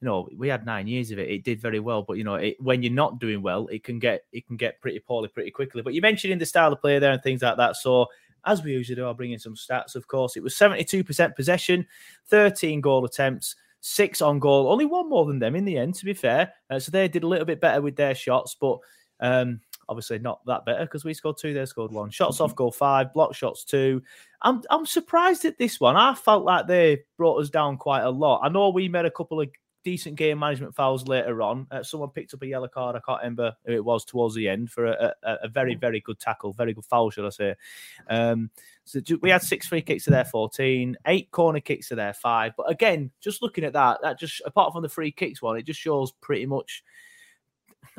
you 0.00 0.06
know, 0.06 0.28
we 0.36 0.48
had 0.48 0.66
nine 0.66 0.88
years 0.88 1.10
of 1.10 1.18
it. 1.18 1.30
It 1.30 1.42
did 1.42 1.58
very 1.58 1.80
well, 1.80 2.02
but 2.02 2.18
you 2.18 2.24
know, 2.24 2.34
it, 2.34 2.56
when 2.60 2.82
you're 2.82 2.92
not 2.92 3.18
doing 3.18 3.40
well, 3.40 3.66
it 3.68 3.82
can 3.82 3.98
get 3.98 4.24
it 4.30 4.46
can 4.46 4.58
get 4.58 4.78
pretty 4.82 4.98
poorly 4.98 5.28
pretty 5.28 5.50
quickly. 5.50 5.80
But 5.80 5.94
you 5.94 6.02
mentioned 6.02 6.34
in 6.34 6.38
the 6.38 6.44
style 6.44 6.70
of 6.70 6.82
play 6.82 6.98
there 6.98 7.12
and 7.12 7.22
things 7.22 7.40
like 7.40 7.56
that. 7.56 7.76
So 7.76 8.08
as 8.44 8.62
we 8.62 8.72
usually 8.72 8.96
do, 8.96 9.06
I'll 9.06 9.14
bring 9.14 9.32
in 9.32 9.38
some 9.38 9.54
stats. 9.54 9.94
Of 9.94 10.06
course, 10.06 10.36
it 10.36 10.42
was 10.42 10.54
72% 10.54 11.34
possession, 11.34 11.86
13 12.28 12.82
goal 12.82 13.06
attempts, 13.06 13.56
six 13.80 14.20
on 14.20 14.38
goal, 14.38 14.70
only 14.70 14.84
one 14.84 15.08
more 15.08 15.24
than 15.24 15.38
them 15.38 15.56
in 15.56 15.64
the 15.64 15.78
end. 15.78 15.94
To 15.94 16.04
be 16.04 16.12
fair, 16.12 16.52
uh, 16.68 16.78
so 16.78 16.90
they 16.90 17.08
did 17.08 17.22
a 17.22 17.26
little 17.26 17.46
bit 17.46 17.62
better 17.62 17.80
with 17.80 17.96
their 17.96 18.14
shots, 18.14 18.54
but 18.60 18.80
um, 19.20 19.60
obviously 19.88 20.18
not 20.18 20.44
that 20.46 20.64
better 20.64 20.84
because 20.84 21.04
we 21.04 21.14
scored 21.14 21.36
two, 21.38 21.54
they 21.54 21.64
scored 21.66 21.92
one. 21.92 22.10
Shots 22.10 22.40
off 22.40 22.54
goal 22.54 22.72
five, 22.72 23.12
block 23.12 23.34
shots 23.34 23.64
two. 23.64 24.02
I'm 24.42 24.62
I'm 24.70 24.86
surprised 24.86 25.44
at 25.44 25.58
this 25.58 25.80
one. 25.80 25.96
I 25.96 26.14
felt 26.14 26.44
like 26.44 26.66
they 26.66 27.04
brought 27.16 27.40
us 27.40 27.50
down 27.50 27.76
quite 27.76 28.02
a 28.02 28.10
lot. 28.10 28.40
I 28.42 28.48
know 28.48 28.70
we 28.70 28.88
made 28.88 29.06
a 29.06 29.10
couple 29.10 29.40
of 29.40 29.48
decent 29.86 30.16
game 30.16 30.40
management 30.40 30.74
fouls 30.74 31.06
later 31.06 31.40
on. 31.42 31.64
Uh, 31.70 31.80
someone 31.80 32.10
picked 32.10 32.34
up 32.34 32.42
a 32.42 32.46
yellow 32.46 32.66
card. 32.66 32.96
I 32.96 33.00
can't 33.06 33.20
remember 33.22 33.52
who 33.64 33.72
it 33.72 33.84
was 33.84 34.04
towards 34.04 34.34
the 34.34 34.48
end 34.48 34.68
for 34.68 34.86
a, 34.86 35.14
a, 35.22 35.34
a 35.44 35.48
very, 35.48 35.76
very 35.76 36.00
good 36.00 36.18
tackle, 36.18 36.52
very 36.52 36.74
good 36.74 36.84
foul, 36.84 37.10
should 37.10 37.24
I 37.24 37.28
say. 37.28 37.54
Um, 38.10 38.50
so 38.82 38.98
we 39.22 39.30
had 39.30 39.42
six 39.42 39.68
free 39.68 39.82
kicks 39.82 40.02
to 40.06 40.10
their 40.10 40.24
14, 40.24 40.96
eight 41.06 41.30
corner 41.30 41.60
kicks 41.60 41.88
to 41.90 41.94
their 41.94 42.14
five. 42.14 42.54
But 42.56 42.68
again, 42.68 43.12
just 43.20 43.42
looking 43.42 43.62
at 43.62 43.74
that, 43.74 43.98
that 44.02 44.18
just 44.18 44.42
apart 44.44 44.72
from 44.72 44.82
the 44.82 44.88
free 44.88 45.12
kicks 45.12 45.40
one, 45.40 45.56
it 45.56 45.62
just 45.62 45.78
shows 45.78 46.10
pretty 46.20 46.46
much 46.46 46.82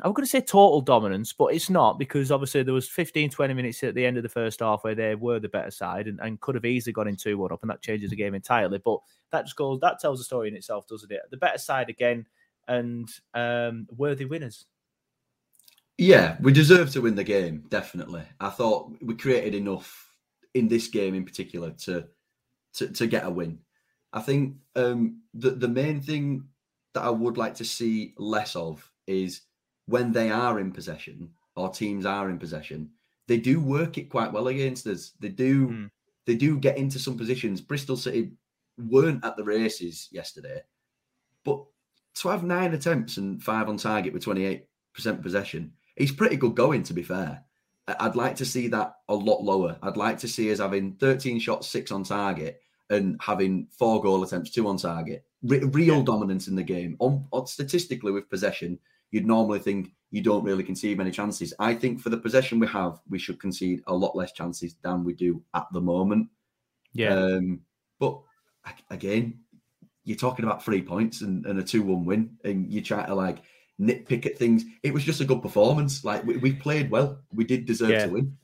I'm 0.00 0.12
going 0.12 0.24
to 0.24 0.30
say 0.30 0.40
total 0.40 0.80
dominance, 0.80 1.32
but 1.32 1.46
it's 1.46 1.70
not 1.70 1.98
because 1.98 2.30
obviously 2.30 2.62
there 2.62 2.74
was 2.74 2.88
15, 2.88 3.30
20 3.30 3.54
minutes 3.54 3.82
at 3.82 3.94
the 3.94 4.04
end 4.04 4.16
of 4.16 4.22
the 4.22 4.28
first 4.28 4.60
half 4.60 4.84
where 4.84 4.94
they 4.94 5.14
were 5.14 5.40
the 5.40 5.48
better 5.48 5.70
side 5.70 6.06
and, 6.06 6.20
and 6.20 6.40
could 6.40 6.54
have 6.54 6.64
easily 6.64 6.92
gone 6.92 7.08
in 7.08 7.16
2 7.16 7.38
1 7.38 7.52
up, 7.52 7.62
and 7.62 7.70
that 7.70 7.82
changes 7.82 8.10
the 8.10 8.16
game 8.16 8.34
entirely. 8.34 8.78
But 8.84 9.00
that 9.32 9.44
just 9.44 9.56
goes, 9.56 9.80
that 9.80 9.98
tells 10.00 10.18
the 10.18 10.24
story 10.24 10.48
in 10.48 10.56
itself, 10.56 10.86
doesn't 10.86 11.10
it? 11.10 11.20
The 11.30 11.36
better 11.36 11.58
side 11.58 11.88
again 11.88 12.26
and 12.66 13.08
um, 13.34 13.86
worthy 13.96 14.24
winners. 14.24 14.66
Yeah, 15.96 16.36
we 16.40 16.52
deserve 16.52 16.90
to 16.92 17.00
win 17.00 17.16
the 17.16 17.24
game, 17.24 17.64
definitely. 17.68 18.22
I 18.38 18.50
thought 18.50 18.92
we 19.02 19.14
created 19.14 19.54
enough 19.54 20.08
in 20.54 20.68
this 20.68 20.86
game 20.86 21.14
in 21.14 21.24
particular 21.24 21.70
to 21.70 22.06
to, 22.74 22.88
to 22.88 23.06
get 23.06 23.24
a 23.24 23.30
win. 23.30 23.58
I 24.12 24.20
think 24.20 24.56
um, 24.76 25.22
the 25.34 25.50
the 25.50 25.68
main 25.68 26.00
thing 26.00 26.44
that 26.94 27.02
I 27.02 27.10
would 27.10 27.36
like 27.36 27.54
to 27.56 27.64
see 27.64 28.14
less 28.16 28.54
of 28.54 28.88
is 29.06 29.42
when 29.88 30.12
they 30.12 30.30
are 30.30 30.60
in 30.60 30.70
possession 30.70 31.30
or 31.56 31.70
teams 31.70 32.06
are 32.06 32.30
in 32.30 32.38
possession, 32.38 32.90
they 33.26 33.38
do 33.38 33.60
work 33.60 33.98
it 33.98 34.10
quite 34.10 34.32
well 34.32 34.48
against 34.48 34.86
us. 34.86 35.12
They 35.18 35.30
do 35.30 35.68
mm. 35.68 35.90
they 36.26 36.36
do 36.36 36.58
get 36.58 36.76
into 36.76 36.98
some 36.98 37.16
positions. 37.16 37.60
Bristol 37.60 37.96
City 37.96 38.32
weren't 38.78 39.24
at 39.24 39.36
the 39.36 39.44
races 39.44 40.08
yesterday, 40.12 40.62
but 41.44 41.64
to 42.16 42.28
have 42.28 42.44
nine 42.44 42.74
attempts 42.74 43.16
and 43.16 43.42
five 43.42 43.68
on 43.68 43.76
target 43.76 44.12
with 44.12 44.24
28% 44.24 44.62
possession, 45.22 45.72
he's 45.96 46.12
pretty 46.12 46.36
good 46.36 46.54
going, 46.54 46.82
to 46.84 46.94
be 46.94 47.02
fair. 47.02 47.44
I'd 47.86 48.16
like 48.16 48.36
to 48.36 48.44
see 48.44 48.68
that 48.68 48.96
a 49.08 49.14
lot 49.14 49.42
lower. 49.42 49.78
I'd 49.82 49.96
like 49.96 50.18
to 50.18 50.28
see 50.28 50.52
us 50.52 50.58
having 50.58 50.94
13 50.94 51.38
shots, 51.38 51.68
six 51.68 51.90
on 51.90 52.04
target, 52.04 52.60
and 52.90 53.18
having 53.20 53.68
four 53.70 54.02
goal 54.02 54.22
attempts, 54.22 54.50
two 54.50 54.68
on 54.68 54.76
target. 54.76 55.24
real 55.42 55.98
yeah. 55.98 56.02
dominance 56.02 56.48
in 56.48 56.56
the 56.56 56.62
game. 56.62 56.96
On, 56.98 57.26
on, 57.32 57.46
statistically, 57.46 58.12
with 58.12 58.28
possession, 58.28 58.78
you'd 59.10 59.26
normally 59.26 59.58
think 59.58 59.92
you 60.10 60.22
don't 60.22 60.44
really 60.44 60.64
concede 60.64 60.96
many 60.98 61.10
chances. 61.10 61.52
I 61.58 61.74
think 61.74 62.00
for 62.00 62.08
the 62.08 62.16
possession 62.16 62.58
we 62.58 62.66
have, 62.68 63.00
we 63.08 63.18
should 63.18 63.40
concede 63.40 63.82
a 63.86 63.94
lot 63.94 64.16
less 64.16 64.32
chances 64.32 64.76
than 64.82 65.04
we 65.04 65.12
do 65.12 65.42
at 65.54 65.66
the 65.72 65.80
moment. 65.80 66.28
Yeah. 66.94 67.14
Um, 67.14 67.60
but 67.98 68.20
again, 68.90 69.40
you're 70.04 70.16
talking 70.16 70.44
about 70.44 70.64
three 70.64 70.80
points 70.80 71.20
and, 71.20 71.44
and 71.44 71.58
a 71.58 71.62
2 71.62 71.82
1 71.82 72.04
win, 72.06 72.36
and 72.44 72.72
you 72.72 72.80
try 72.80 73.04
to 73.04 73.14
like 73.14 73.38
nitpick 73.78 74.24
at 74.24 74.38
things. 74.38 74.64
It 74.82 74.94
was 74.94 75.04
just 75.04 75.20
a 75.20 75.24
good 75.24 75.42
performance. 75.42 76.04
Like 76.04 76.24
we, 76.24 76.38
we 76.38 76.52
played 76.54 76.90
well. 76.90 77.20
We 77.32 77.44
did 77.44 77.66
deserve 77.66 77.90
Yeah. 77.90 78.06
to 78.06 78.12
win. 78.12 78.36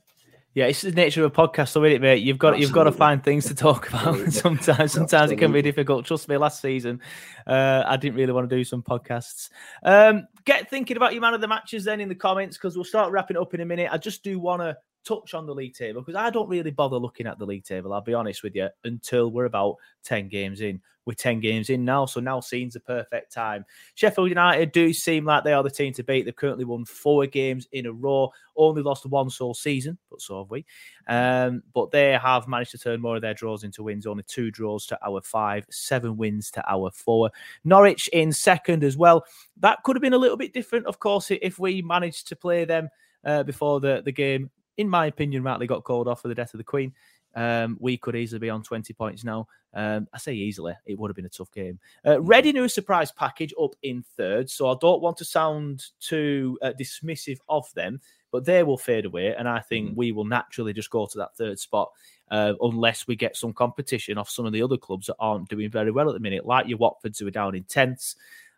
Yeah, 0.55 0.67
it's 0.67 0.81
the 0.81 0.91
nature 0.91 1.25
of 1.25 1.33
a 1.33 1.35
podcast, 1.35 1.73
though, 1.73 1.83
isn't 1.83 1.97
it, 1.97 2.01
mate? 2.01 2.23
You've 2.23 2.37
got 2.37 2.59
you've 2.59 2.71
got 2.71 2.85
to 2.85 2.91
find 2.93 3.21
things 3.21 3.45
to 3.47 3.55
talk 3.55 3.89
about. 3.89 4.07
Absolutely. 4.25 4.31
sometimes, 4.31 4.93
sometimes 4.93 5.31
it 5.31 5.35
can 5.35 5.51
be 5.51 5.61
difficult. 5.61 6.05
Trust 6.05 6.29
me, 6.29 6.37
last 6.37 6.61
season, 6.61 7.01
uh, 7.45 7.83
I 7.85 7.97
didn't 7.97 8.15
really 8.15 8.31
want 8.31 8.49
to 8.49 8.55
do 8.55 8.63
some 8.63 8.81
podcasts. 8.81 9.49
Um, 9.83 10.29
get 10.45 10.69
thinking 10.69 10.95
about 10.95 11.11
your 11.11 11.21
man 11.21 11.33
of 11.33 11.41
the 11.41 11.49
matches 11.49 11.83
then 11.83 11.99
in 11.99 12.07
the 12.07 12.15
comments 12.15 12.55
because 12.55 12.77
we'll 12.77 12.85
start 12.85 13.11
wrapping 13.11 13.35
up 13.35 13.53
in 13.53 13.59
a 13.59 13.65
minute. 13.65 13.89
I 13.91 13.97
just 13.97 14.23
do 14.23 14.39
want 14.39 14.61
to 14.61 14.77
touch 15.05 15.33
on 15.33 15.45
the 15.45 15.53
league 15.53 15.73
table 15.73 16.01
because 16.01 16.15
I 16.15 16.29
don't 16.29 16.49
really 16.49 16.71
bother 16.71 16.97
looking 16.97 17.27
at 17.27 17.39
the 17.39 17.45
league 17.45 17.63
table. 17.63 17.93
I'll 17.93 18.01
be 18.01 18.13
honest 18.13 18.43
with 18.43 18.55
you 18.55 18.69
until 18.83 19.31
we're 19.31 19.45
about 19.45 19.77
ten 20.03 20.27
games 20.27 20.61
in. 20.61 20.81
We're 21.05 21.13
ten 21.13 21.39
games 21.39 21.69
in 21.69 21.85
now, 21.85 22.07
so 22.07 22.19
now 22.19 22.39
seems 22.39 22.73
the 22.73 22.79
perfect 22.79 23.31
time. 23.31 23.63
Sheffield 23.93 24.29
United 24.29 24.71
do 24.71 24.91
seem 24.91 25.23
like 25.23 25.43
they 25.43 25.53
are 25.53 25.61
the 25.61 25.69
team 25.69 25.93
to 25.93 26.03
beat. 26.03 26.25
They've 26.25 26.35
currently 26.35 26.65
won 26.65 26.83
four 26.83 27.27
games 27.27 27.67
in 27.73 27.85
a 27.85 27.91
row, 27.91 28.31
only 28.55 28.81
lost 28.81 29.05
once 29.05 29.39
all 29.39 29.53
season, 29.53 29.99
but 30.09 30.19
so 30.19 30.39
have 30.39 30.49
we. 30.49 30.65
Um, 31.07 31.61
but 31.75 31.91
they 31.91 32.13
have 32.13 32.47
managed 32.47 32.71
to 32.71 32.79
turn 32.79 33.01
more 33.01 33.17
of 33.17 33.21
their 33.21 33.35
draws 33.35 33.63
into 33.63 33.83
wins, 33.83 34.07
only 34.07 34.23
two 34.23 34.49
draws 34.49 34.87
to 34.87 34.97
our 35.05 35.21
five, 35.21 35.67
seven 35.69 36.17
wins 36.17 36.49
to 36.51 36.63
our 36.67 36.89
four. 36.89 37.29
Norwich 37.63 38.07
in 38.07 38.31
second 38.31 38.83
as 38.83 38.97
well. 38.97 39.25
That 39.57 39.83
could 39.83 39.95
have 39.95 40.01
been 40.01 40.13
a 40.13 40.17
little 40.17 40.37
bit 40.37 40.53
different, 40.53 40.87
of 40.87 40.97
course, 40.97 41.29
if 41.29 41.59
we 41.59 41.83
managed 41.83 42.29
to 42.29 42.35
play 42.35 42.65
them 42.65 42.89
uh, 43.23 43.43
before 43.43 43.79
the, 43.79 44.01
the 44.03 44.11
game, 44.11 44.49
in 44.77 44.89
my 44.89 45.05
opinion, 45.07 45.43
rightly 45.43 45.67
got 45.67 45.83
called 45.83 46.07
off 46.07 46.21
for 46.21 46.27
the 46.27 46.35
death 46.35 46.53
of 46.53 46.57
the 46.57 46.63
Queen. 46.63 46.93
Um, 47.35 47.77
we 47.81 47.97
could 47.97 48.15
easily 48.15 48.39
be 48.39 48.49
on 48.49 48.63
20 48.63 48.93
points 48.93 49.23
now. 49.23 49.47
Um, 49.73 50.07
I 50.13 50.17
say 50.17 50.33
easily, 50.33 50.73
it 50.85 50.97
would 50.97 51.09
have 51.09 51.17
been 51.17 51.25
a 51.25 51.29
tough 51.29 51.51
game. 51.51 51.79
Uh, 52.05 52.21
Reading 52.21 52.53
new 52.53 52.69
surprise 52.69 53.11
package 53.11 53.53
up 53.61 53.75
in 53.83 54.03
third, 54.15 54.49
so 54.49 54.69
I 54.69 54.75
don't 54.79 55.01
want 55.01 55.17
to 55.17 55.25
sound 55.25 55.83
too 55.99 56.57
uh, 56.61 56.71
dismissive 56.79 57.39
of 57.49 57.71
them, 57.73 57.99
but 58.31 58.45
they 58.45 58.63
will 58.63 58.77
fade 58.77 59.05
away, 59.05 59.35
and 59.35 59.49
I 59.49 59.59
think 59.59 59.97
we 59.97 60.13
will 60.13 60.23
naturally 60.23 60.71
just 60.71 60.89
go 60.89 61.05
to 61.05 61.17
that 61.17 61.35
third 61.35 61.59
spot 61.59 61.91
uh, 62.31 62.53
unless 62.61 63.05
we 63.05 63.17
get 63.17 63.35
some 63.35 63.53
competition 63.53 64.17
off 64.17 64.29
some 64.29 64.45
of 64.45 64.53
the 64.53 64.61
other 64.61 64.77
clubs 64.77 65.07
that 65.07 65.15
aren't 65.19 65.49
doing 65.49 65.69
very 65.69 65.91
well 65.91 66.09
at 66.09 66.13
the 66.13 66.19
minute, 66.21 66.45
like 66.45 66.67
your 66.67 66.77
Watfords 66.77 67.19
who 67.19 67.27
are 67.27 67.31
down 67.31 67.53
in 67.53 67.63
tenths, 67.65 68.15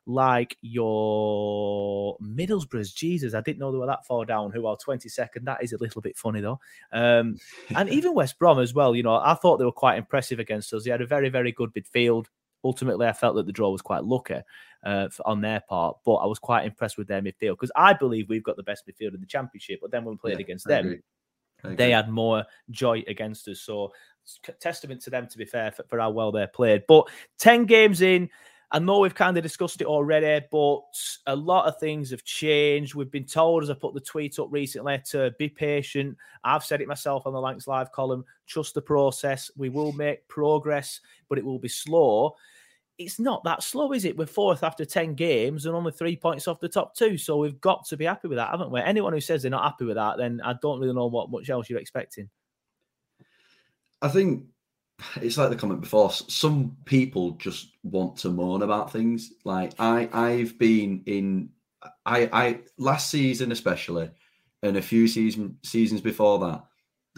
like 0.07 0.57
your 0.61 2.17
Middlesbroughs. 2.19 2.95
Jesus, 2.95 3.33
I 3.33 3.41
didn't 3.41 3.59
know 3.59 3.71
they 3.71 3.77
were 3.77 3.85
that 3.85 4.05
far 4.05 4.25
down. 4.25 4.51
Who 4.51 4.65
are 4.65 4.77
twenty 4.77 5.09
second? 5.09 5.45
That 5.45 5.61
is 5.63 5.73
a 5.73 5.77
little 5.77 6.01
bit 6.01 6.17
funny 6.17 6.41
though. 6.41 6.59
Um, 6.91 7.37
and 7.75 7.89
even 7.89 8.15
West 8.15 8.39
Brom 8.39 8.59
as 8.59 8.73
well. 8.73 8.95
You 8.95 9.03
know, 9.03 9.15
I 9.15 9.35
thought 9.35 9.57
they 9.57 9.65
were 9.65 9.71
quite 9.71 9.97
impressive 9.97 10.39
against 10.39 10.73
us. 10.73 10.85
They 10.85 10.91
had 10.91 11.01
a 11.01 11.05
very, 11.07 11.29
very 11.29 11.51
good 11.51 11.73
midfield. 11.73 12.25
Ultimately, 12.63 13.05
I 13.05 13.13
felt 13.13 13.35
that 13.35 13.45
the 13.45 13.51
draw 13.51 13.69
was 13.69 13.81
quite 13.81 14.03
lucky 14.03 14.39
uh, 14.83 15.09
on 15.25 15.41
their 15.41 15.61
part, 15.69 15.97
but 16.05 16.15
I 16.15 16.25
was 16.25 16.39
quite 16.39 16.65
impressed 16.65 16.97
with 16.97 17.07
their 17.07 17.21
midfield 17.21 17.51
because 17.51 17.71
I 17.75 17.93
believe 17.93 18.29
we've 18.29 18.43
got 18.43 18.55
the 18.55 18.63
best 18.63 18.87
midfield 18.87 19.13
in 19.13 19.19
the 19.21 19.27
championship. 19.27 19.79
But 19.81 19.91
then 19.91 20.05
when 20.05 20.15
we 20.15 20.17
played 20.17 20.39
Yeah, 20.39 20.45
against 20.45 20.67
I 20.67 20.71
them, 20.71 20.85
agree. 20.85 21.01
I 21.63 21.67
they 21.69 21.73
agree. 21.73 21.91
had 21.91 22.09
more 22.09 22.45
joy 22.71 23.03
against 23.07 23.47
us. 23.47 23.59
So 23.61 23.91
testament 24.59 25.01
to 25.01 25.09
them, 25.09 25.27
to 25.27 25.37
be 25.37 25.45
fair, 25.45 25.71
for, 25.71 25.83
for 25.83 25.99
how 25.99 26.11
well 26.11 26.31
they 26.31 26.47
played. 26.47 26.83
But 26.87 27.09
10 27.39 27.65
games 27.65 28.01
in, 28.01 28.29
I 28.71 28.79
know 28.79 28.99
we've 28.99 29.15
kind 29.15 29.37
of 29.37 29.43
discussed 29.43 29.79
it 29.79 29.87
already, 29.87 30.45
but 30.51 30.81
a 31.25 31.35
lot 31.35 31.67
of 31.67 31.79
things 31.79 32.11
have 32.11 32.25
changed. 32.25 32.95
We've 32.95 33.09
been 33.09 33.25
told, 33.25 33.63
as 33.63 33.69
I 33.69 33.75
put 33.75 33.93
the 33.93 34.01
tweet 34.01 34.39
up 34.39 34.49
recently, 34.51 35.01
to 35.11 35.33
be 35.39 35.47
patient. 35.47 36.17
I've 36.43 36.65
said 36.65 36.81
it 36.81 36.87
myself 36.87 37.25
on 37.25 37.31
the 37.31 37.39
Lancs 37.39 37.67
Live 37.67 37.93
column 37.93 38.25
trust 38.45 38.73
the 38.73 38.81
process. 38.81 39.49
We 39.55 39.69
will 39.69 39.93
make 39.93 40.27
progress, 40.27 40.99
but 41.29 41.37
it 41.37 41.45
will 41.45 41.59
be 41.59 41.69
slow. 41.69 42.35
It's 42.97 43.19
not 43.19 43.43
that 43.45 43.63
slow, 43.63 43.93
is 43.93 44.03
it? 44.03 44.17
We're 44.17 44.25
fourth 44.25 44.63
after 44.63 44.83
10 44.83 45.13
games 45.13 45.65
and 45.65 45.73
only 45.73 45.93
three 45.93 46.17
points 46.17 46.47
off 46.47 46.59
the 46.59 46.67
top 46.67 46.93
two. 46.93 47.17
So 47.17 47.37
we've 47.37 47.61
got 47.61 47.85
to 47.87 47.95
be 47.95 48.05
happy 48.05 48.27
with 48.27 48.37
that, 48.37 48.49
haven't 48.49 48.71
we? 48.71 48.81
Anyone 48.81 49.13
who 49.13 49.21
says 49.21 49.43
they're 49.43 49.51
not 49.51 49.63
happy 49.63 49.85
with 49.85 49.95
that, 49.95 50.17
then 50.17 50.41
I 50.43 50.55
don't 50.61 50.81
really 50.81 50.95
know 50.95 51.07
what 51.07 51.31
much 51.31 51.49
else 51.49 51.69
you're 51.69 51.79
expecting. 51.79 52.29
I 54.01 54.09
think 54.09 54.43
it's 55.21 55.37
like 55.37 55.49
the 55.49 55.55
comment 55.55 55.81
before. 55.81 56.11
Some 56.11 56.77
people 56.85 57.31
just 57.31 57.69
want 57.83 58.17
to 58.17 58.29
moan 58.29 58.61
about 58.61 58.91
things. 58.91 59.33
Like 59.43 59.73
I, 59.79 60.09
I've 60.11 60.57
been 60.57 61.03
in, 61.05 61.49
I, 62.05 62.29
I 62.33 62.59
last 62.77 63.09
season 63.09 63.51
especially, 63.51 64.09
and 64.63 64.77
a 64.77 64.81
few 64.81 65.07
season 65.07 65.57
seasons 65.63 66.01
before 66.01 66.39
that, 66.39 66.63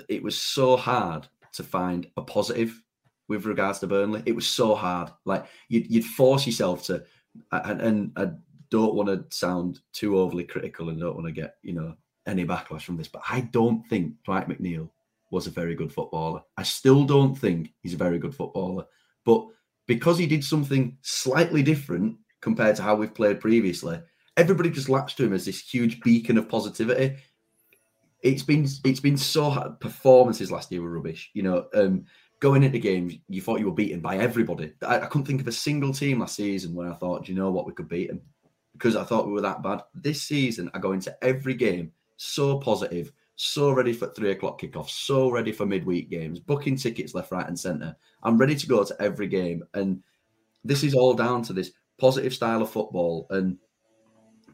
it 0.10 0.22
was 0.22 0.40
so 0.40 0.76
hard 0.78 1.28
to 1.54 1.64
find 1.64 2.08
a 2.18 2.22
positive 2.22 2.82
with 3.28 3.46
regards 3.46 3.80
to 3.80 3.88
Burnley. 3.88 4.24
It 4.26 4.36
was 4.36 4.48
so 4.48 4.76
hard. 4.76 5.12
Like 5.26 5.46
you'd, 5.70 5.90
you'd 5.90 6.06
force 6.06 6.46
yourself 6.46 6.84
to, 6.86 7.04
and, 7.52 7.82
and 7.82 8.12
I 8.18 8.32
don't 8.70 8.96
want 8.96 9.10
to 9.10 9.36
sound 9.36 9.80
too 9.94 10.20
overly 10.20 10.44
critical 10.44 10.90
and 10.90 11.00
don't 11.00 11.16
want 11.16 11.28
to 11.28 11.32
get 11.32 11.56
you 11.62 11.74
know 11.74 11.96
any 12.28 12.46
backlash 12.46 12.82
from 12.82 12.98
this, 12.98 13.08
but 13.08 13.22
I 13.30 13.42
don't 13.42 13.88
think 13.88 14.14
Dwight 14.24 14.50
McNeil 14.50 14.90
was 15.32 15.48
a 15.48 15.52
very 15.52 15.76
good 15.76 15.92
footballer. 15.92 16.42
I 16.58 16.64
still 16.64 17.04
don't 17.04 17.36
think 17.36 17.74
he's 17.82 17.94
a 17.94 17.98
very 17.98 18.20
good 18.20 18.36
footballer. 18.36 18.86
But 19.26 19.46
because 19.88 20.18
he 20.18 20.28
did 20.28 20.44
something 20.44 20.98
slightly 21.02 21.64
different 21.64 22.18
compared 22.42 22.76
to 22.78 22.84
how 22.84 22.96
we've 22.96 23.14
played 23.14 23.40
previously, 23.40 24.02
everybody 24.38 24.70
just 24.70 24.90
latched 24.90 25.18
to 25.18 25.26
him 25.26 25.34
as 25.34 25.46
this 25.46 25.62
huge 25.62 26.00
beacon 26.02 26.38
of 26.38 26.50
positivity. 26.50 27.18
It's 28.22 28.44
been 28.44 28.68
it's 28.84 29.00
been 29.00 29.18
so 29.18 29.50
hard. 29.50 29.80
Performances 29.80 30.52
last 30.52 30.72
year 30.72 30.82
were 30.82 30.90
rubbish. 30.90 31.30
You 31.34 31.44
know, 31.44 31.68
um, 31.74 32.06
going 32.40 32.64
into 32.64 32.80
games, 32.80 33.14
you 33.28 33.42
thought 33.42 33.60
you 33.60 33.66
were 33.68 33.72
beaten 33.72 34.02
by 34.02 34.18
everybody. 34.18 34.74
I, 34.86 35.02
I 35.02 35.06
couldn't 35.06 35.26
think 35.26 35.42
of 35.42 35.48
a 35.48 35.54
single 35.54 35.94
team 35.94 36.20
last 36.20 36.36
season 36.36 36.74
where 36.74 36.92
I 36.92 36.96
thought, 36.96 37.26
do 37.26 37.32
you 37.32 37.38
know 37.38 37.52
what, 37.52 37.66
we 37.66 37.74
could 37.74 37.90
beat 37.90 38.10
them 38.10 38.22
because 38.74 38.96
I 38.96 39.04
thought 39.04 39.28
we 39.28 39.34
were 39.34 39.42
that 39.42 39.62
bad. 39.62 39.82
This 39.94 40.22
season, 40.24 40.72
I 40.74 40.80
go 40.80 40.94
into 40.94 41.16
every 41.24 41.54
game 41.54 41.92
so 42.16 42.60
positive, 42.60 43.12
so 43.42 43.72
ready 43.72 43.94
for 43.94 44.08
three 44.08 44.32
o'clock 44.32 44.60
kickoff, 44.60 44.90
so 44.90 45.32
ready 45.32 45.54
for 45.54 45.66
midweek 45.66 46.10
games, 46.10 46.42
booking 46.42 46.76
tickets 46.76 47.16
left, 47.16 47.32
right, 47.32 47.48
and 47.48 47.58
centre. 47.58 47.96
I'm 48.22 48.38
ready 48.38 48.54
to 48.54 48.68
go 48.68 48.84
to 48.84 49.02
every 49.02 49.28
game. 49.28 49.64
And 49.74 50.04
this 50.66 50.84
is 50.84 50.94
all 50.94 51.14
down 51.14 51.44
to 51.44 51.54
this 51.54 51.72
positive 51.98 52.34
style 52.34 52.62
of 52.62 52.70
football 52.70 53.28
and 53.30 53.58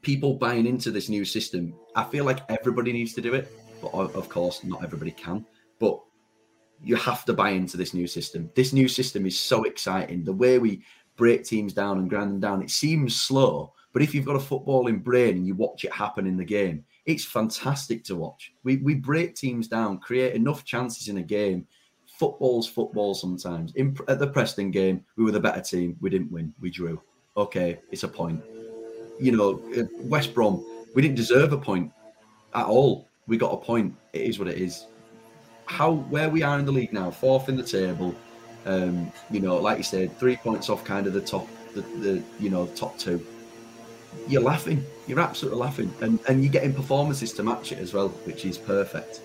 people 0.03 0.35
buying 0.35 0.67
into 0.67 0.91
this 0.91 1.09
new 1.09 1.25
system. 1.25 1.73
I 1.95 2.03
feel 2.03 2.25
like 2.25 2.41
everybody 2.47 2.93
needs 2.93 3.13
to 3.15 3.21
do 3.21 3.33
it, 3.33 3.51
but 3.81 3.91
of 3.91 4.29
course, 4.29 4.63
not 4.63 4.83
everybody 4.83 5.09
can. 5.09 5.47
But 5.79 5.99
you 6.83 6.95
have 6.95 7.25
to 7.25 7.33
buy 7.33 7.49
into 7.49 7.77
this 7.77 7.95
new 7.95 8.05
system. 8.05 8.51
This 8.53 8.71
new 8.71 8.87
system 8.87 9.25
is 9.25 9.39
so 9.39 9.63
exciting. 9.63 10.23
The 10.23 10.31
way 10.31 10.59
we 10.59 10.83
break 11.15 11.43
teams 11.43 11.73
down 11.73 11.97
and 11.97 12.07
grind 12.07 12.33
them 12.33 12.39
down, 12.39 12.61
it 12.61 12.69
seems 12.69 13.19
slow, 13.19 13.73
but 13.93 14.03
if 14.03 14.13
you've 14.13 14.25
got 14.25 14.35
a 14.35 14.39
footballing 14.39 15.03
brain 15.03 15.37
and 15.37 15.47
you 15.47 15.55
watch 15.55 15.85
it 15.85 15.91
happen 15.91 16.27
in 16.27 16.37
the 16.37 16.45
game, 16.45 16.85
it's 17.05 17.25
fantastic 17.25 18.03
to 18.05 18.15
watch. 18.15 18.53
We, 18.63 18.77
we 18.77 18.95
break 18.95 19.35
teams 19.35 19.67
down, 19.67 19.99
create 19.99 20.33
enough 20.33 20.65
chances 20.65 21.07
in 21.07 21.17
a 21.17 21.23
game. 21.23 21.67
Football's 22.07 22.67
football 22.67 23.13
sometimes. 23.13 23.73
In, 23.75 23.95
at 24.07 24.19
the 24.19 24.27
Preston 24.27 24.71
game, 24.71 25.03
we 25.17 25.23
were 25.23 25.31
the 25.31 25.39
better 25.39 25.61
team. 25.61 25.97
We 26.01 26.09
didn't 26.09 26.31
win. 26.31 26.53
We 26.59 26.69
drew. 26.69 27.01
Okay, 27.37 27.79
it's 27.91 28.03
a 28.03 28.07
point. 28.07 28.41
You 29.19 29.33
know, 29.33 29.61
uh, 29.77 29.83
West 30.03 30.33
Brom, 30.33 30.65
we 30.95 31.01
didn't 31.01 31.15
deserve 31.15 31.53
a 31.53 31.57
point 31.57 31.91
at 32.53 32.65
all. 32.65 33.07
We 33.27 33.37
got 33.37 33.53
a 33.53 33.57
point. 33.57 33.95
It 34.13 34.21
is 34.21 34.39
what 34.39 34.47
it 34.47 34.57
is. 34.57 34.85
How 35.65 35.93
where 35.93 36.29
we 36.29 36.43
are 36.43 36.57
in 36.59 36.65
the 36.65 36.71
league 36.71 36.93
now, 36.93 37.11
fourth 37.11 37.49
in 37.49 37.57
the 37.57 37.63
table. 37.63 38.15
Um, 38.65 39.11
you 39.29 39.39
know, 39.39 39.57
like 39.57 39.77
you 39.77 39.83
said, 39.83 40.17
three 40.17 40.37
points 40.37 40.69
off 40.69 40.83
kind 40.83 41.05
of 41.07 41.13
the 41.13 41.21
top, 41.21 41.47
the, 41.73 41.81
the 41.81 42.23
you 42.39 42.49
know 42.49 42.67
top 42.67 42.97
two. 42.97 43.25
You're 44.27 44.41
laughing. 44.41 44.83
You're 45.07 45.19
absolutely 45.19 45.59
laughing, 45.59 45.93
and 46.01 46.19
and 46.27 46.43
you're 46.43 46.51
getting 46.51 46.73
performances 46.73 47.31
to 47.33 47.43
match 47.43 47.71
it 47.71 47.79
as 47.79 47.93
well, 47.93 48.09
which 48.25 48.45
is 48.45 48.57
perfect. 48.57 49.21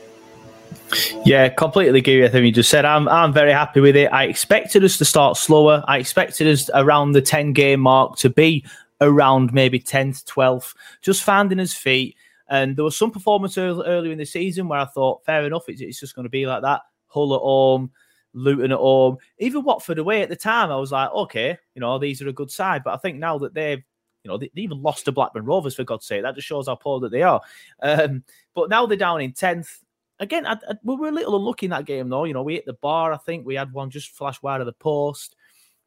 Yeah, 1.25 1.49
completely 1.49 1.99
agree 2.01 2.21
with 2.21 2.31
everything 2.31 2.47
you 2.47 2.53
just 2.53 2.71
said. 2.71 2.85
I'm 2.85 3.09
I'm 3.09 3.33
very 3.33 3.53
happy 3.53 3.81
with 3.81 3.97
it. 3.97 4.13
I 4.13 4.25
expected 4.25 4.85
us 4.85 4.99
to 4.99 5.05
start 5.05 5.37
slower. 5.37 5.85
I 5.87 5.99
expected 5.99 6.47
us 6.47 6.71
around 6.75 7.13
the 7.13 7.23
10 7.23 7.53
game 7.53 7.81
mark 7.81 8.17
to 8.19 8.31
be 8.31 8.65
around 9.01 9.53
maybe 9.53 9.81
10th, 9.81 10.25
12th, 10.25 10.75
just 11.01 11.23
finding 11.23 11.59
his 11.59 11.75
feet. 11.75 12.17
And 12.49 12.77
there 12.77 12.85
was 12.85 12.97
some 12.97 13.11
performance 13.11 13.57
earlier 13.57 14.13
in 14.13 14.19
the 14.19 14.27
season 14.27 14.69
where 14.69 14.81
I 14.81 14.85
thought, 14.85 15.25
fair 15.25 15.45
enough, 15.45 15.69
it's, 15.69 15.81
it's 15.81 16.01
just 16.01 16.15
going 16.15 16.25
to 16.25 16.31
be 16.31 16.47
like 16.47 16.63
that. 16.63 16.83
Hull 17.07 17.35
at 17.35 17.41
home, 17.41 17.93
Luton 18.35 18.73
at 18.73 18.79
home, 18.79 19.19
even 19.39 19.63
Watford 19.63 19.99
away 19.99 20.23
at 20.23 20.29
the 20.29 20.37
time. 20.37 20.71
I 20.71 20.77
was 20.77 20.93
like, 20.93 21.11
okay, 21.13 21.57
you 21.75 21.81
know, 21.81 21.99
these 21.99 22.21
are 22.21 22.29
a 22.29 22.33
good 22.33 22.51
side. 22.51 22.83
But 22.85 22.95
I 22.95 22.97
think 22.99 23.19
now 23.19 23.39
that 23.39 23.55
they've 23.55 23.83
you 24.25 24.31
know, 24.31 24.37
they, 24.37 24.51
they 24.55 24.63
even 24.63 24.83
lost 24.83 25.05
to 25.07 25.13
Blackburn 25.13 25.45
Rovers 25.45 25.75
for 25.75 25.85
God's 25.85 26.07
sake. 26.07 26.23
That 26.23 26.35
just 26.35 26.47
shows 26.47 26.67
how 26.69 26.75
poor 26.75 27.01
that 27.01 27.11
they 27.11 27.23
are. 27.23 27.41
Um, 27.83 28.25
but 28.55 28.69
now 28.69 28.87
they're 28.87 28.97
down 28.97 29.21
in 29.21 29.33
tenth. 29.33 29.83
Again, 30.19 30.47
I, 30.47 30.53
I, 30.53 30.75
we 30.83 30.97
were 30.97 31.09
a 31.09 31.13
little 31.13 31.37
unlucky 31.37 31.67
in 31.67 31.71
that 31.71 31.87
game, 31.87 32.09
though. 32.09 32.25
You 32.25 32.35
know, 32.35 32.43
we 32.43 32.55
hit 32.55 32.67
the 32.67 32.75
bar. 32.75 33.13
I 33.13 33.17
think 33.17 33.47
we 33.47 33.55
had 33.55 33.73
one 33.73 33.91
just 33.91 34.11
flash 34.11 34.43
wide 34.43 34.61
of 34.61 34.67
the 34.67 34.73
post. 34.73 35.37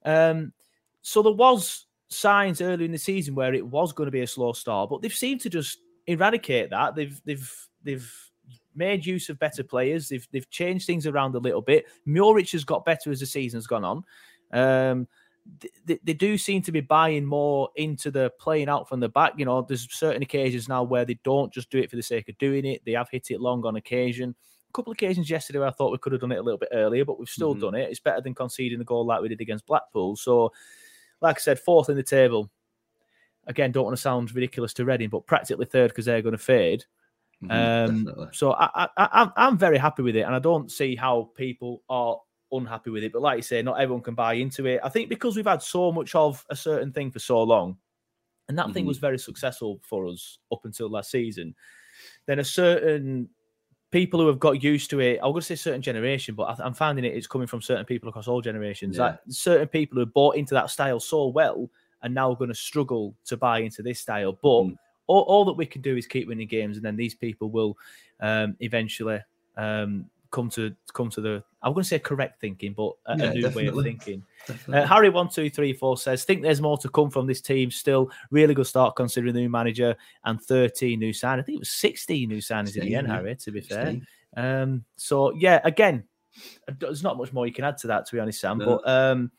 Um, 0.03 0.53
so 1.01 1.21
there 1.21 1.33
was 1.33 1.85
signs 2.07 2.61
early 2.61 2.85
in 2.85 2.91
the 2.91 2.97
season 2.97 3.35
where 3.35 3.53
it 3.53 3.65
was 3.65 3.93
going 3.93 4.07
to 4.07 4.11
be 4.11 4.21
a 4.21 4.27
slow 4.27 4.53
start, 4.53 4.89
but 4.89 5.01
they've 5.01 5.13
seemed 5.13 5.41
to 5.41 5.49
just 5.49 5.79
eradicate 6.07 6.69
that. 6.71 6.95
They've 6.95 7.21
they've 7.25 7.67
they've 7.83 8.11
made 8.75 9.05
use 9.05 9.29
of 9.29 9.39
better 9.39 9.63
players. 9.63 10.09
They've 10.09 10.27
they've 10.31 10.49
changed 10.49 10.87
things 10.87 11.07
around 11.07 11.35
a 11.35 11.39
little 11.39 11.61
bit. 11.61 11.85
Muric 12.07 12.51
has 12.51 12.63
got 12.63 12.85
better 12.85 13.11
as 13.11 13.19
the 13.19 13.25
season's 13.25 13.67
gone 13.67 13.85
on. 13.85 14.03
Um, 14.51 15.07
they, 15.85 15.99
they 16.03 16.13
do 16.13 16.37
seem 16.37 16.61
to 16.61 16.71
be 16.71 16.81
buying 16.81 17.25
more 17.25 17.69
into 17.75 18.11
the 18.11 18.31
playing 18.39 18.69
out 18.69 18.87
from 18.87 18.99
the 18.99 19.09
back. 19.09 19.33
You 19.37 19.45
know, 19.45 19.61
there's 19.61 19.87
certain 19.93 20.21
occasions 20.23 20.69
now 20.69 20.83
where 20.83 21.05
they 21.05 21.19
don't 21.23 21.51
just 21.53 21.69
do 21.69 21.79
it 21.79 21.89
for 21.89 21.95
the 21.95 22.03
sake 22.03 22.29
of 22.29 22.37
doing 22.37 22.65
it. 22.65 22.81
They 22.85 22.93
have 22.93 23.09
hit 23.09 23.31
it 23.31 23.41
long 23.41 23.65
on 23.65 23.75
occasion. 23.75 24.35
A 24.69 24.73
couple 24.73 24.91
of 24.91 24.95
occasions 24.95 25.29
yesterday 25.29 25.59
where 25.59 25.67
I 25.67 25.71
thought 25.71 25.91
we 25.91 25.97
could 25.99 26.13
have 26.13 26.21
done 26.21 26.31
it 26.31 26.37
a 26.39 26.41
little 26.41 26.57
bit 26.57 26.69
earlier, 26.71 27.05
but 27.05 27.19
we've 27.19 27.29
still 27.29 27.51
Mm-hmm. 27.53 27.61
done 27.61 27.75
it. 27.75 27.89
It's 27.89 27.99
better 27.99 28.21
than 28.21 28.33
conceding 28.33 28.79
the 28.79 28.85
goal 28.85 29.05
like 29.05 29.21
we 29.21 29.27
did 29.29 29.41
against 29.41 29.65
Blackpool. 29.67 30.15
So, 30.15 30.51
like 31.21 31.37
I 31.37 31.39
said, 31.39 31.59
fourth 31.59 31.89
in 31.89 31.95
the 31.95 32.03
table. 32.03 32.49
Again, 33.45 33.71
don't 33.71 33.83
want 33.85 33.95
to 33.97 34.01
sound 34.01 34.33
ridiculous 34.33 34.73
to 34.75 34.85
Reading, 34.85 35.09
but 35.09 35.27
practically 35.27 35.65
third 35.65 35.89
because 35.89 36.05
they're 36.05 36.21
going 36.21 36.31
to 36.31 36.37
fade. 36.37 36.85
Mhm, 37.43 37.89
Um, 38.17 38.29
so 38.31 38.53
I, 38.53 38.69
I, 38.85 38.89
I, 38.97 39.05
I'm- 39.11 39.33
I'm 39.35 39.57
very 39.57 39.77
happy 39.77 40.01
with 40.01 40.15
it, 40.15 40.21
and 40.21 40.33
I 40.33 40.39
don't 40.39 40.71
see 40.71 40.95
how 40.95 41.29
people 41.35 41.83
are 41.89 42.17
unhappy 42.53 42.89
with 42.89 43.03
it. 43.03 43.11
But 43.13 43.21
like 43.21 43.37
you 43.37 43.43
say, 43.43 43.61
not 43.61 43.79
everyone 43.79 44.03
can 44.03 44.15
buy 44.15 44.33
into 44.33 44.65
it. 44.65 44.79
I 44.83 44.89
think 44.89 45.09
because 45.09 45.35
we've 45.35 45.45
had 45.45 45.61
so 45.61 45.91
much 45.91 46.15
of 46.15 46.45
a 46.49 46.55
certain 46.55 46.91
thing 46.91 47.11
for 47.11 47.19
so 47.19 47.41
long, 47.43 47.77
and 48.47 48.57
that 48.57 48.73
thing 48.73 48.85
Mhm. 48.85 48.89
was 48.89 48.97
very 48.97 49.19
successful 49.19 49.79
for 49.83 50.07
us 50.07 50.39
up 50.51 50.65
until 50.65 50.89
last 50.89 51.11
season, 51.11 51.55
then 52.25 52.39
a 52.39 52.43
certain 52.43 53.29
people 53.91 54.19
who 54.19 54.27
have 54.27 54.39
got 54.39 54.63
used 54.63 54.89
to 54.89 54.99
it, 54.99 55.19
I'm 55.21 55.31
going 55.31 55.41
to 55.41 55.45
say 55.45 55.55
certain 55.55 55.81
generation, 55.81 56.33
but 56.35 56.59
I'm 56.59 56.73
finding 56.73 57.05
it 57.05 57.15
it's 57.15 57.27
coming 57.27 57.47
from 57.47 57.61
certain 57.61 57.85
people 57.85 58.09
across 58.09 58.27
all 58.27 58.41
generations. 58.41 58.97
Yeah. 58.97 59.03
Like 59.03 59.19
certain 59.29 59.67
people 59.67 59.95
who 59.95 59.99
have 59.99 60.13
bought 60.13 60.35
into 60.35 60.55
that 60.55 60.71
style 60.71 60.99
so 60.99 61.27
well 61.27 61.69
are 62.01 62.09
now 62.09 62.33
going 62.33 62.49
to 62.49 62.55
struggle 62.55 63.15
to 63.25 63.37
buy 63.37 63.59
into 63.59 63.83
this 63.83 63.99
style. 63.99 64.33
But 64.33 64.63
Mm. 64.63 64.77
all, 65.07 65.21
all 65.21 65.45
that 65.45 65.53
we 65.53 65.65
can 65.65 65.81
do 65.81 65.95
is 65.95 66.07
keep 66.07 66.27
winning 66.27 66.47
games, 66.47 66.75
and 66.75 66.85
then 66.85 66.95
these 66.95 67.13
people 67.15 67.49
will 67.51 67.77
um, 68.19 68.57
eventually 68.61 69.19
um, 69.57 70.09
come 70.31 70.49
to 70.49 70.75
come 70.93 71.09
to 71.11 71.21
the. 71.21 71.43
I'm 71.63 71.73
going 71.73 71.83
to 71.83 71.87
say 71.87 71.99
correct 71.99 72.41
thinking, 72.41 72.73
but 72.73 72.93
a, 73.05 73.13
a 73.13 73.17
Yeah, 73.17 73.31
new 73.33 73.49
way 73.51 73.67
of 73.67 73.81
thinking. 73.83 74.23
Uh, 74.67 74.85
Harry 74.85 75.09
one 75.09 75.29
two 75.29 75.49
three 75.49 75.73
four 75.73 75.97
says, 75.97 76.25
"Think 76.25 76.41
there's 76.41 76.61
more 76.61 76.77
to 76.79 76.89
come 76.89 77.09
from 77.09 77.25
this 77.25 77.41
team. 77.41 77.71
Still, 77.71 78.11
really 78.31 78.53
good 78.53 78.67
start 78.67 78.95
considering 78.95 79.33
the 79.33 79.39
new 79.39 79.49
manager 79.49 79.95
and 80.25 80.41
13 80.41 80.99
new 80.99 81.13
signings. 81.13 81.39
I 81.39 81.41
think 81.43 81.55
it 81.55 81.59
was 81.59 81.71
16 81.71 82.27
new 82.27 82.37
signings 82.37 82.75
in 82.75 82.85
the 82.85 82.95
end, 82.95 83.07
yeah. 83.07 83.13
Harry. 83.15 83.35
To 83.35 83.51
be 83.51 83.61
fair, 83.61 83.95
um, 84.35 84.83
so 84.97 85.33
yeah, 85.35 85.61
again, 85.63 86.03
there's 86.79 87.03
not 87.03 87.17
much 87.17 87.31
more 87.31 87.47
you 87.47 87.53
can 87.53 87.63
add 87.63 87.77
to 87.79 87.87
that, 87.87 88.05
to 88.07 88.15
be 88.15 88.19
honest, 88.19 88.41
Sam. 88.41 88.57
No. 88.57 88.65
But 88.83 88.89
um, 88.89 89.31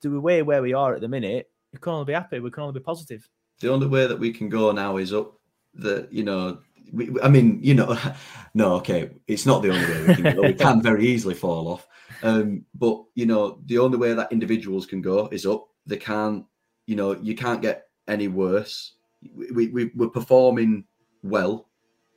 the 0.00 0.20
way 0.20 0.42
where 0.42 0.62
we 0.62 0.72
are 0.72 0.94
at 0.94 1.00
the 1.00 1.08
minute, 1.08 1.48
we 1.72 1.78
can 1.78 1.92
only 1.92 2.06
be 2.06 2.12
happy. 2.14 2.40
We 2.40 2.50
can 2.50 2.64
only 2.64 2.78
be 2.80 2.84
positive. 2.84 3.28
the 3.60 3.70
only 3.70 3.86
way 3.86 4.06
that 4.06 4.18
we 4.18 4.32
can 4.32 4.48
go 4.48 4.72
now 4.72 4.96
is 4.96 5.12
up 5.12 5.34
the 5.74 6.08
you 6.10 6.24
know 6.24 6.58
we, 6.92 7.10
I 7.22 7.28
mean 7.28 7.58
you 7.62 7.74
know 7.74 7.98
no 8.54 8.74
okay 8.74 9.10
it's 9.26 9.46
not 9.46 9.62
the 9.62 9.70
only 9.70 9.86
way 9.86 10.06
we 10.06 10.14
can 10.14 10.34
go. 10.34 10.42
We 10.42 10.54
can 10.54 10.82
very 10.82 11.06
easily 11.06 11.34
fall 11.34 11.68
off. 11.68 11.86
Um 12.22 12.64
but 12.74 13.04
you 13.14 13.26
know 13.26 13.60
the 13.66 13.78
only 13.78 13.98
way 13.98 14.14
that 14.14 14.32
individuals 14.32 14.86
can 14.86 15.00
go 15.02 15.28
is 15.30 15.46
up. 15.46 15.68
They 15.86 15.96
can't 15.96 16.44
you 16.86 16.96
know 16.96 17.12
you 17.12 17.34
can't 17.34 17.62
get 17.62 17.88
any 18.06 18.28
worse. 18.28 18.94
We, 19.34 19.68
we 19.68 19.90
we're 19.94 20.08
performing 20.08 20.84
well 21.22 21.68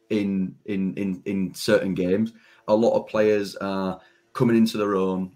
in 0.10 0.56
in 0.66 0.94
in 0.96 1.22
in 1.26 1.54
certain 1.54 1.94
games. 1.94 2.34
A 2.68 2.76
lot 2.76 2.98
of 2.98 3.08
players 3.08 3.56
are 3.58 4.00
coming 4.34 4.56
into 4.56 4.78
their 4.78 4.96
own 4.96 5.36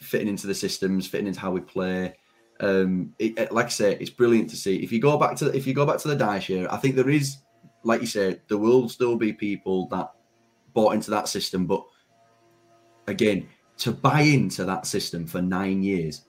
fitting 0.00 0.28
into 0.28 0.46
the 0.46 0.54
systems 0.54 1.06
fitting 1.06 1.26
into 1.26 1.40
how 1.40 1.50
we 1.50 1.60
play. 1.60 2.14
Um 2.60 3.14
it, 3.18 3.52
like 3.52 3.66
i 3.66 3.70
say 3.70 3.96
it's 4.00 4.10
brilliant 4.10 4.50
to 4.50 4.56
see. 4.56 4.76
If 4.76 4.92
you 4.92 5.00
go 5.00 5.18
back 5.18 5.36
to 5.36 5.54
if 5.54 5.66
you 5.66 5.74
go 5.74 5.86
back 5.86 5.98
to 5.98 6.08
the 6.08 6.16
dice 6.16 6.46
here, 6.46 6.68
i 6.70 6.76
think 6.76 6.94
there 6.96 7.10
is 7.10 7.38
like 7.86 8.00
you 8.00 8.06
said 8.06 8.40
there 8.48 8.58
will 8.58 8.88
still 8.88 9.16
be 9.16 9.32
people 9.32 9.88
that 9.88 10.10
bought 10.74 10.94
into 10.94 11.10
that 11.10 11.28
system 11.28 11.66
but 11.66 11.84
again 13.06 13.48
to 13.78 13.92
buy 13.92 14.20
into 14.20 14.64
that 14.64 14.86
system 14.86 15.26
for 15.26 15.40
nine 15.40 15.82
years 15.82 16.22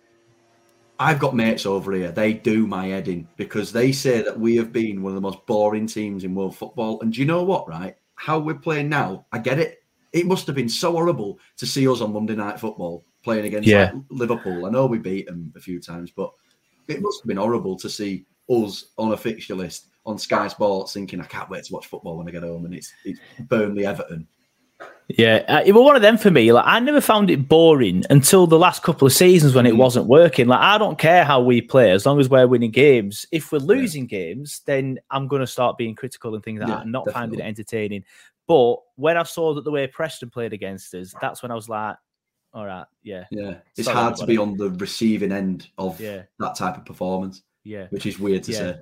i've 1.00 1.20
got 1.20 1.36
mates 1.36 1.66
over 1.66 1.92
here. 1.94 2.12
They 2.12 2.34
do 2.34 2.66
my 2.66 2.88
head 2.88 3.08
in 3.08 3.28
because 3.38 3.72
they 3.72 3.92
say 3.92 4.22
that 4.24 4.40
we 4.40 4.56
have 4.56 4.74
been 4.74 5.02
one 5.04 5.12
of 5.12 5.16
the 5.16 5.22
most 5.22 5.46
boring 5.46 5.86
teams 5.88 6.24
in 6.24 6.34
world 6.34 6.56
football. 6.56 7.00
And 7.02 7.14
do 7.14 7.20
you 7.20 7.26
know 7.26 7.44
what 7.44 7.68
right? 7.68 7.96
How 8.16 8.40
we're 8.40 8.56
playing 8.56 8.90
now 8.90 9.26
i 9.32 9.38
get 9.38 9.60
it. 9.60 9.78
It 10.14 10.26
must 10.26 10.48
have 10.48 10.56
been 10.56 10.70
so 10.70 10.94
horrible 10.94 11.40
to 11.58 11.68
see 11.68 11.88
us 11.88 12.02
on 12.02 12.14
monday 12.14 12.36
night 12.36 12.60
football 12.60 13.06
playing 13.24 13.46
against 13.46 13.68
Yeah. 13.68 13.92
like, 13.94 14.04
liverpool. 14.10 14.66
I 14.66 14.70
know 14.72 14.88
we 14.88 14.98
beat 14.98 15.28
them 15.28 15.54
a 15.56 15.60
few 15.60 15.80
times 15.80 16.12
but 16.12 16.32
it 16.88 17.02
must 17.02 17.22
have 17.22 17.28
been 17.28 17.38
horrible 17.38 17.76
to 17.78 17.90
see 17.90 18.26
us 18.50 18.86
on 18.98 19.12
a 19.12 19.18
fixture 19.18 19.56
list 19.56 19.90
on 20.08 20.18
Sky 20.18 20.48
Sports 20.48 20.94
thinking 20.94 21.20
I 21.22 21.26
can't 21.26 21.50
wait 21.50 21.66
to 21.66 21.74
watch 21.74 21.86
football 21.88 22.18
when 22.18 22.28
I 22.28 22.32
get 22.32 22.42
home 22.44 22.66
and 22.66 22.74
it's 22.74 22.94
it's 23.06 23.20
Burnley 23.42 23.86
Everton. 23.86 24.28
Yeah, 25.10 25.44
uh, 25.48 25.64
it 25.66 25.72
was 25.72 25.84
one 25.84 25.96
of 25.96 26.02
them 26.02 26.18
for 26.18 26.30
me. 26.32 26.52
Like 26.52 26.66
I 26.68 26.80
never 26.80 27.02
found 27.02 27.30
it 27.30 27.48
boring 27.48 28.04
until 28.10 28.46
the 28.48 28.60
last 28.60 28.84
couple 28.84 29.06
of 29.06 29.14
seasons 29.14 29.54
when 29.54 29.66
it 29.66 29.76
wasn't 29.76 30.08
working. 30.08 30.48
Like 30.48 30.60
I 30.60 30.78
don't 30.78 30.98
care 30.98 31.24
how 31.24 31.42
we 31.42 31.62
play 31.62 31.92
as 31.92 32.06
long 32.06 32.20
as 32.20 32.30
we're 32.30 32.48
winning 32.48 32.72
games. 32.72 33.26
If 33.32 33.52
we're 33.52 33.60
losing 33.60 34.06
games, 34.06 34.62
then 34.66 35.00
I'm 35.12 35.28
going 35.28 35.40
to 35.42 35.48
start 35.48 35.78
being 35.78 35.96
critical 35.96 36.36
and 36.36 36.44
things 36.44 36.60
like 36.60 36.70
Yeah, 36.70 36.76
that, 36.76 36.84
and 36.84 36.92
not 36.92 37.12
finding 37.12 37.40
it 37.40 37.44
entertaining. 37.44 38.04
But 38.48 38.78
when 38.96 39.18
I 39.18 39.24
saw 39.24 39.54
that 39.56 39.64
the 39.64 39.72
way 39.72 39.88
Preston 39.88 40.30
played 40.30 40.54
against 40.54 40.94
us, 40.94 41.14
that's 41.20 41.42
when 41.42 41.52
I 41.52 41.56
was 41.56 41.68
like, 41.68 41.98
all 42.54 42.66
right, 42.66 42.86
yeah, 43.04 43.26
Yeah. 43.32 43.56
It's 43.76 43.86
Sorry, 43.86 43.98
hard 43.98 44.16
to 44.18 44.26
be 44.26 44.38
on 44.38 44.56
the 44.58 44.70
receiving 44.72 45.32
end 45.32 45.68
of 45.78 46.00
Yeah. 46.00 46.24
that 46.40 46.56
type 46.56 46.78
of 46.78 46.86
performance. 46.86 47.44
Yeah. 47.64 47.88
Which 47.90 48.06
is 48.06 48.20
weird 48.20 48.44
to 48.44 48.52
Yeah. 48.52 48.58
say. 48.58 48.76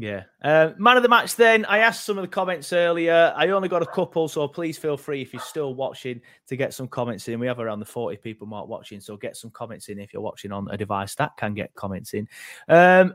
Yeah. 0.00 0.22
Uh, 0.42 0.70
man 0.78 0.96
of 0.96 1.02
the 1.02 1.10
match, 1.10 1.36
then. 1.36 1.66
I 1.66 1.78
asked 1.78 2.04
some 2.04 2.16
of 2.16 2.22
the 2.22 2.28
comments 2.28 2.72
earlier. 2.72 3.34
I 3.36 3.48
only 3.50 3.68
got 3.68 3.82
a 3.82 3.86
couple, 3.86 4.28
so 4.28 4.48
please 4.48 4.78
feel 4.78 4.96
free 4.96 5.20
if 5.20 5.34
you're 5.34 5.42
still 5.42 5.74
watching 5.74 6.22
to 6.46 6.56
get 6.56 6.72
some 6.72 6.88
comments 6.88 7.28
in. 7.28 7.38
We 7.38 7.46
have 7.46 7.60
around 7.60 7.80
the 7.80 7.84
40 7.86 8.16
people 8.16 8.46
mark 8.46 8.66
watching, 8.66 8.98
so 9.00 9.18
get 9.18 9.36
some 9.36 9.50
comments 9.50 9.90
in 9.90 9.98
if 9.98 10.14
you're 10.14 10.22
watching 10.22 10.52
on 10.52 10.68
a 10.70 10.76
device 10.78 11.14
that 11.16 11.36
can 11.36 11.52
get 11.52 11.74
comments 11.74 12.14
in. 12.14 12.26
Um, 12.68 13.14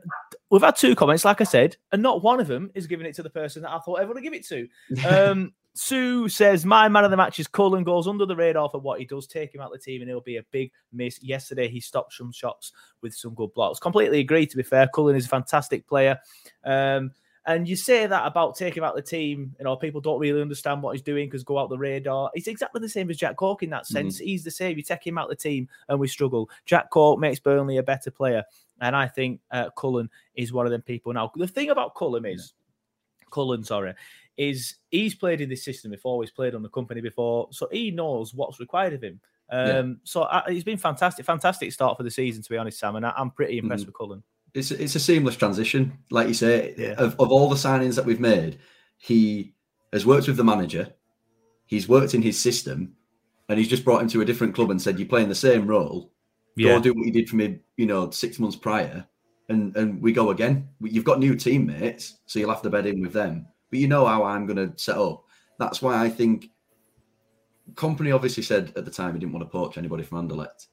we've 0.52 0.62
had 0.62 0.76
two 0.76 0.96
comments, 0.96 1.26
like 1.26 1.42
I 1.42 1.46
said, 1.46 1.76
and 1.92 2.04
not 2.04 2.22
one 2.22 2.40
of 2.40 2.46
them 2.46 2.70
is 2.76 2.86
giving 2.86 3.08
it 3.08 3.16
to 3.16 3.24
the 3.24 3.32
person 3.32 3.64
that 3.64 3.72
I 3.72 3.80
thought 3.80 3.96
everyone 3.96 4.18
would 4.18 4.24
give 4.24 4.34
it 4.34 4.46
to. 4.48 4.68
Um, 5.16 5.54
Sue 5.76 6.30
says, 6.30 6.66
My 6.66 6.88
man 6.88 7.04
of 7.04 7.12
the 7.12 7.18
match 7.18 7.38
is 7.38 7.48
Cullen, 7.48 7.84
goes 7.84 8.08
under 8.08 8.26
the 8.26 8.36
radar 8.36 8.70
for 8.70 8.80
what 8.80 9.00
he 9.00 9.06
does. 9.06 9.28
Take 9.28 9.54
him 9.54 9.62
out 9.62 9.74
of 9.74 9.74
the 9.74 9.80
team, 9.80 10.02
and 10.02 10.10
he'll 10.10 10.22
be 10.22 10.38
a 10.38 10.46
big 10.52 10.72
miss. 10.94 11.22
Yesterday, 11.22 11.68
he 11.68 11.82
stopped 11.82 12.14
some 12.14 12.32
shots 12.32 12.72
with 13.02 13.14
some 13.14 13.34
good 13.34 13.54
blocks. 13.54 13.78
Completely 13.78 14.22
agree, 14.22 14.46
to 14.48 14.58
be 14.58 14.64
fair. 14.64 14.88
Cullen 14.88 15.18
is 15.18 15.26
a 15.26 15.30
fantastic 15.30 15.86
player. 15.86 16.18
Um, 16.64 17.12
and 17.46 17.68
you 17.68 17.76
say 17.76 18.08
that 18.08 18.26
about 18.26 18.56
taking 18.56 18.82
him 18.82 18.86
out 18.86 18.96
the 18.96 19.02
team, 19.02 19.54
you 19.60 19.66
know, 19.66 19.76
people 19.76 20.02
don't 20.02 20.20
really 20.20 20.42
understand 20.42 20.82
what 20.82 20.94
he's 20.94 21.04
doing 21.04 21.28
because 21.28 21.44
go 21.44 21.60
out 21.60 21.70
the 21.70 21.78
radar. 21.78 22.32
He's 22.34 22.48
exactly 22.48 22.82
the 22.82 22.90
same 22.90 23.10
as 23.12 23.18
Jack 23.18 23.36
Cork 23.36 23.62
in 23.62 23.70
that 23.70 23.86
sense. 23.86 24.18
He's 24.18 24.44
the 24.44 24.50
same. 24.50 24.78
You 24.78 24.84
take 24.84 25.06
him 25.06 25.20
out 25.20 25.30
the 25.30 25.36
team 25.36 25.68
and 25.88 26.00
we 26.00 26.08
struggle. 26.08 26.50
Jack 26.66 26.90
Cork 26.90 27.20
makes 27.20 27.40
Burnley 27.40 27.78
a 27.78 27.84
better 27.84 28.10
player. 28.10 28.44
And 28.82 28.96
I 28.96 29.08
think 29.08 29.42
uh, 29.52 29.70
Cullen 29.78 30.10
is 30.34 30.54
one 30.54 30.66
of 30.66 30.72
them 30.72 30.82
people. 30.82 31.14
Now, 31.14 31.32
the 31.36 31.48
thing 31.48 31.70
about 31.70 31.94
Cullen 31.96 32.26
is, 32.26 32.54
Cullen, 33.32 33.64
sorry, 33.64 33.94
is 34.38 34.76
he's 34.92 35.16
played 35.16 35.42
in 35.42 35.50
this 35.50 35.64
system 35.64 35.92
before. 35.92 36.22
He's 36.24 36.32
played 36.32 36.56
on 36.56 36.62
the 36.64 36.70
Kompany 36.70 37.02
before, 37.02 37.48
so 37.52 37.68
he 37.72 37.92
knows 37.92 38.34
what's 38.34 38.60
required 38.60 38.94
of 38.94 39.02
him. 39.04 39.20
Um, 39.50 39.68
Yeah. 39.68 39.94
So 40.04 40.22
uh, 40.24 40.42
he's 40.50 40.64
been 40.64 40.78
fantastic, 40.78 41.26
fantastic 41.26 41.72
start 41.72 41.98
for 41.98 42.04
the 42.04 42.12
season, 42.12 42.42
to 42.44 42.50
be 42.50 42.58
honest, 42.58 42.80
Sam. 42.80 42.96
And 42.96 43.06
I, 43.06 43.14
I'm 43.18 43.32
pretty 43.32 43.58
impressed 43.58 43.84
Mhm. 43.84 43.88
with 43.88 43.98
Cullen. 43.98 44.24
It's 44.54 44.72
it's 44.72 44.96
a 44.96 45.00
seamless 45.00 45.36
transition. 45.36 45.98
Like 46.12 46.28
you 46.28 46.34
say, 46.34 46.74
Yeah. 46.78 46.94
of, 46.98 47.20
of 47.20 47.32
all 47.32 47.50
the 47.50 47.56
signings 47.56 47.96
that 47.96 48.06
we've 48.06 48.20
made, 48.20 48.58
he 48.98 49.54
has 49.94 50.06
worked 50.06 50.28
with 50.28 50.38
the 50.38 50.44
manager, 50.44 50.94
he's 51.66 51.88
worked 51.88 52.14
in 52.14 52.22
his 52.22 52.40
system, 52.40 52.96
and 53.50 53.60
he's 53.60 53.68
just 53.70 53.86
brought 53.86 54.02
him 54.02 54.08
to 54.10 54.22
a 54.22 54.26
different 54.26 54.56
club 54.56 54.72
and 54.72 54.82
said, 54.82 54.98
You're 55.00 55.08
playing 55.08 55.30
the 55.30 55.36
same 55.36 55.68
role. 55.68 56.12
Yeah. 56.58 56.76
Go 56.76 56.82
do 56.82 56.94
what 56.94 57.06
you 57.06 57.12
did 57.12 57.30
for 57.30 57.36
me, 57.36 57.60
you 57.78 57.86
know, 57.86 58.10
six 58.12 58.40
months 58.40 58.56
prior, 58.56 59.06
and 59.50 59.76
and 59.76 60.02
we 60.02 60.12
go 60.14 60.30
again. 60.32 60.70
You've 60.82 61.04
got 61.04 61.20
new 61.20 61.36
teammates, 61.36 62.20
so 62.26 62.40
you'll 62.40 62.50
have 62.50 62.62
to 62.64 62.70
bed 62.70 62.86
in 62.86 63.02
with 63.02 63.14
them. 63.14 63.46
But 63.76 63.82
you 63.82 63.90
know 63.90 64.06
how 64.06 64.24
I'm 64.24 64.46
going 64.46 64.56
to 64.72 64.72
set 64.82 64.96
up. 64.98 65.26
That's 65.60 65.82
why 65.82 66.02
I 66.02 66.08
think 66.10 66.50
Kompany 67.74 68.16
obviously 68.16 68.42
said 68.42 68.72
at 68.78 68.86
the 68.86 68.92
time 68.92 69.14
he 69.14 69.20
didn't 69.20 69.34
want 69.34 69.44
to 69.46 69.50
poach 69.50 69.78
anybody 69.78 70.02
from 70.02 70.26
Anderlecht. 70.30 70.68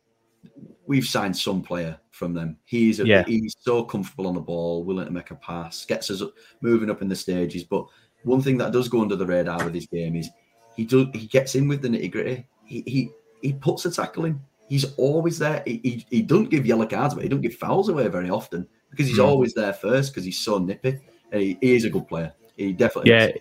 We've 0.87 1.05
signed 1.05 1.37
some 1.37 1.63
player 1.63 1.99
from 2.13 2.33
them. 2.33 2.59
He's 2.65 3.01
a, 3.01 3.05
Yeah. 3.07 3.25
he's 3.27 3.57
so 3.59 3.83
comfortable 3.83 4.29
on 4.29 4.35
the 4.35 4.41
ball, 4.41 4.85
willing 4.85 5.07
to 5.07 5.11
make 5.11 5.33
a 5.33 5.35
pass, 5.35 5.85
gets 5.85 6.13
us 6.13 6.23
moving 6.61 6.91
up 6.91 7.03
in 7.03 7.09
the 7.09 7.17
stages. 7.17 7.65
But 7.65 7.87
one 8.23 8.41
thing 8.41 8.57
that 8.59 8.71
does 8.73 8.89
go 8.89 9.01
under 9.01 9.17
the 9.17 9.27
radar 9.27 9.65
with 9.65 9.75
his 9.75 9.87
game 9.89 10.15
is 10.15 10.31
he 10.77 10.85
does 10.85 11.07
he 11.13 11.27
gets 11.27 11.57
in 11.57 11.67
with 11.67 11.83
the 11.83 11.89
nitty 11.89 12.13
gritty. 12.13 12.47
He 12.65 12.85
he 12.87 13.11
he 13.41 13.53
puts 13.53 13.85
a 13.85 13.91
tackle 13.91 14.27
in. 14.27 14.39
He's 14.69 14.95
always 14.95 15.41
there. 15.41 15.65
He, 15.67 15.81
he, 15.83 16.07
he 16.09 16.23
doesn't 16.23 16.51
give 16.51 16.67
yellow 16.67 16.87
cards 16.87 17.15
away. 17.15 17.25
He 17.25 17.29
doesn't 17.31 17.43
give 17.43 17.55
fouls 17.57 17.89
away 17.89 18.07
very 18.07 18.31
often 18.31 18.69
because 18.91 19.09
he's 19.09 19.19
Mm. 19.19 19.27
always 19.27 19.55
there 19.55 19.73
first 19.73 20.13
because 20.13 20.25
he's 20.25 20.39
so 20.39 20.59
nippy. 20.59 21.01
And 21.33 21.41
he, 21.43 21.59
he 21.61 21.75
is 21.75 21.85
a 21.85 21.91
good 21.91 22.07
player. 22.07 22.33
He 22.67 22.73
definitely 22.73 23.11
Yeah. 23.11 23.33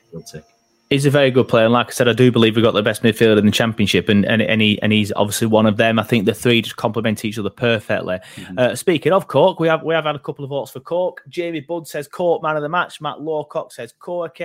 He's 0.89 1.05
a 1.05 1.09
very 1.09 1.31
good 1.31 1.47
player, 1.47 1.63
and 1.63 1.71
like 1.71 1.87
I 1.87 1.91
said, 1.91 2.09
I 2.09 2.13
do 2.13 2.33
believe 2.33 2.57
we've 2.57 2.65
got 2.65 2.73
the 2.73 2.83
best 2.83 3.01
midfielder 3.01 3.37
in 3.37 3.45
the 3.45 3.51
championship, 3.51 4.09
and 4.09 4.25
and 4.25 4.41
and, 4.41 4.61
he, 4.61 4.81
and 4.81 4.91
he's 4.91 5.13
obviously 5.13 5.47
one 5.47 5.65
of 5.65 5.77
them. 5.77 5.97
I 5.97 6.03
think 6.03 6.25
the 6.25 6.33
three 6.33 6.61
just 6.61 6.75
complement 6.75 7.23
each 7.23 7.39
other 7.39 7.49
perfectly. 7.49 8.19
Uh, 8.57 8.75
speaking 8.75 9.13
of 9.13 9.29
Cork, 9.29 9.61
we 9.61 9.69
have 9.69 9.83
we 9.83 9.93
have 9.93 10.03
had 10.03 10.17
a 10.17 10.19
couple 10.19 10.43
of 10.43 10.49
votes 10.49 10.71
for 10.71 10.81
Cork. 10.81 11.23
Jamie 11.29 11.61
Budd 11.61 11.87
says 11.87 12.09
Cork 12.09 12.43
man 12.43 12.57
of 12.57 12.61
the 12.61 12.67
match. 12.67 12.99
Matt 12.99 13.19
Lawcock 13.19 13.71
says 13.71 13.93
Cork. 13.97 14.41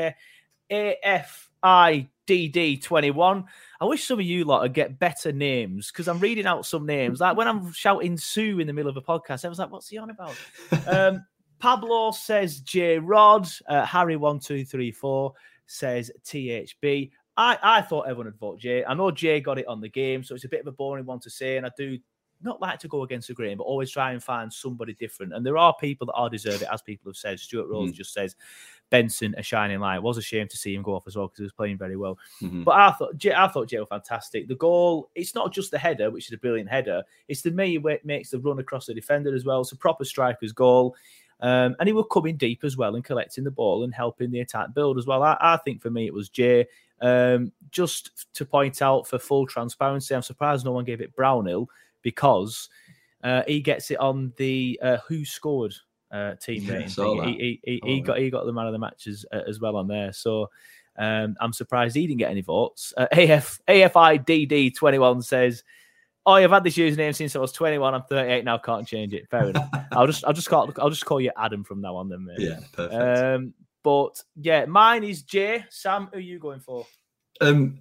AF 0.70 1.47
FIDD21. 1.66 3.45
I 3.81 3.85
wish 3.85 4.05
some 4.05 4.18
of 4.20 4.24
you 4.24 4.45
lot 4.45 4.62
would 4.62 4.74
get 4.74 4.99
better 4.99 5.33
names 5.33 5.91
because 5.91 6.09
I'm 6.09 6.20
reading 6.20 6.47
out 6.47 6.64
some 6.66 6.87
names. 6.87 7.20
Like 7.20 7.37
when 7.37 7.49
I'm 7.49 7.72
shouting 7.72 8.16
Sue 8.16 8.61
in 8.61 8.66
the 8.66 8.72
middle 8.72 8.91
of 8.91 8.97
a 8.97 9.03
podcast, 9.03 9.45
I 9.45 9.49
was 9.49 9.59
like, 9.59 9.70
what's 9.70 9.89
he 9.89 9.99
on 9.99 10.11
about? 10.11 10.37
um, 10.87 11.27
Pablo 11.59 12.11
says 12.11 12.61
J 12.61 12.98
Rod. 12.98 13.48
Uh, 13.68 13.84
Harry1234 13.84 15.32
says 15.66 16.11
THB. 16.24 17.11
I, 17.36 17.59
I 17.62 17.82
thought 17.82 18.02
everyone 18.02 18.26
would 18.26 18.38
vote 18.38 18.59
Jay. 18.59 18.84
I 18.84 18.94
know 18.94 19.11
Jay 19.11 19.40
got 19.40 19.59
it 19.59 19.66
on 19.66 19.80
the 19.80 19.88
game, 19.88 20.22
so 20.22 20.34
it's 20.34 20.44
a 20.44 20.48
bit 20.48 20.61
of 20.61 20.66
a 20.66 20.72
boring 20.72 21.04
one 21.04 21.20
to 21.20 21.30
say. 21.30 21.57
And 21.59 21.66
I 21.66 21.70
do 21.76 21.98
not 22.42 22.61
like 22.61 22.78
to 22.80 22.88
go 22.88 23.02
against 23.02 23.28
the 23.28 23.34
grain, 23.34 23.59
but 23.59 23.64
always 23.64 23.90
try 23.90 24.12
and 24.12 24.22
find 24.22 24.52
somebody 24.52 24.94
different. 24.94 25.34
And 25.34 25.44
there 25.44 25.59
are 25.59 25.74
people 25.78 26.07
that 26.07 26.14
are 26.14 26.30
deserve 26.30 26.62
it, 26.62 26.68
as 26.72 26.80
people 26.80 27.11
have 27.11 27.16
said. 27.16 27.38
Stuart 27.38 27.68
Rose 27.68 27.90
mm. 27.90 27.94
just 27.94 28.14
says 28.14 28.36
Benson 28.90 29.34
a 29.36 29.42
shining 29.42 29.80
light. 29.80 29.96
It 29.96 30.02
was 30.02 30.16
a 30.16 30.22
shame 30.22 30.48
to 30.48 30.57
see 30.57 30.74
him 30.74 30.82
go 30.82 30.94
off 30.94 31.07
as 31.07 31.16
well 31.16 31.26
because 31.26 31.38
he 31.38 31.44
was 31.44 31.52
playing 31.52 31.78
very 31.78 31.96
well. 31.96 32.18
Mm-hmm. 32.42 32.62
But 32.62 32.76
I 32.76 32.92
thought 32.92 33.16
Jay, 33.18 33.34
I 33.34 33.48
thought 33.48 33.68
Jay 33.68 33.78
was 33.78 33.88
fantastic. 33.88 34.48
The 34.48 34.54
goal, 34.54 35.11
it's 35.14 35.34
not 35.34 35.52
just 35.52 35.70
the 35.70 35.78
header, 35.78 36.11
which 36.11 36.28
is 36.28 36.32
a 36.32 36.38
brilliant 36.38 36.70
header. 36.70 37.02
It's 37.28 37.42
the 37.42 37.50
me 37.50 37.78
makes 38.04 38.30
the 38.30 38.38
run 38.38 38.59
across 38.59 38.86
the 38.86 38.94
defender 38.94 39.34
as 39.34 39.44
well. 39.44 39.61
It's 39.61 39.72
a 39.72 39.76
proper 39.76 40.04
striker's 40.04 40.52
goal. 40.52 40.94
Um, 41.41 41.76
and 41.78 41.87
he 41.87 41.93
was 41.93 42.07
coming 42.11 42.37
deep 42.37 42.64
as 42.64 42.76
well 42.76 42.95
and 42.95 43.05
collecting 43.05 43.45
the 43.45 43.51
ball 43.51 43.84
and 43.84 43.95
helping 43.95 44.30
the 44.30 44.41
attack 44.41 44.72
build 44.72 44.99
as 44.99 45.07
well. 45.07 45.22
I, 45.22 45.37
I 45.41 45.57
think 45.59 45.82
for 45.82 45.91
me 45.91 46.07
it 46.07 46.14
was 46.14 46.28
Jay. 46.28 46.66
Um, 47.01 47.53
just 47.70 48.26
to 48.34 48.47
point 48.47 48.80
out 48.80 49.07
for 49.07 49.18
full 49.18 49.47
transparency, 49.47 50.14
I'm 50.14 50.22
surprised 50.22 50.64
no 50.64 50.72
one 50.72 50.84
gave 50.84 51.03
it 51.03 51.14
Brownhill 51.14 51.68
because 52.01 52.70
uh, 53.22 53.43
he 53.47 53.61
gets 53.61 53.91
it 53.91 53.99
on 53.99 54.32
the 54.37 54.80
uh, 54.82 54.99
who 55.09 55.24
scored 55.24 55.74
uh, 56.11 56.34
team 56.37 56.62
yeah, 56.62 56.74
rating. 56.74 57.24
He, 57.24 57.61
he, 57.64 57.80
he, 57.82 57.82
he 57.84 58.01
got 58.01 58.18
he 58.18 58.30
got 58.30 58.47
the 58.47 58.53
man 58.53 58.66
of 58.66 58.72
the 58.72 58.78
matches 58.78 59.26
uh, 59.32 59.43
as 59.47 59.61
well 59.61 59.76
on 59.76 59.89
there. 59.89 60.12
So 60.12 60.49
um, 60.97 61.37
I'm 61.41 61.53
surprised 61.53 61.97
he 61.97 62.07
didn't 62.07 62.20
get 62.20 62.30
any 62.30 62.41
votes. 62.41 62.95
Uh, 62.97 63.07
AF 63.12 63.61
AFIDD 63.68 64.74
21 64.74 65.22
says 65.22 65.64
Oh, 66.27 66.33
I've 66.33 66.51
had 66.51 66.64
this 66.64 66.77
username 66.77 67.14
since 67.14 67.37
I 67.37 67.39
was 67.39 67.53
21. 67.53 67.95
I'm 67.95 68.03
38 68.03 68.45
now. 68.45 68.59
Can't 68.59 68.87
change 68.87 69.14
it. 69.14 69.29
Fair 69.31 69.51
enough. 69.51 69.68
I'll 69.93 70.09
just, 70.09 70.24
I'll 70.24 70.33
just 70.33 70.49
call, 70.49 70.70
I'll 70.79 70.91
just 70.91 71.07
call 71.07 71.20
you 71.20 71.31
Adam 71.37 71.62
from 71.62 71.81
now 71.81 71.95
on. 71.95 72.09
Then, 72.09 72.24
mate. 72.24 72.41
Yeah, 72.41 72.59
perfect. 72.72 73.18
Um, 73.18 73.55
but 73.85 74.20
yeah, 74.35 74.64
mine 74.64 75.05
is 75.05 75.22
Jay. 75.22 75.64
Sam, 75.70 76.09
who 76.12 76.18
are 76.18 76.20
you 76.20 76.41
going 76.41 76.59
for? 76.59 76.85
Um, 77.41 77.79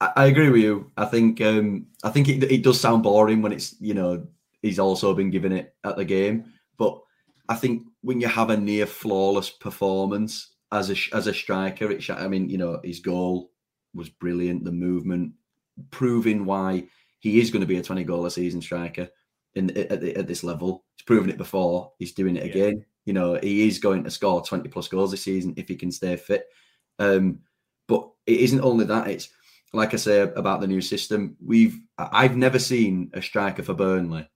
I, 0.00 0.12
I 0.14 0.26
agree 0.26 0.48
with 0.48 0.62
you. 0.62 0.92
I 0.96 1.06
think, 1.06 1.40
um, 1.40 1.86
I 2.04 2.10
think 2.10 2.28
it, 2.28 2.44
it 2.44 2.62
does 2.62 2.80
sound 2.80 3.02
boring 3.02 3.42
when 3.42 3.50
it's, 3.52 3.74
you 3.80 3.94
know, 3.94 4.24
he's 4.62 4.78
also 4.78 5.12
been 5.12 5.30
given 5.30 5.50
it 5.50 5.74
at 5.82 5.96
the 5.96 6.04
game. 6.04 6.44
But 6.78 7.00
I 7.48 7.56
think 7.56 7.82
when 8.02 8.20
you 8.20 8.28
have 8.28 8.50
a 8.50 8.56
near 8.56 8.86
flawless 8.86 9.50
performance 9.50 10.54
as 10.70 10.90
a 10.90 11.16
as 11.16 11.26
a 11.26 11.34
striker, 11.34 11.90
it. 11.90 12.08
I 12.10 12.28
mean, 12.28 12.48
you 12.48 12.58
know, 12.58 12.80
his 12.84 13.00
goal 13.00 13.50
was 13.94 14.08
brilliant. 14.08 14.64
The 14.64 14.72
movement, 14.72 15.32
proving 15.90 16.44
why 16.44 16.84
he 17.18 17.40
is 17.40 17.50
going 17.50 17.60
to 17.60 17.66
be 17.66 17.78
a 17.78 17.82
20 17.82 18.04
goal 18.04 18.26
a 18.26 18.30
season 18.30 18.60
striker 18.60 19.08
in 19.54 19.70
at, 19.76 20.02
at, 20.02 20.26
this 20.26 20.44
level. 20.44 20.84
He's 20.96 21.04
proven 21.04 21.30
it 21.30 21.38
before. 21.38 21.92
He's 21.98 22.12
doing 22.12 22.36
it 22.36 22.44
yeah. 22.46 22.50
again. 22.50 22.84
You 23.04 23.12
know, 23.12 23.34
he 23.42 23.66
is 23.66 23.78
going 23.78 24.04
to 24.04 24.10
score 24.10 24.42
20 24.42 24.68
plus 24.68 24.88
goals 24.88 25.10
this 25.10 25.22
season 25.22 25.54
if 25.56 25.68
he 25.68 25.76
can 25.76 25.90
stay 25.90 26.16
fit. 26.16 26.46
Um, 26.98 27.40
but 27.86 28.08
it 28.26 28.40
isn't 28.40 28.60
only 28.60 28.84
that. 28.84 29.08
It's 29.08 29.30
like 29.72 29.94
I 29.94 29.96
say 29.96 30.20
about 30.20 30.60
the 30.60 30.66
new 30.66 30.80
system. 30.80 31.36
We've 31.44 31.80
I've 31.96 32.36
never 32.36 32.58
seen 32.58 33.10
a 33.14 33.22
striker 33.22 33.62
for 33.62 33.74
Burnley 33.74 34.28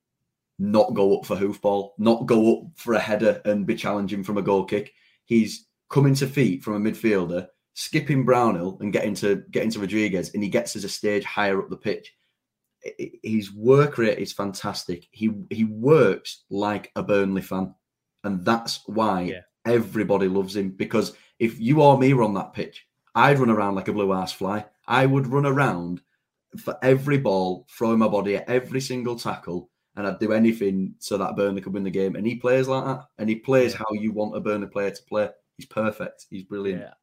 not 0.58 0.94
go 0.94 1.18
up 1.18 1.26
for 1.26 1.36
hoofball, 1.36 1.90
not 1.98 2.26
go 2.26 2.56
up 2.56 2.62
for 2.76 2.94
a 2.94 2.98
header 2.98 3.40
and 3.44 3.66
be 3.66 3.74
challenging 3.74 4.22
from 4.22 4.38
a 4.38 4.42
goal 4.42 4.64
kick. 4.64 4.92
He's 5.24 5.66
coming 5.88 6.14
to 6.14 6.26
feet 6.26 6.62
from 6.62 6.74
a 6.74 6.90
midfielder, 6.90 7.48
skipping 7.74 8.24
Brownhill 8.24 8.78
and 8.80 8.92
getting 8.92 9.14
to 9.16 9.42
getting 9.50 9.70
to 9.70 9.80
Rodriguez, 9.80 10.32
and 10.34 10.42
he 10.42 10.48
gets 10.48 10.76
us 10.76 10.84
a 10.84 10.88
stage 10.88 11.24
higher 11.24 11.60
up 11.60 11.68
the 11.68 11.76
pitch 11.76 12.14
his 13.22 13.52
work 13.52 13.98
rate 13.98 14.18
is 14.18 14.32
fantastic. 14.32 15.08
He 15.10 15.32
he 15.50 15.64
works 15.64 16.44
like 16.50 16.90
a 16.96 17.02
Burnley 17.02 17.42
fan, 17.42 17.74
and 18.24 18.44
that's 18.44 18.80
why 18.86 19.22
yeah. 19.22 19.40
everybody 19.64 20.28
loves 20.28 20.56
him. 20.56 20.70
Because 20.70 21.12
if 21.38 21.60
you 21.60 21.82
or 21.82 21.98
me 21.98 22.14
were 22.14 22.22
on 22.22 22.34
that 22.34 22.52
pitch, 22.52 22.86
I'd 23.14 23.38
run 23.38 23.50
around 23.50 23.74
like 23.74 23.88
a 23.88 23.92
blue 23.92 24.12
ass 24.12 24.32
fly. 24.32 24.64
I 24.86 25.06
would 25.06 25.26
run 25.26 25.46
around 25.46 26.00
for 26.58 26.76
every 26.82 27.18
ball, 27.18 27.66
throwing 27.70 27.98
my 27.98 28.08
body 28.08 28.36
at 28.36 28.48
every 28.48 28.80
single 28.80 29.18
tackle, 29.18 29.70
and 29.96 30.06
I'd 30.06 30.18
do 30.18 30.32
anything 30.32 30.94
so 30.98 31.16
that 31.18 31.36
Burnley 31.36 31.62
could 31.62 31.72
win 31.72 31.84
the 31.84 31.90
game. 31.90 32.16
And 32.16 32.26
he 32.26 32.36
plays 32.36 32.68
like 32.68 32.84
that, 32.84 33.04
and 33.18 33.28
he 33.28 33.36
plays 33.36 33.72
yeah. 33.72 33.78
how 33.78 33.94
you 33.94 34.12
want 34.12 34.36
a 34.36 34.40
Burnley 34.40 34.68
player 34.68 34.90
to 34.90 35.02
play. 35.04 35.30
He's 35.56 35.66
perfect. 35.66 36.26
He's 36.30 36.44
brilliant. 36.44 36.82
Yeah. 36.82 36.94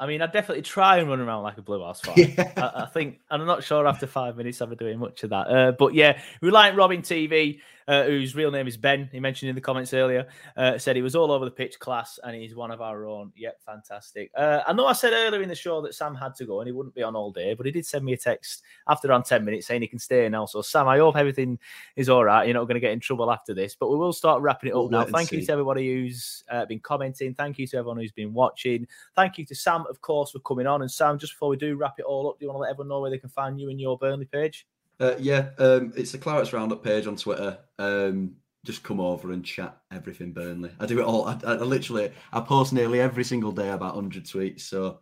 I 0.00 0.06
mean, 0.06 0.22
I 0.22 0.26
definitely 0.26 0.62
try 0.62 0.98
and 0.98 1.08
run 1.08 1.20
around 1.20 1.42
like 1.42 1.58
a 1.58 1.62
blue 1.62 1.82
house 1.82 2.00
fly. 2.00 2.14
Yeah. 2.16 2.52
I, 2.56 2.82
I, 2.82 2.86
think, 2.86 3.18
I'm 3.30 3.44
not 3.46 3.64
sure 3.64 3.86
after 3.86 4.06
five 4.06 4.36
minutes 4.36 4.62
I'll 4.62 4.68
be 4.68 4.76
doing 4.76 4.98
much 4.98 5.24
of 5.24 5.30
that. 5.30 5.48
Uh, 5.48 5.72
but 5.72 5.94
yeah, 5.94 6.20
we 6.40 6.50
like 6.50 6.76
Robin 6.76 7.02
TV 7.02 7.60
uh, 7.88 8.04
whose 8.04 8.36
real 8.36 8.50
name 8.50 8.68
is 8.68 8.76
Ben. 8.76 9.08
He 9.10 9.18
mentioned 9.18 9.48
in 9.48 9.54
the 9.54 9.60
comments 9.60 9.94
earlier, 9.94 10.28
uh, 10.56 10.76
said 10.76 10.94
he 10.94 11.02
was 11.02 11.16
all 11.16 11.32
over 11.32 11.46
the 11.46 11.50
pitch 11.50 11.78
class 11.80 12.20
and 12.22 12.36
he's 12.36 12.54
one 12.54 12.70
of 12.70 12.82
our 12.82 13.06
own. 13.06 13.32
Yep, 13.34 13.60
fantastic. 13.64 14.30
Uh, 14.36 14.60
I 14.66 14.74
know 14.74 14.86
I 14.86 14.92
said 14.92 15.14
earlier 15.14 15.42
in 15.42 15.48
the 15.48 15.54
show 15.54 15.80
that 15.80 15.94
Sam 15.94 16.14
had 16.14 16.34
to 16.36 16.44
go 16.44 16.60
and 16.60 16.68
he 16.68 16.72
wouldn't 16.72 16.94
be 16.94 17.02
on 17.02 17.16
all 17.16 17.32
day, 17.32 17.54
but 17.54 17.64
he 17.64 17.72
did 17.72 17.86
send 17.86 18.04
me 18.04 18.12
a 18.12 18.16
text 18.16 18.62
after 18.88 19.08
around 19.08 19.24
10 19.24 19.42
minutes 19.42 19.66
saying 19.66 19.80
he 19.80 19.88
can 19.88 19.98
stay 19.98 20.28
now. 20.28 20.44
So, 20.44 20.60
Sam, 20.60 20.86
I 20.86 20.98
hope 20.98 21.16
everything 21.16 21.58
is 21.96 22.10
all 22.10 22.24
right. 22.24 22.46
You're 22.46 22.54
not 22.54 22.64
going 22.64 22.74
to 22.74 22.80
get 22.80 22.92
in 22.92 23.00
trouble 23.00 23.30
after 23.30 23.54
this, 23.54 23.74
but 23.74 23.88
we 23.88 23.96
will 23.96 24.12
start 24.12 24.42
wrapping 24.42 24.68
it 24.68 24.72
up 24.72 24.90
we'll 24.90 24.90
now. 24.90 25.04
Thank 25.04 25.32
you 25.32 25.44
to 25.44 25.52
everybody 25.52 25.90
who's 25.90 26.44
uh, 26.50 26.66
been 26.66 26.80
commenting. 26.80 27.34
Thank 27.34 27.58
you 27.58 27.66
to 27.68 27.78
everyone 27.78 27.96
who's 27.96 28.12
been 28.12 28.34
watching. 28.34 28.86
Thank 29.16 29.38
you 29.38 29.46
to 29.46 29.54
Sam, 29.54 29.86
of 29.88 30.00
course, 30.02 30.32
for 30.32 30.40
coming 30.40 30.66
on. 30.66 30.82
And, 30.82 30.90
Sam, 30.90 31.18
just 31.18 31.32
before 31.32 31.48
we 31.48 31.56
do 31.56 31.74
wrap 31.76 31.98
it 31.98 32.04
all 32.04 32.28
up, 32.28 32.38
do 32.38 32.44
you 32.44 32.50
want 32.50 32.58
to 32.58 32.62
let 32.62 32.70
everyone 32.70 32.88
know 32.88 33.00
where 33.00 33.10
they 33.10 33.18
can 33.18 33.30
find 33.30 33.58
you 33.58 33.70
and 33.70 33.80
your 33.80 33.96
Burnley 33.96 34.26
page? 34.26 34.66
Uh, 35.00 35.14
yeah, 35.18 35.50
um, 35.58 35.92
it's 35.96 36.12
the 36.12 36.18
Clarets 36.18 36.52
Roundup 36.52 36.82
page 36.82 37.06
on 37.06 37.16
Twitter. 37.16 37.58
Um, 37.78 38.36
just 38.66 38.82
come 38.82 39.00
over 39.00 39.32
and 39.32 39.44
chat 39.44 39.78
everything 39.92 40.32
Burnley. 40.32 40.70
I 40.80 40.86
do 40.86 40.98
it 40.98 41.04
all. 41.04 41.26
I, 41.26 41.38
I, 41.44 41.54
literally 41.54 42.12
I 42.32 42.40
post 42.40 42.72
nearly 42.72 43.00
every 43.00 43.24
single 43.24 43.52
day 43.52 43.70
about 43.70 43.94
hundred 43.94 44.24
tweets. 44.24 44.62
So 44.62 44.98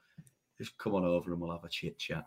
just 0.58 0.76
come 0.78 0.94
on 0.94 1.04
over 1.04 1.32
and 1.32 1.40
we'll 1.40 1.50
have 1.50 1.64
a 1.64 1.68
chit 1.68 1.98
chat. 1.98 2.26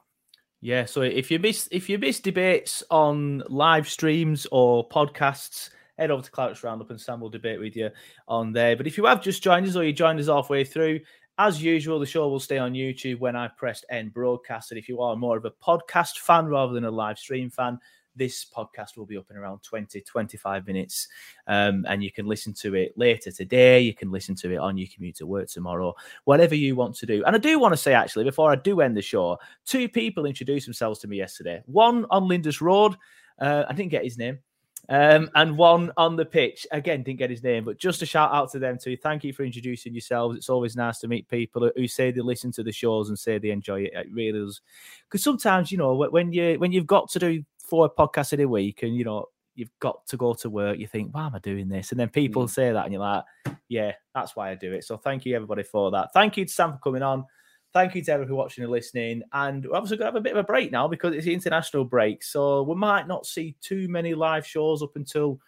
Yeah. 0.62 0.86
So 0.86 1.02
if 1.02 1.32
you 1.32 1.40
miss 1.40 1.70
if 1.72 1.88
you 1.88 1.98
miss 1.98 2.20
debates 2.20 2.84
on 2.90 3.44
live 3.48 3.88
streams 3.88 4.48
or 4.52 4.90
podcasts, 4.90 5.70
head 5.98 6.12
over 6.12 6.24
to 6.24 6.32
Clarets 6.32 6.64
Roundup 6.64 6.90
and 6.90 7.00
Sam 7.00 7.20
will 7.20 7.30
debate 7.30 7.60
with 7.60 7.76
you 7.76 7.92
on 8.28 8.52
there. 8.52 8.76
But 8.76 8.88
if 8.88 8.98
you 8.98 9.06
have 9.06 9.22
just 9.22 9.44
joined 9.44 9.68
us 9.68 9.76
or 9.76 9.84
you 9.84 9.94
joined 9.94 10.20
us 10.20 10.28
halfway 10.28 10.64
through, 10.64 11.02
as 11.40 11.64
usual, 11.64 12.00
the 12.00 12.06
show 12.06 12.28
will 12.28 12.40
stay 12.40 12.58
on 12.58 12.74
YouTube 12.74 13.20
when 13.20 13.38
I 13.38 13.48
pressed 13.48 13.86
end 13.90 14.14
broadcast. 14.14 14.72
And 14.72 14.78
if 14.78 14.90
you 14.90 15.02
are 15.02 15.16
more 15.16 15.38
of 15.38 15.46
a 15.46 15.52
podcast 15.52 16.18
fan 16.20 16.48
rather 16.48 16.74
than 16.74 16.84
a 16.84 16.92
live 16.92 17.18
stream 17.18 17.50
fan, 17.50 17.80
this 18.14 18.46
podcast 18.46 18.98
will 18.98 19.06
be 19.06 19.16
up 19.16 19.32
in 19.32 19.38
around 19.38 19.64
20, 19.64 20.02
25 20.02 20.68
minutes. 20.68 21.08
Um, 21.48 21.86
and 21.88 22.04
you 22.04 22.12
can 22.12 22.28
listen 22.28 22.54
to 22.56 22.76
it 22.76 22.92
later 22.98 23.32
today. 23.32 23.80
You 23.80 23.94
can 23.94 24.12
listen 24.12 24.36
to 24.36 24.52
it 24.52 24.58
on 24.58 24.78
your 24.78 24.90
commute 24.94 25.16
to 25.16 25.26
work 25.26 25.48
tomorrow, 25.48 25.96
whatever 26.26 26.56
you 26.56 26.76
want 26.76 26.96
to 26.98 27.06
do. 27.06 27.24
And 27.24 27.34
I 27.34 27.40
do 27.40 27.58
want 27.58 27.72
to 27.72 27.78
say, 27.78 27.94
actually, 27.94 28.26
before 28.26 28.52
I 28.52 28.58
do 28.58 28.82
end 28.82 28.98
the 28.98 29.02
show, 29.02 29.38
two 29.66 29.88
people 29.88 30.26
introduced 30.26 30.66
themselves 30.66 31.00
to 31.00 31.08
me 31.08 31.16
yesterday. 31.16 31.62
One 31.68 32.06
on 32.10 32.28
Lindus 32.28 32.60
Road. 32.60 32.98
Uh, 33.40 33.64
I 33.70 33.74
didn't 33.74 33.92
get 33.92 34.04
his 34.04 34.18
name. 34.18 34.40
Um, 34.88 35.30
and 35.36 35.58
one 35.58 35.92
on 35.98 36.16
the 36.16 36.26
pitch. 36.26 36.66
Again, 36.72 37.04
didn't 37.04 37.20
get 37.20 37.30
his 37.30 37.44
name, 37.44 37.66
but 37.66 37.78
just 37.78 38.02
a 38.02 38.06
shout 38.06 38.34
out 38.34 38.52
to 38.52 38.60
them 38.60 38.78
too. 38.82 38.98
Thank 38.98 39.24
you 39.24 39.34
for 39.34 39.44
introducing 39.44 39.94
yourselves. 39.94 40.38
It's 40.38 40.50
always 40.50 40.76
nice 40.76 41.00
to 41.00 41.08
meet 41.08 41.28
people 41.28 41.70
who 41.76 41.88
say 41.88 42.12
they 42.12 42.22
listen 42.22 42.52
to 42.54 42.64
the 42.64 42.72
shows 42.72 43.10
and 43.10 43.20
say 43.20 43.38
they 43.38 43.52
enjoy 43.52 43.82
it. 43.82 43.92
It 43.94 44.08
really 44.12 44.40
is. 44.40 44.62
Because 45.04 45.24
sometimes, 45.24 45.72
you 45.72 45.78
know, 45.78 45.94
when 45.94 46.32
you 46.32 46.58
when 46.60 46.72
you've 46.72 46.88
got 46.88 47.10
to 47.12 47.20
do 47.20 47.44
four 47.60 47.90
podcasts 47.90 48.34
in 48.34 48.40
a 48.40 48.48
week 48.48 48.82
and 48.82 48.96
you 48.96 49.04
know 49.04 49.26
you've 49.54 49.70
got 49.80 50.08
to 50.08 50.18
go 50.18 50.34
to 50.34 50.50
work, 50.50 50.80
you 50.80 50.88
think, 50.88 51.14
why 51.14 51.28
am 51.28 51.36
I 51.36 51.40
doing 51.40 51.68
this? 51.68 51.92
And 51.92 52.00
then 52.00 52.10
people 52.10 52.46
mm. 52.46 52.50
say 52.50 52.72
that, 52.72 52.86
and 52.86 52.94
you're 52.94 53.02
like, 53.02 53.24
yeah, 53.68 53.92
that's 54.16 54.36
why 54.36 54.50
I 54.50 54.56
do 54.56 54.74
it. 54.74 54.86
So 54.86 54.98
thank 54.98 55.26
you 55.26 55.36
everybody 55.36 55.64
for 55.64 55.92
that. 55.92 56.14
Thank 56.14 56.38
you 56.38 56.46
to 56.46 56.52
Sam 56.52 56.74
for 56.74 56.80
coming 56.80 57.04
on. 57.04 57.26
Thank 57.74 57.96
you 57.96 58.04
to 58.04 58.12
everyone 58.12 58.30
for 58.30 58.36
watching 58.36 58.64
and 58.64 58.72
listening. 58.72 59.22
And 59.32 59.66
we're 59.66 59.76
obviously 59.76 59.98
going 59.98 60.12
to 60.12 60.14
have 60.14 60.22
a 60.22 60.22
bit 60.22 60.32
of 60.32 60.40
a 60.40 60.44
break 60.44 60.72
now 60.72 60.88
because 60.88 61.14
it's 61.14 61.26
the 61.26 61.34
international 61.34 61.86
break. 61.86 62.24
So 62.24 62.64
we 62.64 62.76
might 62.76 63.08
not 63.08 63.26
see 63.26 63.56
too 63.62 63.88
many 63.88 64.16
live 64.16 64.46
shows 64.46 64.82
up 64.82 64.96
until 64.96 65.40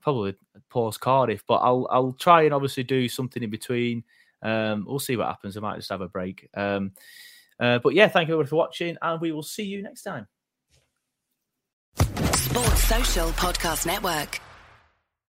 probably 0.00 0.34
post 0.70 1.00
Cardiff, 1.00 1.44
but 1.46 1.56
I'll 1.56 1.86
I'll 1.90 2.12
try 2.12 2.42
and 2.42 2.54
obviously 2.54 2.82
do 2.82 3.08
something 3.08 3.42
in 3.42 3.50
between. 3.50 4.04
Um, 4.42 4.84
we'll 4.88 4.98
see 4.98 5.16
what 5.16 5.26
happens. 5.26 5.56
I 5.56 5.60
might 5.60 5.76
just 5.76 5.90
have 5.90 6.00
a 6.00 6.08
break. 6.08 6.48
Um, 6.54 6.92
uh, 7.58 7.78
but 7.78 7.94
yeah, 7.94 8.08
thank 8.08 8.28
you 8.28 8.34
everybody 8.34 8.48
for 8.48 8.56
watching, 8.56 8.96
and 9.02 9.20
we 9.20 9.32
will 9.32 9.42
see 9.42 9.64
you 9.64 9.82
next 9.82 10.02
time. 10.02 10.26
Sports 11.96 12.84
Social 12.84 13.28
Podcast 13.30 13.86
Network. 13.86 14.40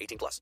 18 0.00 0.18
plus. 0.18 0.40